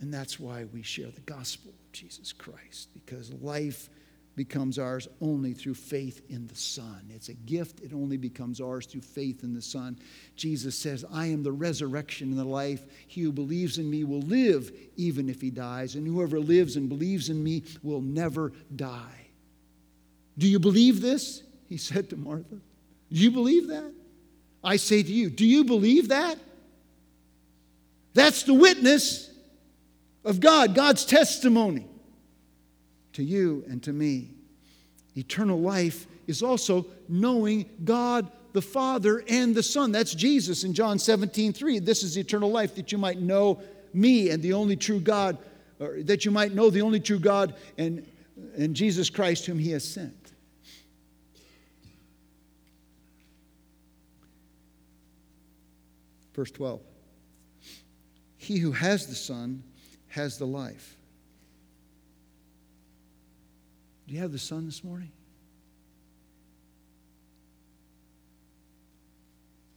And 0.00 0.12
that's 0.12 0.38
why 0.38 0.64
we 0.64 0.82
share 0.82 1.10
the 1.10 1.22
gospel 1.22 1.70
of 1.70 1.92
Jesus 1.92 2.34
Christ, 2.34 2.90
because 2.92 3.32
life 3.32 3.88
becomes 4.36 4.78
ours 4.78 5.08
only 5.22 5.54
through 5.54 5.74
faith 5.74 6.20
in 6.28 6.46
the 6.46 6.54
Son. 6.54 7.00
It's 7.08 7.30
a 7.30 7.34
gift, 7.34 7.80
it 7.80 7.94
only 7.94 8.18
becomes 8.18 8.60
ours 8.60 8.84
through 8.84 9.00
faith 9.00 9.42
in 9.42 9.54
the 9.54 9.62
Son. 9.62 9.98
Jesus 10.36 10.76
says, 10.76 11.06
I 11.10 11.28
am 11.28 11.42
the 11.42 11.50
resurrection 11.50 12.28
and 12.28 12.38
the 12.38 12.44
life. 12.44 12.84
He 13.06 13.22
who 13.22 13.32
believes 13.32 13.78
in 13.78 13.88
me 13.88 14.04
will 14.04 14.20
live 14.20 14.70
even 14.96 15.30
if 15.30 15.40
he 15.40 15.50
dies, 15.50 15.94
and 15.94 16.06
whoever 16.06 16.38
lives 16.38 16.76
and 16.76 16.90
believes 16.90 17.30
in 17.30 17.42
me 17.42 17.62
will 17.82 18.02
never 18.02 18.52
die. 18.76 19.29
Do 20.40 20.48
you 20.48 20.58
believe 20.58 21.02
this? 21.02 21.42
He 21.68 21.76
said 21.76 22.08
to 22.10 22.16
Martha. 22.16 22.56
Do 23.12 23.20
you 23.20 23.30
believe 23.30 23.68
that? 23.68 23.92
I 24.64 24.76
say 24.76 25.02
to 25.02 25.12
you, 25.12 25.28
do 25.28 25.46
you 25.46 25.64
believe 25.64 26.08
that? 26.08 26.38
That's 28.14 28.44
the 28.44 28.54
witness 28.54 29.30
of 30.24 30.40
God, 30.40 30.74
God's 30.74 31.04
testimony 31.04 31.86
to 33.12 33.22
you 33.22 33.64
and 33.68 33.82
to 33.82 33.92
me. 33.92 34.30
Eternal 35.14 35.60
life 35.60 36.06
is 36.26 36.42
also 36.42 36.86
knowing 37.06 37.68
God 37.84 38.30
the 38.54 38.62
Father 38.62 39.22
and 39.28 39.54
the 39.54 39.62
Son. 39.62 39.92
That's 39.92 40.14
Jesus 40.14 40.64
in 40.64 40.72
John 40.72 40.98
17, 40.98 41.52
3. 41.52 41.80
This 41.80 42.02
is 42.02 42.16
eternal 42.16 42.50
life, 42.50 42.74
that 42.76 42.92
you 42.92 42.96
might 42.98 43.20
know 43.20 43.60
me 43.92 44.30
and 44.30 44.42
the 44.42 44.54
only 44.54 44.76
true 44.76 45.00
God, 45.00 45.36
or 45.78 46.02
that 46.04 46.24
you 46.24 46.30
might 46.30 46.54
know 46.54 46.70
the 46.70 46.80
only 46.80 47.00
true 47.00 47.18
God 47.18 47.54
and, 47.76 48.06
and 48.56 48.74
Jesus 48.74 49.10
Christ 49.10 49.44
whom 49.44 49.58
he 49.58 49.70
has 49.72 49.84
sent. 49.84 50.19
Verse 56.40 56.50
12 56.52 56.80
He 58.38 58.56
who 58.56 58.72
has 58.72 59.06
the 59.08 59.14
Son 59.14 59.62
has 60.08 60.38
the 60.38 60.46
life. 60.46 60.96
Do 64.08 64.14
you 64.14 64.20
have 64.20 64.32
the 64.32 64.38
Son 64.38 64.64
this 64.64 64.82
morning? 64.82 65.12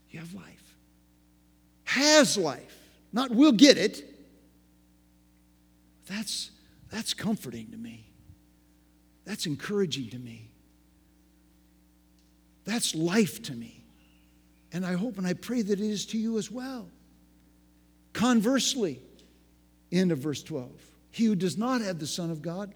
You 0.09 0.19
have 0.19 0.33
life. 0.33 0.77
Has 1.83 2.37
life. 2.37 2.77
Not 3.11 3.31
will 3.31 3.51
get 3.51 3.77
it. 3.77 4.09
That's, 6.07 6.49
that's 6.89 7.13
comforting 7.13 7.71
to 7.71 7.77
me. 7.77 8.05
That's 9.25 9.47
encouraging 9.47 10.11
to 10.11 10.17
me. 10.17 10.49
That's 12.63 12.95
life 12.95 13.43
to 13.43 13.53
me. 13.53 13.82
And 14.73 14.85
I 14.85 14.93
hope 14.93 15.17
and 15.17 15.25
I 15.25 15.33
pray 15.33 15.61
that 15.61 15.79
it 15.79 15.85
is 15.85 16.05
to 16.07 16.17
you 16.17 16.37
as 16.37 16.49
well. 16.51 16.89
Conversely, 18.11 18.99
end 19.91 20.11
of 20.11 20.17
verse 20.19 20.43
12 20.43 20.71
he 21.11 21.25
who 21.25 21.35
does 21.35 21.59
not 21.59 21.81
have 21.81 21.99
the 21.99 22.07
Son 22.07 22.31
of 22.31 22.41
God 22.41 22.73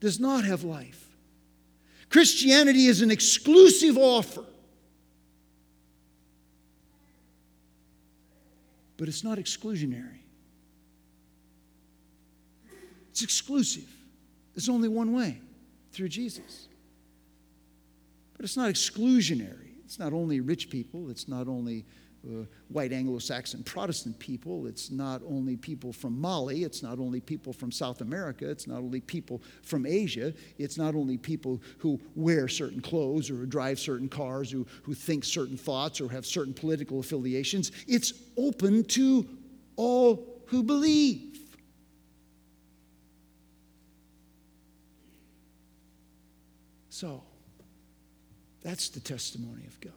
does 0.00 0.18
not 0.18 0.44
have 0.44 0.64
life. 0.64 1.16
Christianity 2.10 2.86
is 2.86 3.02
an 3.02 3.10
exclusive 3.12 3.96
offer, 3.96 4.44
but 8.96 9.06
it's 9.06 9.22
not 9.22 9.38
exclusionary. 9.38 10.18
It's 13.10 13.22
exclusive. 13.22 13.88
There's 14.54 14.68
only 14.68 14.88
one 14.88 15.12
way 15.12 15.40
through 15.92 16.08
Jesus. 16.08 16.66
But 18.36 18.44
it's 18.44 18.56
not 18.56 18.70
exclusionary. 18.70 19.67
It's 19.88 19.98
not 19.98 20.12
only 20.12 20.40
rich 20.40 20.68
people, 20.68 21.08
it's 21.08 21.28
not 21.28 21.48
only 21.48 21.86
uh, 22.22 22.44
white 22.68 22.92
Anglo 22.92 23.18
Saxon 23.18 23.62
Protestant 23.62 24.18
people, 24.18 24.66
it's 24.66 24.90
not 24.90 25.22
only 25.26 25.56
people 25.56 25.94
from 25.94 26.20
Mali, 26.20 26.64
it's 26.64 26.82
not 26.82 26.98
only 26.98 27.22
people 27.22 27.54
from 27.54 27.72
South 27.72 28.02
America, 28.02 28.50
it's 28.50 28.66
not 28.66 28.80
only 28.80 29.00
people 29.00 29.40
from 29.62 29.86
Asia, 29.86 30.34
it's 30.58 30.76
not 30.76 30.94
only 30.94 31.16
people 31.16 31.62
who 31.78 31.98
wear 32.14 32.48
certain 32.48 32.82
clothes 32.82 33.30
or 33.30 33.46
drive 33.46 33.78
certain 33.80 34.10
cars, 34.10 34.50
who, 34.50 34.66
who 34.82 34.92
think 34.92 35.24
certain 35.24 35.56
thoughts 35.56 36.02
or 36.02 36.10
have 36.10 36.26
certain 36.26 36.52
political 36.52 37.00
affiliations. 37.00 37.72
It's 37.86 38.12
open 38.36 38.84
to 38.88 39.26
all 39.76 40.42
who 40.48 40.62
believe. 40.62 41.40
So, 46.90 47.22
that's 48.68 48.90
the 48.90 49.00
testimony 49.00 49.64
of 49.66 49.80
God. 49.80 49.92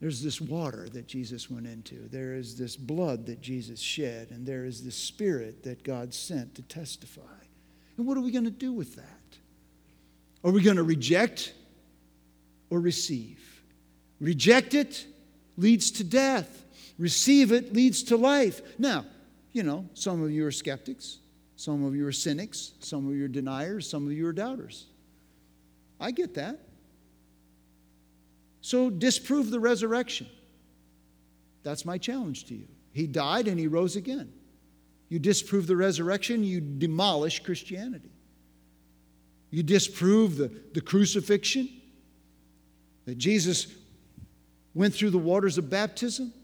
There's 0.00 0.22
this 0.22 0.40
water 0.40 0.88
that 0.90 1.08
Jesus 1.08 1.50
went 1.50 1.66
into. 1.66 2.08
There 2.08 2.34
is 2.34 2.56
this 2.56 2.76
blood 2.76 3.26
that 3.26 3.40
Jesus 3.40 3.80
shed. 3.80 4.28
And 4.30 4.46
there 4.46 4.64
is 4.64 4.84
this 4.84 4.94
spirit 4.94 5.64
that 5.64 5.82
God 5.82 6.14
sent 6.14 6.54
to 6.54 6.62
testify. 6.62 7.22
And 7.96 8.06
what 8.06 8.16
are 8.16 8.20
we 8.20 8.30
going 8.30 8.44
to 8.44 8.50
do 8.52 8.72
with 8.72 8.94
that? 8.94 9.38
Are 10.44 10.52
we 10.52 10.62
going 10.62 10.76
to 10.76 10.84
reject 10.84 11.52
or 12.70 12.78
receive? 12.78 13.60
Reject 14.20 14.72
it 14.72 15.04
leads 15.56 15.90
to 15.90 16.04
death, 16.04 16.64
receive 16.96 17.50
it 17.50 17.72
leads 17.72 18.04
to 18.04 18.16
life. 18.16 18.62
Now, 18.78 19.04
you 19.52 19.64
know, 19.64 19.84
some 19.94 20.22
of 20.22 20.30
you 20.30 20.46
are 20.46 20.52
skeptics, 20.52 21.18
some 21.56 21.84
of 21.84 21.96
you 21.96 22.06
are 22.06 22.12
cynics, 22.12 22.74
some 22.78 23.08
of 23.08 23.16
you 23.16 23.24
are 23.24 23.28
deniers, 23.28 23.90
some 23.90 24.06
of 24.06 24.12
you 24.12 24.28
are 24.28 24.32
doubters. 24.32 24.86
I 25.98 26.12
get 26.12 26.34
that. 26.34 26.60
So 28.68 28.90
disprove 28.90 29.50
the 29.50 29.58
resurrection. 29.58 30.26
That's 31.62 31.86
my 31.86 31.96
challenge 31.96 32.44
to 32.48 32.54
you. 32.54 32.68
He 32.92 33.06
died 33.06 33.48
and 33.48 33.58
he 33.58 33.66
rose 33.66 33.96
again. 33.96 34.30
You 35.08 35.18
disprove 35.18 35.66
the 35.66 35.74
resurrection, 35.74 36.44
you 36.44 36.60
demolish 36.60 37.42
Christianity. 37.42 38.10
You 39.50 39.62
disprove 39.62 40.36
the, 40.36 40.52
the 40.74 40.82
crucifixion, 40.82 41.70
that 43.06 43.16
Jesus 43.16 43.68
went 44.74 44.94
through 44.94 45.12
the 45.12 45.18
waters 45.18 45.56
of 45.56 45.70
baptism. 45.70 46.34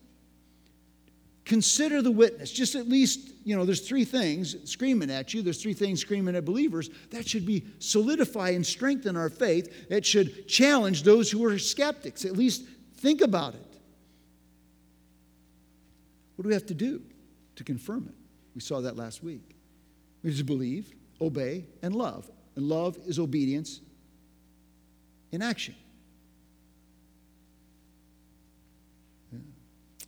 Consider 1.44 2.00
the 2.00 2.10
witness. 2.10 2.50
Just 2.50 2.74
at 2.74 2.88
least, 2.88 3.32
you 3.44 3.54
know, 3.54 3.66
there's 3.66 3.86
three 3.86 4.04
things 4.04 4.56
screaming 4.70 5.10
at 5.10 5.34
you. 5.34 5.42
There's 5.42 5.62
three 5.62 5.74
things 5.74 6.00
screaming 6.00 6.36
at 6.36 6.44
believers. 6.44 6.88
That 7.10 7.28
should 7.28 7.44
be 7.44 7.64
solidify 7.80 8.50
and 8.50 8.64
strengthen 8.64 9.16
our 9.16 9.28
faith. 9.28 9.86
It 9.90 10.06
should 10.06 10.48
challenge 10.48 11.02
those 11.02 11.30
who 11.30 11.44
are 11.44 11.58
skeptics. 11.58 12.24
At 12.24 12.32
least 12.32 12.64
think 12.96 13.20
about 13.20 13.54
it. 13.54 13.60
What 16.36 16.44
do 16.44 16.48
we 16.48 16.54
have 16.54 16.66
to 16.66 16.74
do 16.74 17.02
to 17.56 17.64
confirm 17.64 18.06
it? 18.08 18.14
We 18.54 18.60
saw 18.60 18.80
that 18.80 18.96
last 18.96 19.22
week. 19.22 19.54
We 20.22 20.30
just 20.30 20.46
believe, 20.46 20.94
obey, 21.20 21.66
and 21.82 21.94
love. 21.94 22.30
And 22.56 22.68
love 22.68 22.96
is 23.06 23.18
obedience 23.18 23.80
in 25.30 25.42
action. 25.42 25.74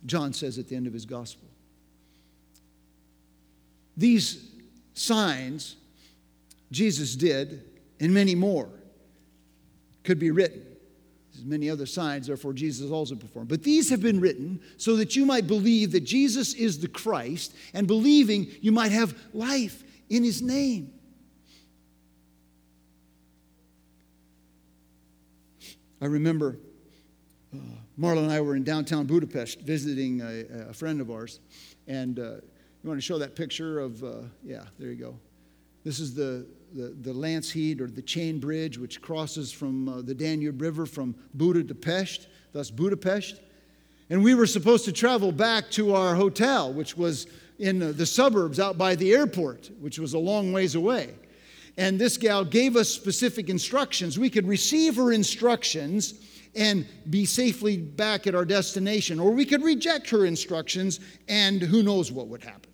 John 0.05 0.33
says 0.33 0.57
at 0.57 0.67
the 0.67 0.75
end 0.75 0.87
of 0.87 0.93
his 0.93 1.05
gospel. 1.05 1.47
These 3.95 4.45
signs 4.93 5.75
Jesus 6.71 7.15
did, 7.15 7.63
and 7.99 8.13
many 8.13 8.35
more, 8.35 8.69
could 10.03 10.19
be 10.19 10.31
written. 10.31 10.63
There's 11.33 11.45
many 11.45 11.69
other 11.69 11.85
signs, 11.85 12.27
therefore, 12.27 12.53
Jesus 12.53 12.91
also 12.91 13.15
performed. 13.15 13.49
But 13.49 13.63
these 13.63 13.89
have 13.89 14.01
been 14.01 14.19
written 14.19 14.59
so 14.77 14.95
that 14.97 15.15
you 15.15 15.25
might 15.25 15.47
believe 15.47 15.91
that 15.91 16.01
Jesus 16.01 16.53
is 16.53 16.79
the 16.79 16.87
Christ, 16.87 17.55
and 17.73 17.87
believing 17.87 18.47
you 18.61 18.71
might 18.71 18.91
have 18.91 19.17
life 19.33 19.83
in 20.09 20.23
his 20.23 20.41
name. 20.41 20.93
I 26.01 26.05
remember 26.05 26.57
uh, 27.57 28.01
Marla 28.01 28.19
and 28.19 28.31
I 28.31 28.41
were 28.41 28.55
in 28.55 28.63
downtown 28.63 29.05
Budapest 29.05 29.61
visiting 29.61 30.21
a, 30.21 30.69
a 30.69 30.73
friend 30.73 31.01
of 31.01 31.09
ours. 31.09 31.39
And 31.87 32.19
uh, 32.19 32.23
you 32.23 32.89
want 32.89 32.97
to 32.97 33.05
show 33.05 33.17
that 33.17 33.35
picture 33.35 33.79
of, 33.79 34.03
uh, 34.03 34.21
yeah, 34.43 34.63
there 34.79 34.89
you 34.89 34.95
go. 34.95 35.19
This 35.83 35.99
is 35.99 36.13
the, 36.13 36.45
the, 36.73 36.95
the 37.01 37.13
Lánchíd 37.13 37.79
or 37.81 37.87
the 37.87 38.01
chain 38.01 38.39
bridge, 38.39 38.77
which 38.77 39.01
crosses 39.01 39.51
from 39.51 39.89
uh, 39.89 40.01
the 40.01 40.13
Danube 40.13 40.61
River 40.61 40.85
from 40.85 41.15
Buda 41.33 41.63
to 41.63 41.75
Pest, 41.75 42.27
thus 42.51 42.69
Budapest. 42.69 43.39
And 44.09 44.23
we 44.23 44.35
were 44.35 44.47
supposed 44.47 44.85
to 44.85 44.91
travel 44.91 45.31
back 45.31 45.69
to 45.71 45.93
our 45.93 46.15
hotel, 46.15 46.73
which 46.73 46.97
was 46.97 47.27
in 47.59 47.79
the 47.79 48.05
suburbs 48.05 48.59
out 48.59 48.77
by 48.77 48.95
the 48.95 49.13
airport, 49.13 49.71
which 49.79 49.99
was 49.99 50.13
a 50.13 50.19
long 50.19 50.53
ways 50.53 50.75
away. 50.75 51.15
And 51.77 51.99
this 51.99 52.17
gal 52.17 52.43
gave 52.43 52.75
us 52.75 52.89
specific 52.89 53.49
instructions. 53.49 54.17
We 54.17 54.29
could 54.29 54.47
receive 54.47 54.95
her 54.95 55.11
instructions 55.11 56.15
and 56.55 56.85
be 57.09 57.25
safely 57.25 57.77
back 57.77 58.27
at 58.27 58.35
our 58.35 58.45
destination. 58.45 59.19
Or 59.19 59.31
we 59.31 59.45
could 59.45 59.63
reject 59.63 60.09
her 60.09 60.25
instructions, 60.25 60.99
and 61.27 61.61
who 61.61 61.83
knows 61.83 62.11
what 62.11 62.27
would 62.27 62.43
happen. 62.43 62.71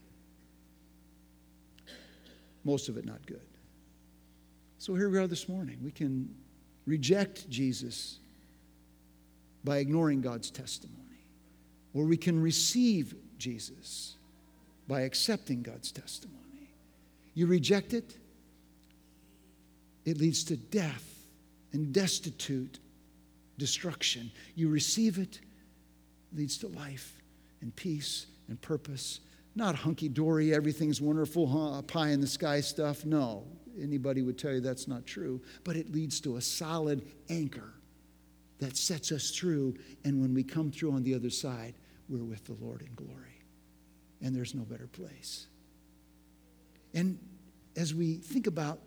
Most 2.64 2.90
of 2.90 2.98
it 2.98 3.06
not 3.06 3.26
good. 3.26 3.42
So 4.78 4.96
here 4.96 5.10
we 5.10 5.18
are 5.18 5.28
this 5.28 5.48
morning. 5.48 5.78
We 5.84 5.92
can 5.92 6.34
reject 6.86 7.50
Jesus 7.50 8.20
by 9.64 9.78
ignoring 9.78 10.22
God's 10.22 10.52
testimony, 10.52 11.00
or 11.94 12.06
we 12.06 12.18
can 12.18 12.42
receive 12.42 13.16
Jesus 13.38 14.16
by 14.88 15.02
accepting 15.02 15.62
God's 15.62 15.92
testimony. 15.92 16.70
You 17.34 17.48
reject 17.48 17.94
it, 17.94 18.18
it 20.06 20.18
leads 20.18 20.44
to 20.46 20.58
death 20.58 21.28
and 21.72 21.94
destitute 21.94 22.80
destruction. 23.58 24.32
You 24.56 24.70
receive 24.70 25.18
it, 25.18 25.40
leads 26.34 26.58
to 26.60 26.68
life 26.68 27.22
and 27.62 27.76
peace 27.76 28.28
and 28.48 28.60
purpose. 28.62 29.20
Not 29.56 29.76
hunky 29.76 30.10
dory, 30.10 30.54
everything's 30.54 31.00
wonderful, 31.00 31.48
huh, 31.48 31.82
pie 31.84 32.10
in 32.10 32.22
the 32.22 32.28
sky 32.28 32.60
stuff. 32.62 33.06
No, 33.06 33.46
anybody 33.80 34.22
would 34.22 34.38
tell 34.38 34.52
you 34.54 34.60
that's 34.60 34.88
not 34.88 35.06
true. 35.06 35.42
But 35.64 35.76
it 35.76 35.92
leads 35.92 36.20
to 36.22 36.38
a 36.38 36.42
solid 36.42 37.06
anchor 37.30 37.74
that 38.60 38.78
sets 38.78 39.12
us 39.12 39.32
through. 39.32 39.76
And 40.04 40.22
when 40.22 40.34
we 40.34 40.44
come 40.44 40.72
through 40.72 40.94
on 40.94 41.04
the 41.04 41.14
other 41.14 41.30
side, 41.30 41.76
we're 42.10 42.24
with 42.24 42.46
the 42.46 42.56
Lord 42.60 42.82
in 42.82 42.94
glory. 42.96 43.40
And 44.22 44.36
there's 44.36 44.56
no 44.56 44.64
better 44.64 44.88
place. 44.88 45.48
And 46.94 47.20
as 47.76 47.94
we 47.94 48.16
think 48.16 48.48
about 48.48 48.80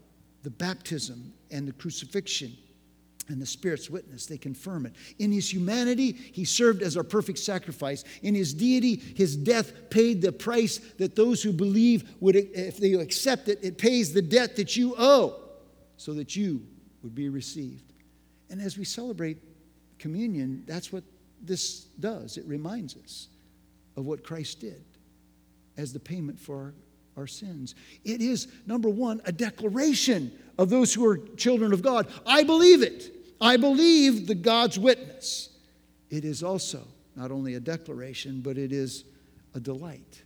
the 0.43 0.51
baptism 0.51 1.33
and 1.51 1.67
the 1.67 1.73
crucifixion, 1.73 2.57
and 3.29 3.41
the 3.41 3.47
Spirit's 3.47 3.91
witness, 3.91 4.27
they 4.27 4.39
confirm 4.39 4.87
it. 4.87 4.95
In 5.19 5.33
his 5.33 5.53
humanity, 5.53 6.13
he 6.13 6.45
served 6.45 6.83
as 6.83 6.97
our 6.97 7.03
perfect 7.03 7.39
sacrifice. 7.39 8.05
In 8.23 8.35
his 8.35 8.55
deity, 8.55 8.97
his 8.97 9.37
death 9.37 9.91
paid 9.91 10.23
the 10.23 10.33
price 10.33 10.79
that 10.99 11.17
those 11.17 11.43
who 11.43 11.53
believe 11.53 12.09
would, 12.21 12.37
if 12.37 12.79
they 12.79 12.93
accept 12.95 13.49
it, 13.49 13.59
it 13.63 13.79
pays 13.79 14.13
the 14.13 14.23
debt 14.23 14.57
that 14.57 14.77
you 14.77 14.95
owe 14.97 15.41
so 15.97 16.13
that 16.15 16.37
you 16.37 16.65
would 17.03 17.15
be 17.15 17.29
received. 17.29 17.93
And 18.51 18.61
as 18.61 18.79
we 18.79 18.85
celebrate 18.85 19.39
communion, 19.99 20.63
that's 20.67 20.93
what 20.93 21.03
this 21.43 21.87
does. 21.99 22.37
It 22.37 22.45
reminds 22.47 22.97
us 22.97 23.29
of 23.97 24.07
what 24.07 24.23
Christ 24.23 24.61
did 24.61 24.85
as 25.77 25.93
the 25.93 26.01
payment 26.01 26.39
for 26.39 26.57
our, 26.57 26.75
our 27.17 27.27
sins. 27.27 27.75
It 28.05 28.21
is, 28.21 28.49
number 28.67 28.89
one, 28.89 29.21
a 29.25 29.33
declaration 29.33 30.33
of 30.59 30.71
those 30.71 30.95
who 30.95 31.07
are 31.07 31.19
children 31.37 31.73
of 31.73 31.83
God. 31.83 32.07
I 32.25 32.45
believe 32.45 32.83
it. 32.83 33.16
I 33.41 33.57
believe 33.57 34.27
the 34.27 34.35
God's 34.35 34.79
witness. 34.79 35.51
It 36.11 36.25
is 36.25 36.43
also 36.43 36.87
not 37.15 37.31
only 37.31 37.55
a 37.55 37.61
declaration, 37.61 38.41
but 38.41 38.59
it 38.59 38.73
is 38.73 39.05
a 39.55 39.61
delight 39.61 40.23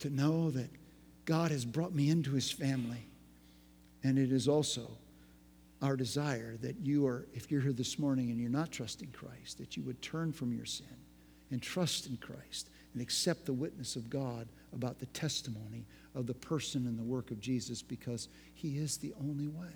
to 0.00 0.10
know 0.10 0.50
that 0.50 0.70
God 1.24 1.50
has 1.50 1.64
brought 1.64 1.94
me 1.94 2.10
into 2.10 2.32
his 2.32 2.50
family. 2.50 3.06
And 4.02 4.18
it 4.18 4.32
is 4.32 4.48
also 4.48 4.90
our 5.82 5.96
desire 5.96 6.56
that 6.62 6.76
you 6.80 7.06
are, 7.06 7.26
if 7.34 7.50
you're 7.50 7.60
here 7.60 7.72
this 7.72 7.98
morning 7.98 8.30
and 8.30 8.38
you're 8.38 8.50
not 8.50 8.70
trusting 8.70 9.10
Christ, 9.12 9.58
that 9.58 9.76
you 9.76 9.82
would 9.84 10.00
turn 10.02 10.32
from 10.32 10.52
your 10.52 10.66
sin 10.66 10.86
and 11.50 11.62
trust 11.62 12.06
in 12.06 12.16
Christ 12.16 12.68
and 12.92 13.02
accept 13.02 13.46
the 13.46 13.52
witness 13.52 13.96
of 13.96 14.08
God 14.08 14.48
about 14.72 14.98
the 14.98 15.06
testimony 15.06 15.84
of 16.14 16.26
the 16.26 16.34
person 16.34 16.86
and 16.86 16.98
the 16.98 17.02
work 17.02 17.30
of 17.30 17.40
Jesus 17.40 17.82
because 17.82 18.28
he 18.54 18.78
is 18.78 18.96
the 18.96 19.12
only 19.20 19.48
way. 19.48 19.72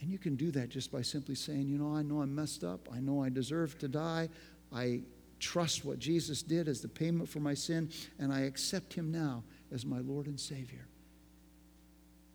And 0.00 0.10
you 0.10 0.18
can 0.18 0.36
do 0.36 0.50
that 0.52 0.68
just 0.68 0.92
by 0.92 1.02
simply 1.02 1.34
saying, 1.34 1.68
you 1.68 1.78
know, 1.78 1.94
I 1.94 2.02
know 2.02 2.22
I'm 2.22 2.34
messed 2.34 2.62
up. 2.62 2.88
I 2.94 3.00
know 3.00 3.22
I 3.22 3.30
deserve 3.30 3.78
to 3.78 3.88
die. 3.88 4.28
I 4.72 5.00
trust 5.40 5.84
what 5.84 5.98
Jesus 5.98 6.42
did 6.42 6.68
as 6.68 6.80
the 6.80 6.88
payment 6.88 7.28
for 7.28 7.40
my 7.40 7.54
sin, 7.54 7.90
and 8.18 8.32
I 8.32 8.40
accept 8.40 8.92
him 8.92 9.10
now 9.10 9.42
as 9.72 9.84
my 9.84 9.98
Lord 10.00 10.26
and 10.26 10.38
Savior. 10.38 10.86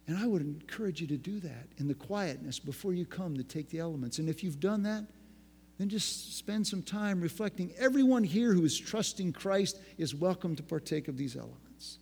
And 0.07 0.17
I 0.17 0.27
would 0.27 0.41
encourage 0.41 0.99
you 0.99 1.07
to 1.07 1.17
do 1.17 1.39
that 1.39 1.67
in 1.77 1.87
the 1.87 1.93
quietness 1.93 2.59
before 2.59 2.93
you 2.93 3.05
come 3.05 3.37
to 3.37 3.43
take 3.43 3.69
the 3.69 3.79
elements. 3.79 4.19
And 4.19 4.27
if 4.27 4.43
you've 4.43 4.59
done 4.59 4.83
that, 4.83 5.05
then 5.77 5.89
just 5.89 6.37
spend 6.37 6.67
some 6.67 6.83
time 6.83 7.21
reflecting. 7.21 7.71
Everyone 7.77 8.23
here 8.23 8.53
who 8.53 8.65
is 8.65 8.77
trusting 8.77 9.33
Christ 9.33 9.79
is 9.97 10.13
welcome 10.13 10.55
to 10.57 10.63
partake 10.63 11.07
of 11.07 11.17
these 11.17 11.37
elements. 11.37 11.99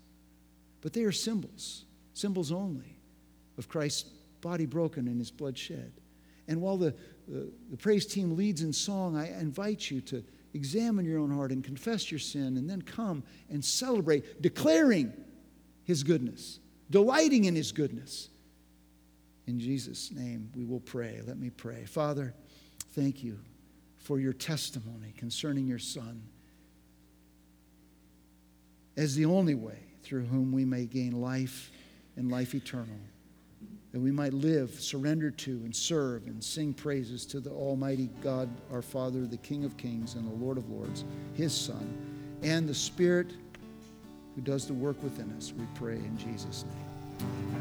But 0.82 0.93
they 0.93 1.03
are 1.03 1.12
symbols, 1.12 1.86
symbols 2.14 2.51
only 2.51 2.97
of 3.57 3.70
Christ's 3.70 4.09
body 4.42 4.66
broken 4.66 5.08
and 5.08 5.20
his 5.20 5.32
blood 5.32 5.58
shed. 5.58 5.92
And 6.48 6.62
while 6.62 6.78
the, 6.78 6.94
the, 7.28 7.52
the, 7.70 7.78
praise 7.78 8.06
team 8.06 8.36
leads 8.36 8.62
in 8.62 8.74
song, 8.74 9.16
I 9.16 9.28
invite 9.39 9.89
you 9.89 10.02
to 10.02 10.24
examine 10.54 11.06
your 11.06 11.20
own 11.20 11.32
heart 11.32 11.52
and 11.52 11.64
confess 11.64 12.12
your 12.12 12.20
sin 12.20 12.58
and 12.58 12.70
then 12.70 12.82
come 12.82 13.24
and 13.50 13.64
celebrate, 13.64 14.42
declaring 14.42 15.14
his 15.84 16.04
goodness, 16.04 16.60
delighting 16.89 17.46
in 17.46 17.56
his 17.56 17.72
goodness. 17.72 18.30
In 19.48 19.60
Jesus' 19.60 20.12
name, 20.12 20.52
we 20.56 20.66
will 20.66 20.80
pray. 20.80 21.22
Let 21.26 21.38
me 21.38 21.50
pray. 21.50 21.86
Father, 21.86 22.34
thank 22.94 23.24
you 23.24 23.39
for 23.98 24.20
your 24.20 24.34
testimony 24.34 25.14
concerning 25.18 25.68
your 25.68 25.80
Son 25.80 26.24
as 28.98 29.16
the 29.16 29.26
only 29.26 29.56
way 29.56 29.80
through 30.04 30.26
whom 30.26 30.52
we 30.52 30.66
may 30.66 30.86
gain 30.86 31.22
life 31.22 31.72
and 32.18 32.30
life 32.30 32.54
eternal 32.54 33.00
that 33.92 34.00
we 34.00 34.12
might 34.12 34.34
live, 34.34 34.72
surrender 34.80 35.32
to, 35.32 35.52
and 35.64 35.76
serve 35.76 36.28
and 36.28 36.44
sing 36.44 36.74
praises 36.74 37.26
to 37.26 37.39
the 37.39 37.50
Almighty 37.50 38.10
God, 38.24 38.50
our 38.72 38.82
Father, 38.82 39.26
the 39.26 39.38
King 39.38 39.66
of 39.66 39.76
Kings 39.78 40.16
and 40.16 40.26
the 40.26 40.44
Lord 40.44 40.58
of 40.58 40.70
Lords, 40.70 41.04
His 41.34 41.54
Son, 41.54 41.98
and 42.42 42.68
the 42.68 42.74
Spirit 42.74 43.34
who 44.36 44.42
does 44.42 44.66
the 44.66 44.74
work 44.74 45.02
within 45.04 45.32
us. 45.38 45.54
We 45.58 45.66
pray 45.76 45.96
in 45.96 46.18
Jesus' 46.18 46.64
name. 46.64 47.61